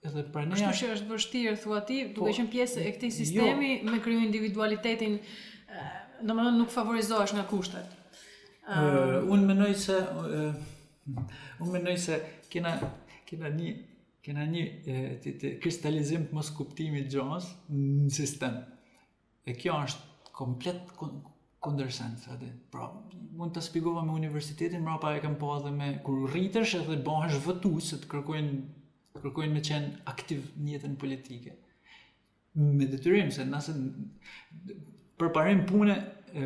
edhe 0.07 0.23
pranë. 0.33 0.57
Kështu 0.59 0.81
që 0.81 0.89
është 0.97 1.09
vështirë 1.11 1.53
thua 1.63 1.79
ti, 1.87 1.97
po, 2.09 2.15
duke 2.27 2.35
qenë 2.39 2.51
pjesë 2.53 2.83
e 2.89 2.93
këtij 2.97 3.09
jo. 3.11 3.17
sistemi 3.19 3.69
jo, 3.77 3.91
me 3.91 4.01
kriju 4.03 4.23
individualitetin, 4.25 5.17
eh, 5.17 5.95
domethënë 6.21 6.57
nuk 6.59 6.71
favorizohesh 6.73 7.35
nga 7.37 7.45
kushtet. 7.49 7.99
Uh, 8.63 9.17
unë 9.33 9.47
mendoj 9.49 9.73
se 9.75 9.95
uh, 9.99 11.23
unë 11.59 11.71
mendoj 11.73 11.95
se 11.99 12.19
kena 12.51 12.77
kena 13.27 13.49
një 13.57 13.71
kena 14.23 14.45
një 14.47 14.61
të, 15.19 15.33
të 15.41 15.49
kristalizim 15.65 16.29
të 16.29 16.37
mos 16.37 16.51
kuptimit 16.55 17.09
të 17.11 17.25
në 17.27 18.07
sistem. 18.15 18.53
E 19.43 19.55
kjo 19.59 19.73
është 19.89 20.31
komplet 20.37 20.93
kundërsens 21.63 22.23
atë. 22.31 22.47
Pra, 22.71 22.87
mund 23.35 23.51
të 23.55 23.63
shpjegova 23.65 24.03
me 24.07 24.15
universitetin, 24.15 24.79
mbrapa 24.83 25.11
e 25.17 25.19
kam 25.23 25.35
pasur 25.35 25.43
po 25.43 25.57
edhe 25.59 25.75
me 25.75 25.89
kur 26.05 26.23
rritesh 26.31 26.77
edhe 26.79 27.01
bëhesh 27.07 27.41
vëtues 27.43 27.91
se 27.91 27.99
të 27.99 28.07
kërkojnë 28.13 28.61
kërkojnë 29.21 29.53
me 29.55 29.61
qenë 29.67 29.89
aktiv 30.09 30.45
në 30.57 30.71
jetën 30.75 30.93
politike. 31.01 31.51
Me 32.79 32.85
detyrim 32.89 33.29
se 33.33 33.45
nëse 33.45 33.73
përparim 35.21 35.63
punë, 35.71 35.97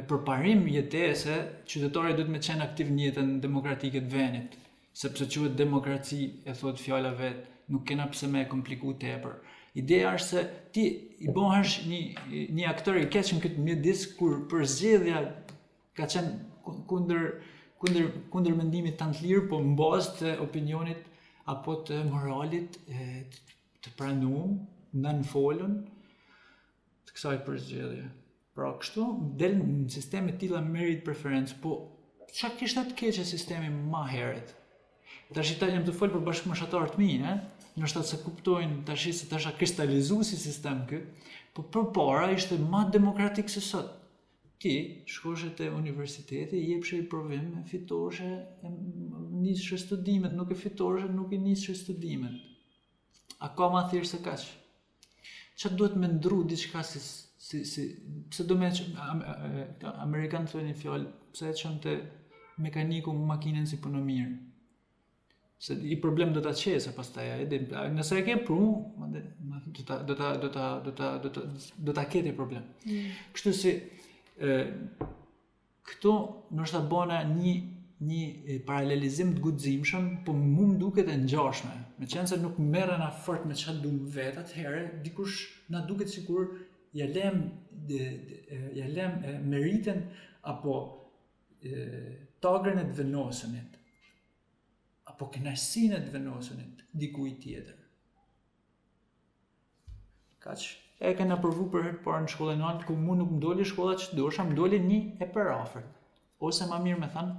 përparim 0.09 0.65
jetese, 0.71 1.37
qytetarët 1.71 2.19
duhet 2.19 2.39
të 2.43 2.49
jenë 2.51 2.65
aktiv 2.67 2.91
në 2.97 3.05
jetën 3.07 3.31
demokratike 3.45 4.01
të 4.07 4.11
vendit, 4.15 4.57
sepse 5.03 5.29
quhet 5.33 5.55
demokraci 5.61 6.19
e 6.45 6.55
thotë 6.61 6.83
fjala 6.83 7.13
vet, 7.21 7.45
nuk 7.71 7.85
kena 7.89 8.07
pse 8.13 8.29
më 8.31 8.43
e 8.45 8.49
komplikuar 8.53 8.99
tepër. 9.03 9.37
Ideja 9.81 10.13
është 10.17 10.29
se 10.29 10.43
ti 10.75 10.83
i 11.27 11.31
bëhesh 11.35 11.75
një 11.89 12.47
një 12.57 12.67
aktor 12.71 12.95
i 13.03 13.07
keq 13.13 13.35
në 13.35 13.43
këtë 13.43 13.65
mjedis 13.67 14.05
kur 14.17 14.37
përzgjedhja 14.51 15.19
ka 15.97 16.07
qenë 16.13 16.81
kundër 16.89 17.27
kundër 17.83 18.07
kundër 18.33 18.55
mendimit 18.57 18.95
tan 18.97 19.11
të 19.13 19.27
lirë, 19.27 19.43
po 19.51 19.59
mbazë 19.61 20.15
të 20.19 20.31
opinionit, 20.47 21.03
apo 21.51 21.77
të 21.87 22.01
moralit 22.09 22.75
e, 22.91 23.23
të 23.83 23.93
pranuam 23.99 24.57
në 24.99 25.13
në 25.21 25.27
folën 25.31 25.75
të 27.07 27.15
kësaj 27.17 27.37
përgjëdhje. 27.47 28.07
Pra, 28.57 28.71
kështu, 28.81 29.05
del 29.39 29.55
në 29.61 29.89
sisteme 29.93 30.33
tila 30.41 30.59
merit 30.65 31.03
preferencë, 31.05 31.57
po, 31.63 31.75
qa 32.39 32.49
kështë 32.57 32.83
atë 32.83 32.95
keqë 32.99 33.21
e 33.23 33.27
sistemi 33.29 33.69
ma 33.91 34.01
heret? 34.09 34.51
Ta 35.35 35.43
shi 35.45 35.55
ta 35.59 35.69
të 35.69 35.93
folë 35.95 36.15
për 36.17 36.25
bashkë 36.27 36.49
më 36.51 36.57
shatarët 36.63 36.97
mi, 36.99 37.11
e? 37.21 37.35
Në 37.77 37.89
shtë 37.91 38.01
atë 38.01 38.09
se 38.11 38.17
kuptojnë 38.25 38.79
të 38.87 38.97
se 39.19 39.29
të 39.29 39.55
kristalizu 39.59 40.17
si 40.25 40.39
sistem 40.41 40.81
këtë, 40.89 41.31
po 41.55 41.63
për 41.73 41.87
para 41.95 42.31
ishte 42.33 42.57
ma 42.63 42.83
demokratik 42.93 43.51
se 43.53 43.61
sëtë 43.63 43.96
ti 44.59 45.01
shkosh 45.05 45.53
te 45.55 45.67
universiteti, 45.69 46.57
jepsh 46.71 46.93
ai 46.95 47.01
provim, 47.11 47.45
e 47.59 47.63
fitosh 47.71 48.21
e 48.25 48.29
nisësh 49.43 49.83
studimet, 49.85 50.33
nuk 50.33 50.49
e 50.51 50.57
fitosh 50.61 51.03
e 51.05 51.09
nuk 51.17 51.31
i 51.31 51.39
nisësh 51.47 51.83
studimet. 51.83 52.37
A 53.45 53.51
ka 53.53 53.67
më 53.69 53.83
thirr 53.91 54.07
se 54.09 54.19
kaç? 54.25 54.47
Çfarë 55.57 55.77
duhet 55.77 55.95
më 56.01 56.07
ndru 56.17 56.39
diçka 56.49 56.81
si 56.85 56.99
si 57.47 57.63
si 57.65 57.83
pse 58.31 58.43
do 58.49 58.55
më 58.59 58.67
American 60.07 60.45
thonë 60.49 60.73
fjalë, 60.81 61.07
pse 61.37 61.49
e 61.53 61.57
çon 61.61 61.77
te 61.83 61.93
mekaniku 62.57 63.13
me 63.13 63.25
makinën 63.33 63.65
si 63.69 63.77
punon 63.83 64.03
mirë. 64.09 64.33
Se 65.65 65.73
i 65.73 65.95
problem 66.01 66.33
do 66.33 66.41
ta 66.45 66.51
çesë 66.57 66.95
pastaj 66.97 67.29
ai 67.35 67.45
dim. 67.49 67.69
Nëse 67.95 68.17
e 68.19 68.25
ke 68.25 68.35
pru, 68.49 68.59
do 69.13 69.83
ta 69.85 69.95
do 70.09 70.15
ta 70.17 70.33
do 70.41 70.49
ta 70.57 70.65
do 70.85 70.91
ta 71.37 71.45
do 71.89 71.93
ta 71.99 72.03
ketë 72.15 72.33
problem. 72.37 72.63
Mm. 72.85 73.07
Kështu 73.37 73.53
si 73.61 73.71
këto 74.37 76.11
nështë 76.53 76.77
të 76.77 76.87
bëna 76.91 77.21
një 77.33 77.53
një 78.07 78.57
paralelizim 78.67 79.31
të 79.33 79.41
guximshëm, 79.41 80.03
po 80.25 80.33
mu 80.37 80.67
më 80.69 80.75
duket 80.81 81.07
e 81.09 81.15
ngjashme. 81.23 81.71
Me 81.97 82.05
qenë 82.05 82.29
se 82.29 82.37
nuk 82.37 82.59
merren 82.61 83.01
na 83.01 83.07
fort 83.25 83.47
me 83.49 83.55
çfarë 83.57 83.81
duam 83.81 83.97
vetë 84.13 84.43
atëherë, 84.43 84.83
dikush 85.01 85.39
na 85.73 85.81
duket 85.89 86.13
sikur 86.13 86.51
ja 86.93 87.07
lëm 87.09 87.39
ja 88.77 88.85
lëm 88.93 89.17
meriten 89.49 90.05
apo 90.53 90.75
e, 91.57 91.89
tagrën 92.43 92.77
e 92.77 92.85
të 92.91 92.97
vendosenit 93.01 93.81
apo 95.09 95.31
kënaqësinë 95.33 95.97
e 95.97 96.03
të 96.05 96.13
vendosenit 96.13 96.85
dikujt 97.01 97.41
tjetër. 97.47 97.81
Kaç? 100.45 100.69
e 100.99 101.11
kena 101.17 101.37
provu 101.41 101.67
për 101.73 101.83
herë 101.85 101.97
të 101.97 102.03
parë 102.05 102.23
në 102.25 102.31
shkollën 102.33 102.63
e 102.69 102.71
ku 102.87 102.95
mu 102.97 103.15
nuk 103.17 103.33
më 103.35 103.39
doli 103.41 103.65
shkolla 103.69 103.97
që 104.01 104.15
dursha, 104.17 104.45
më 104.47 104.55
doli 104.57 104.79
një 104.81 105.01
e 105.21 105.27
për 105.29 105.53
Ose 106.47 106.67
më 106.69 106.77
mirë 106.83 106.99
më 107.01 107.07
than 107.13 107.29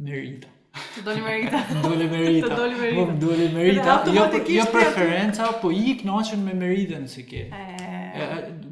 Merita. 0.00 0.48
Të 0.94 1.02
doli 1.04 1.20
Merita. 1.24 1.58
Të 1.68 1.80
doli 1.84 2.06
Merita. 2.08 2.48
Të 2.48 3.18
doli 3.22 3.48
Merita. 3.52 3.96
Jo 4.14 4.22
jo 4.54 4.64
preferenca, 4.72 5.50
po 5.60 5.68
i 5.70 5.92
kënaqen 6.00 6.40
me 6.46 6.54
Meritën 6.62 7.04
si 7.12 7.26
ke. 7.28 7.42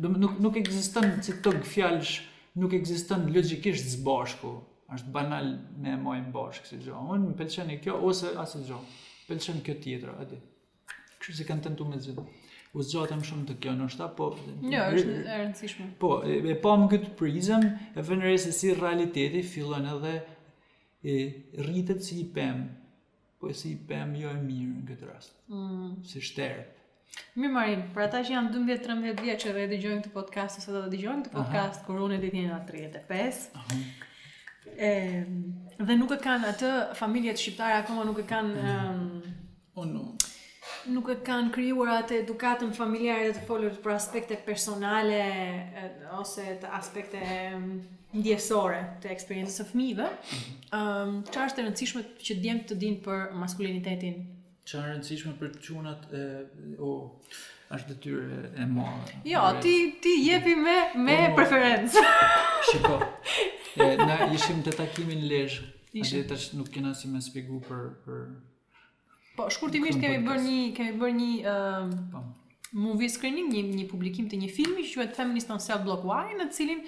nuk 0.01 0.39
nuk 0.41 0.57
ekziston 0.63 1.11
si 1.23 1.35
këto 1.37 1.53
fjalësh, 1.75 2.15
nuk 2.57 2.73
ekziston 2.79 3.29
logjikisht 3.37 3.91
së 3.93 4.01
bashku. 4.07 4.55
Është 4.93 5.13
banal 5.13 5.53
me 5.81 5.93
e 5.93 6.01
mojmë 6.01 6.33
bashkë 6.33 6.71
si 6.73 6.81
gjë. 6.87 6.97
Unë 6.97 7.27
më 7.29 7.37
pëlqen 7.43 7.77
kjo 7.85 7.99
ose 8.09 8.33
asgjë. 8.47 8.81
Pëlqen 9.29 9.61
kjo 9.65 9.77
tjetër, 9.85 10.17
a 10.17 10.25
di. 10.33 10.41
Kështu 11.21 11.45
kanë 11.53 11.69
tentuar 11.69 11.93
me 11.93 12.01
zgjidhje 12.01 12.42
u 12.73 12.81
zgjatëm 12.83 13.21
shumë 13.27 13.47
të 13.51 13.55
kjo 13.63 13.73
nështë 13.77 14.01
ta, 14.01 14.07
po... 14.17 14.27
Jo, 14.73 14.85
është 14.97 15.15
e 15.21 15.39
rëndësishme. 15.43 15.87
Po, 16.01 16.13
e, 16.25 16.39
e 16.55 16.55
pa 16.63 16.73
më 16.81 16.87
këtë 16.95 17.11
prizëm, 17.19 17.67
e 18.01 18.05
vënëre 18.07 18.37
se 18.41 18.53
si 18.57 18.71
realiteti 18.77 19.43
fillon 19.45 19.85
edhe 19.93 20.13
e, 21.05 21.17
rritet 21.67 22.01
si 22.07 22.23
i 22.23 22.27
pem, 22.37 22.63
po 23.39 23.51
e 23.53 23.57
si 23.59 23.75
i 23.75 23.79
pem 23.91 24.15
jo 24.17 24.33
e 24.33 24.39
mirë 24.41 24.71
në 24.79 24.87
këtë 24.89 25.11
rast, 25.11 25.35
mm. 25.53 25.91
si 26.09 26.25
shterë. 26.31 26.65
Mi 27.37 27.51
Marin, 27.53 27.83
për 27.93 28.07
ata 28.07 28.23
që 28.25 28.33
janë 28.39 28.55
12-13 28.57 29.21
vjetë 29.21 29.39
që 29.45 29.53
dhe 29.59 29.67
dëgjojnë 29.75 30.05
këtë 30.07 30.15
podcast, 30.17 30.63
ose 30.63 30.73
dhe 30.79 30.89
dëgjojnë 30.95 31.27
këtë 31.27 31.37
podcast, 31.37 31.85
kur 31.85 32.01
unë 32.09 32.17
e 32.17 32.23
ditin 32.25 32.49
e 32.55 32.63
35, 32.73 33.45
Aha. 33.61 33.83
E, 34.73 34.89
dhe 35.83 35.95
nuk 35.99 36.13
e 36.15 36.17
kanë 36.23 36.49
atë 36.55 36.69
familjet 36.97 37.37
shqiptare 37.43 37.81
akoma 37.83 38.07
nuk 38.09 38.23
e 38.23 38.25
kanë 38.31 38.53
mm. 38.57 39.03
um, 39.03 39.43
oh, 39.77 39.85
no 39.91 40.05
nuk 40.91 41.09
e 41.13 41.17
kanë 41.25 41.51
krijuar 41.55 41.91
atë 42.01 42.17
edukatën 42.23 42.73
familjare 42.77 43.29
dhe 43.29 43.37
të 43.37 43.47
folur 43.47 43.75
për 43.85 43.95
aspekte 43.95 44.39
personale 44.47 45.19
ose 46.19 46.57
të 46.63 46.71
aspekte 46.79 47.21
ndjesore 48.15 48.81
të 49.03 49.11
eksperiencës 49.15 49.57
së 49.61 49.67
fëmijëve. 49.71 50.09
Ëm 50.11 50.53
mhm. 50.75 50.77
um, 50.77 51.17
çfarë 51.31 51.53
është 51.53 51.61
e 51.63 51.67
rëndësishme 51.69 52.05
që 52.29 52.39
djem 52.45 52.63
të 52.69 52.79
dinë 52.83 53.03
për 53.07 53.23
maskulinitetin? 53.43 54.19
Çfarë 54.69 54.83
është 54.83 54.85
e 54.85 54.93
rëndësishme 54.93 55.35
për 55.41 55.55
çunat 55.65 56.07
e 56.19 56.23
o 56.79 56.91
oh 56.91 57.41
është 57.73 57.95
detyrë 57.95 58.39
e 58.61 58.65
mua. 58.69 58.91
Jo, 59.25 59.47
ti 59.65 59.77
ti 60.05 60.19
jepi 60.27 60.59
me 60.61 60.77
me 61.01 61.19
oh, 61.31 61.37
preferencë. 61.39 62.03
Shiko. 62.69 62.99
Ne 63.79 64.17
ishim 64.37 64.61
te 64.67 64.75
takimi 64.77 65.17
në 65.23 65.31
Lezhë. 65.31 65.69
Ishte 66.03 66.23
tash 66.29 66.51
nuk 66.57 66.69
kena 66.75 66.93
si 66.97 67.09
më 67.13 67.21
spjegu 67.25 67.61
për 67.67 67.87
për 68.05 68.21
Po 69.37 69.49
shkurtimisht 69.53 70.01
kemi 70.01 70.19
bër 70.27 70.41
një 70.45 70.57
kemi 70.77 70.99
bër 71.01 71.13
një 71.19 71.29
ë 71.41 71.53
uh, 71.53 72.21
movie 72.87 73.09
screening, 73.09 73.47
një 73.53 73.63
një 73.79 73.87
publikim 73.89 74.27
të 74.29 74.41
një 74.43 74.49
filmi 74.53 74.85
që 74.85 74.99
quhet 74.99 75.15
Feminist 75.17 75.53
on 75.55 75.63
Cell 75.65 75.81
Block 75.87 76.05
Y, 76.09 76.35
në 76.41 76.47
cilin 76.53 76.83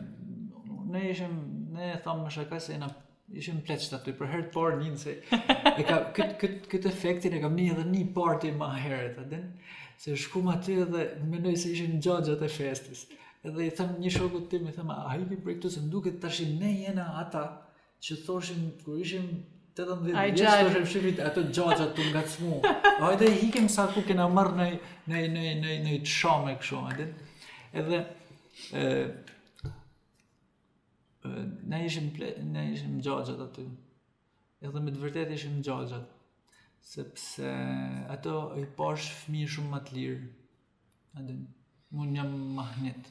ne 0.91 1.11
ishim 1.11 1.37
ne 1.77 1.93
thamë 2.05 2.31
shaka 2.35 2.59
se 2.61 2.79
na 2.79 2.89
ishim 3.33 3.61
pleqt 3.61 3.95
aty 4.01 4.11
për 4.21 4.27
herë 4.33 4.49
të 4.49 4.53
parë 4.59 4.83
një 4.83 4.97
se 4.97 5.15
e 5.79 5.83
ka 5.91 5.97
këtë 6.17 6.35
këtë 6.41 6.71
këtë 6.73 6.89
efektin 6.95 7.33
e 7.39 7.43
kam 7.47 7.55
një 7.57 7.71
edhe 7.75 7.85
një 7.95 8.07
parti 8.17 8.51
më 8.51 8.73
herët 8.87 9.19
atë 9.25 9.39
se 10.01 10.17
shkum 10.17 10.47
aty 10.49 10.75
dhe 10.93 11.03
mendoj 11.31 11.53
se 11.63 11.69
ishin 11.77 11.99
gjogjat 12.05 12.41
e 12.41 12.47
festës. 12.49 13.01
Edhe 13.45 13.67
i 13.69 13.73
them 13.77 13.91
një 14.01 14.13
shokut 14.15 14.47
tim, 14.53 14.65
i 14.69 14.73
them, 14.73 14.89
a 14.93 15.11
hipi 15.13 15.37
për 15.37 15.59
këtu 15.59 15.71
se 15.75 15.81
nduket 15.85 16.15
duket 16.23 16.53
ne 16.61 16.71
jena 16.83 17.07
ata 17.21 17.43
që 18.07 18.15
thoshim 18.25 18.63
kur 18.85 18.95
ishim 19.03 19.27
18 19.77 20.07
vjeç, 20.07 20.39
thoshim 20.39 20.87
shifit 20.93 21.21
ato 21.27 21.43
gjogjat 21.59 21.93
të 21.99 22.07
ngacmu. 22.15 22.63
Hajde 23.03 23.29
i 23.29 23.35
hikim 23.43 23.69
sa 23.69 23.87
ku 23.93 24.01
kena 24.09 24.25
marr 24.37 24.55
në 24.57 24.69
në 25.13 25.21
në 25.37 25.45
në 25.67 25.75
në 25.85 25.99
çome 26.15 26.55
kështu, 26.63 26.81
a 26.81 27.83
Edhe 27.83 28.01
ne 31.75 31.83
ishim 31.87 32.09
ple, 32.17 32.33
ne 32.57 32.65
ishim 32.73 32.97
gjogjat 33.05 33.45
aty. 33.51 33.67
Edhe 34.65 34.81
me 34.81 34.97
të 34.97 35.05
vërtetë 35.05 35.37
ishim 35.37 35.61
gjogjat 35.65 36.09
sepse 36.81 37.53
ato 38.09 38.55
i 38.59 38.65
posh 38.77 39.11
fëmi 39.25 39.45
shumë 39.55 39.73
më 39.75 39.81
të 39.87 39.97
lirë. 39.97 40.29
Adin, 41.21 41.41
mund 41.97 42.17
jam 42.17 42.33
mahnit. 42.57 43.09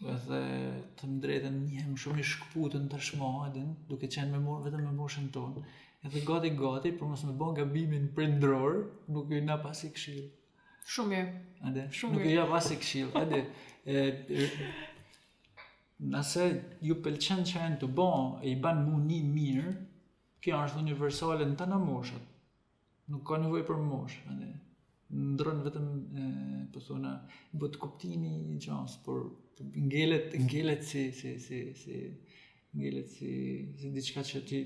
Edhe 0.00 0.40
të 0.98 1.08
më 1.10 1.20
drejten 1.24 1.56
njëhem 1.66 1.96
shumë 2.02 2.20
i 2.22 2.26
shkëputën 2.26 2.86
të 2.90 3.00
shmo, 3.10 3.28
adin, 3.46 3.70
duke 3.88 4.08
qenë 4.12 4.32
me 4.40 4.58
vetëm 4.66 4.84
me 4.88 4.92
moshën 4.98 5.30
tonë. 5.34 5.64
Edhe 6.08 6.22
gati-gati, 6.26 6.92
për 6.96 7.08
mos 7.10 7.24
me 7.28 7.34
bon 7.40 7.56
gabimin 7.58 8.06
për 8.16 8.30
ndrorë, 8.38 8.80
nuk 9.14 9.32
ju 9.34 9.42
na 9.44 9.58
pas 9.62 9.82
i 9.84 9.90
këshilë. 9.94 10.28
Shumë 10.90 11.10
mirë. 11.14 11.34
Ade, 11.70 11.86
shumë 11.96 12.16
mirë. 12.16 12.30
Nuk 12.30 12.38
ja 12.38 12.46
pas 12.48 12.70
i 12.72 12.78
këshillë. 12.80 13.20
Ade, 13.20 13.42
e, 13.84 14.46
nëse 16.14 16.46
ju 16.88 16.96
pëlqen 17.04 17.44
që 17.48 17.60
e 17.66 17.70
në 17.74 17.80
të 17.84 17.90
bo, 18.00 18.08
e 18.40 18.54
i 18.54 18.56
ban 18.64 18.80
mu 18.88 18.96
një 19.04 19.20
mirë, 19.36 19.76
kjo 20.40 20.64
është 20.64 20.80
universalin 20.80 21.52
të 21.60 21.68
në 21.68 21.80
moshët 21.84 22.29
nuk 23.10 23.26
ka 23.28 23.36
nevojë 23.42 23.64
për 23.68 23.78
mosh, 23.84 24.18
edhe 24.32 24.48
ndron 25.34 25.60
vetëm 25.66 25.86
e 26.14 26.24
persona 26.74 27.16
po 27.50 27.64
bot 27.64 27.76
kuptimi 27.82 28.28
i 28.52 28.58
gjans 28.62 28.92
por 29.04 29.24
ngelet 29.90 30.36
ngelet 30.44 30.84
si 30.86 31.00
si 31.20 31.32
si 31.46 31.56
si 31.80 31.94
ngelet 32.78 33.08
si 33.16 33.30
si 33.80 33.88
diçka 33.96 34.22
që 34.30 34.42
ti 34.48 34.60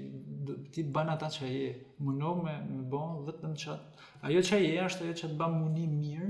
ti 0.75 0.83
bën 0.85 1.09
ata 1.15 1.31
që 1.37 1.45
je 1.55 1.71
mundo 2.05 2.35
me 2.45 2.55
me 2.69 2.83
bën 2.95 3.15
vetëm 3.29 3.55
çat 3.63 3.81
ajo 4.29 4.43
që 4.49 4.59
je 4.63 4.75
është 4.89 5.07
ajo 5.07 5.15
që 5.23 5.31
të 5.33 5.39
bën 5.41 5.57
mundi 5.63 5.87
mirë 5.95 6.29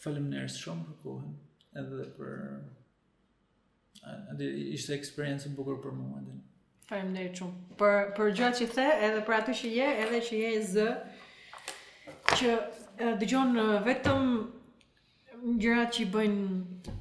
faleminderit 0.02 0.56
shumë 0.56 0.86
për 0.88 1.00
kohën 1.06 1.80
edhe 1.84 2.10
për 2.18 2.36
Ade, 4.00 4.46
ishte 4.72 4.94
eksperiencë 4.96 5.50
e 5.50 5.50
bukur 5.52 5.74
për 5.84 5.92
mua 5.92 6.22
Faleminderit 6.88 7.34
shumë. 7.36 7.58
Për 7.82 7.98
për 8.16 8.30
gjatë 8.38 8.58
që 8.62 8.68
the, 8.78 8.86
edhe 9.08 9.20
për 9.26 9.34
atë 9.38 9.54
që 9.58 9.72
je, 9.74 9.88
edhe 10.06 10.20
që 10.28 10.38
je 10.38 10.52
z 10.70 10.86
që 12.30 12.54
dëgjon 13.20 13.52
vetëm 13.84 14.22
mm, 14.32 15.58
gjërat 15.66 15.92
që 15.98 16.02
i 16.06 16.08
bëjnë 16.16 16.94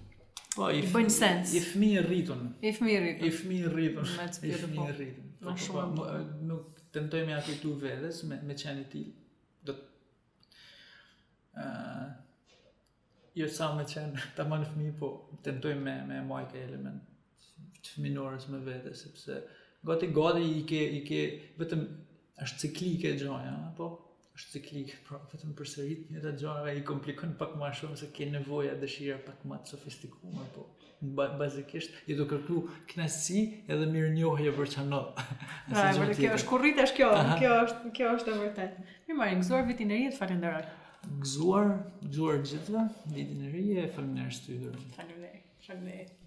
Po, 0.56 0.70
i 0.74 0.82
bën 0.96 1.10
sens. 1.14 1.52
I 1.54 1.60
fëmijë 1.62 2.02
rritun. 2.08 2.48
I 2.66 2.72
fëmijë 2.74 3.00
rritun. 3.04 3.28
I 3.28 3.32
fëmijë 3.38 3.72
rritun. 3.74 4.08
I 4.08 4.56
fëmijë 4.58 4.96
rritun. 4.98 5.28
Po, 5.44 5.54
po, 5.54 5.84
po, 5.92 5.92
po, 6.00 6.08
nuk 6.50 6.80
tentoj 6.96 7.22
me 7.28 7.36
aty 7.38 7.60
tu 7.62 7.76
vedes 7.78 8.24
me 8.26 8.40
me 8.50 8.56
çani 8.58 8.88
ti. 8.90 9.04
Do 9.68 9.76
ë 11.54 12.08
jo 13.44 13.48
sa 13.60 13.68
me 13.78 13.86
çan 13.94 14.18
ta 14.36 14.48
marr 14.50 14.66
fëmi 14.72 14.96
po 14.98 15.12
tentoj 15.46 15.76
me 15.84 15.96
me 16.10 16.20
mojte 16.26 16.64
element 16.66 17.06
të 17.86 18.02
minorës 18.04 18.50
me 18.52 18.60
vete 18.66 18.96
sepse 19.00 19.38
gati 19.88 20.10
gati 20.18 20.42
i 20.58 20.66
ke 20.70 20.82
i 20.98 21.04
ke 21.06 21.22
vetëm 21.62 21.86
është 22.44 22.64
ciklike 22.66 23.14
gjëja 23.22 23.54
apo 23.70 23.92
është 24.40 24.52
ciklik, 24.60 24.92
pra 25.08 25.18
vetëm 25.34 25.52
për 25.58 25.68
sërit 25.70 26.12
një 26.14 26.22
të 26.24 26.32
gjarëve 26.42 26.74
i 26.80 26.84
komplikon 26.88 27.34
pak 27.40 27.56
ma 27.60 27.70
shumë 27.76 27.98
se 28.00 28.08
ke 28.16 28.28
nevoja 28.32 28.76
dëshira 28.82 29.18
pak 29.26 29.42
ma 29.52 29.58
të 29.64 29.74
sofistikume, 29.76 30.46
po 30.56 30.64
ba 31.18 31.26
bazikisht 31.42 31.98
i 32.12 32.16
do 32.20 32.26
kërku 32.30 32.62
knasi 32.94 33.42
edhe 33.72 33.88
mirë 33.96 34.14
njohje 34.16 34.54
për 34.60 34.72
që 34.76 34.86
në. 34.92 35.02
Pra, 35.16 35.84
e 35.84 35.98
vërë, 36.00 36.16
kjo 36.22 36.32
është 36.38 36.50
kurrit, 36.54 36.80
është 36.86 37.00
kjo, 37.02 37.10
kjo 37.42 37.54
është, 37.66 37.94
kjo 38.00 38.14
është 38.20 38.34
e 38.36 38.38
vërtet. 38.44 38.80
Mi 39.10 39.20
marë, 39.20 39.38
në 39.40 39.44
gëzuar 39.46 39.68
vitin 39.74 39.92
e 39.96 40.00
rrit, 40.02 40.20
falin 40.22 40.40
dhe 40.46 40.54
rrë. 40.54 40.78
Gëzuar, 41.26 41.74
gëzuar 42.06 42.40
gjithë, 42.54 42.86
vitin 43.18 43.44
e 43.48 43.52
rrit, 43.52 43.94
falin 43.98 44.16
dhe 44.22 44.28
rrit. 44.32 44.88
Falin 45.68 45.86
dhe 45.92 45.98
rrit. 46.00 46.19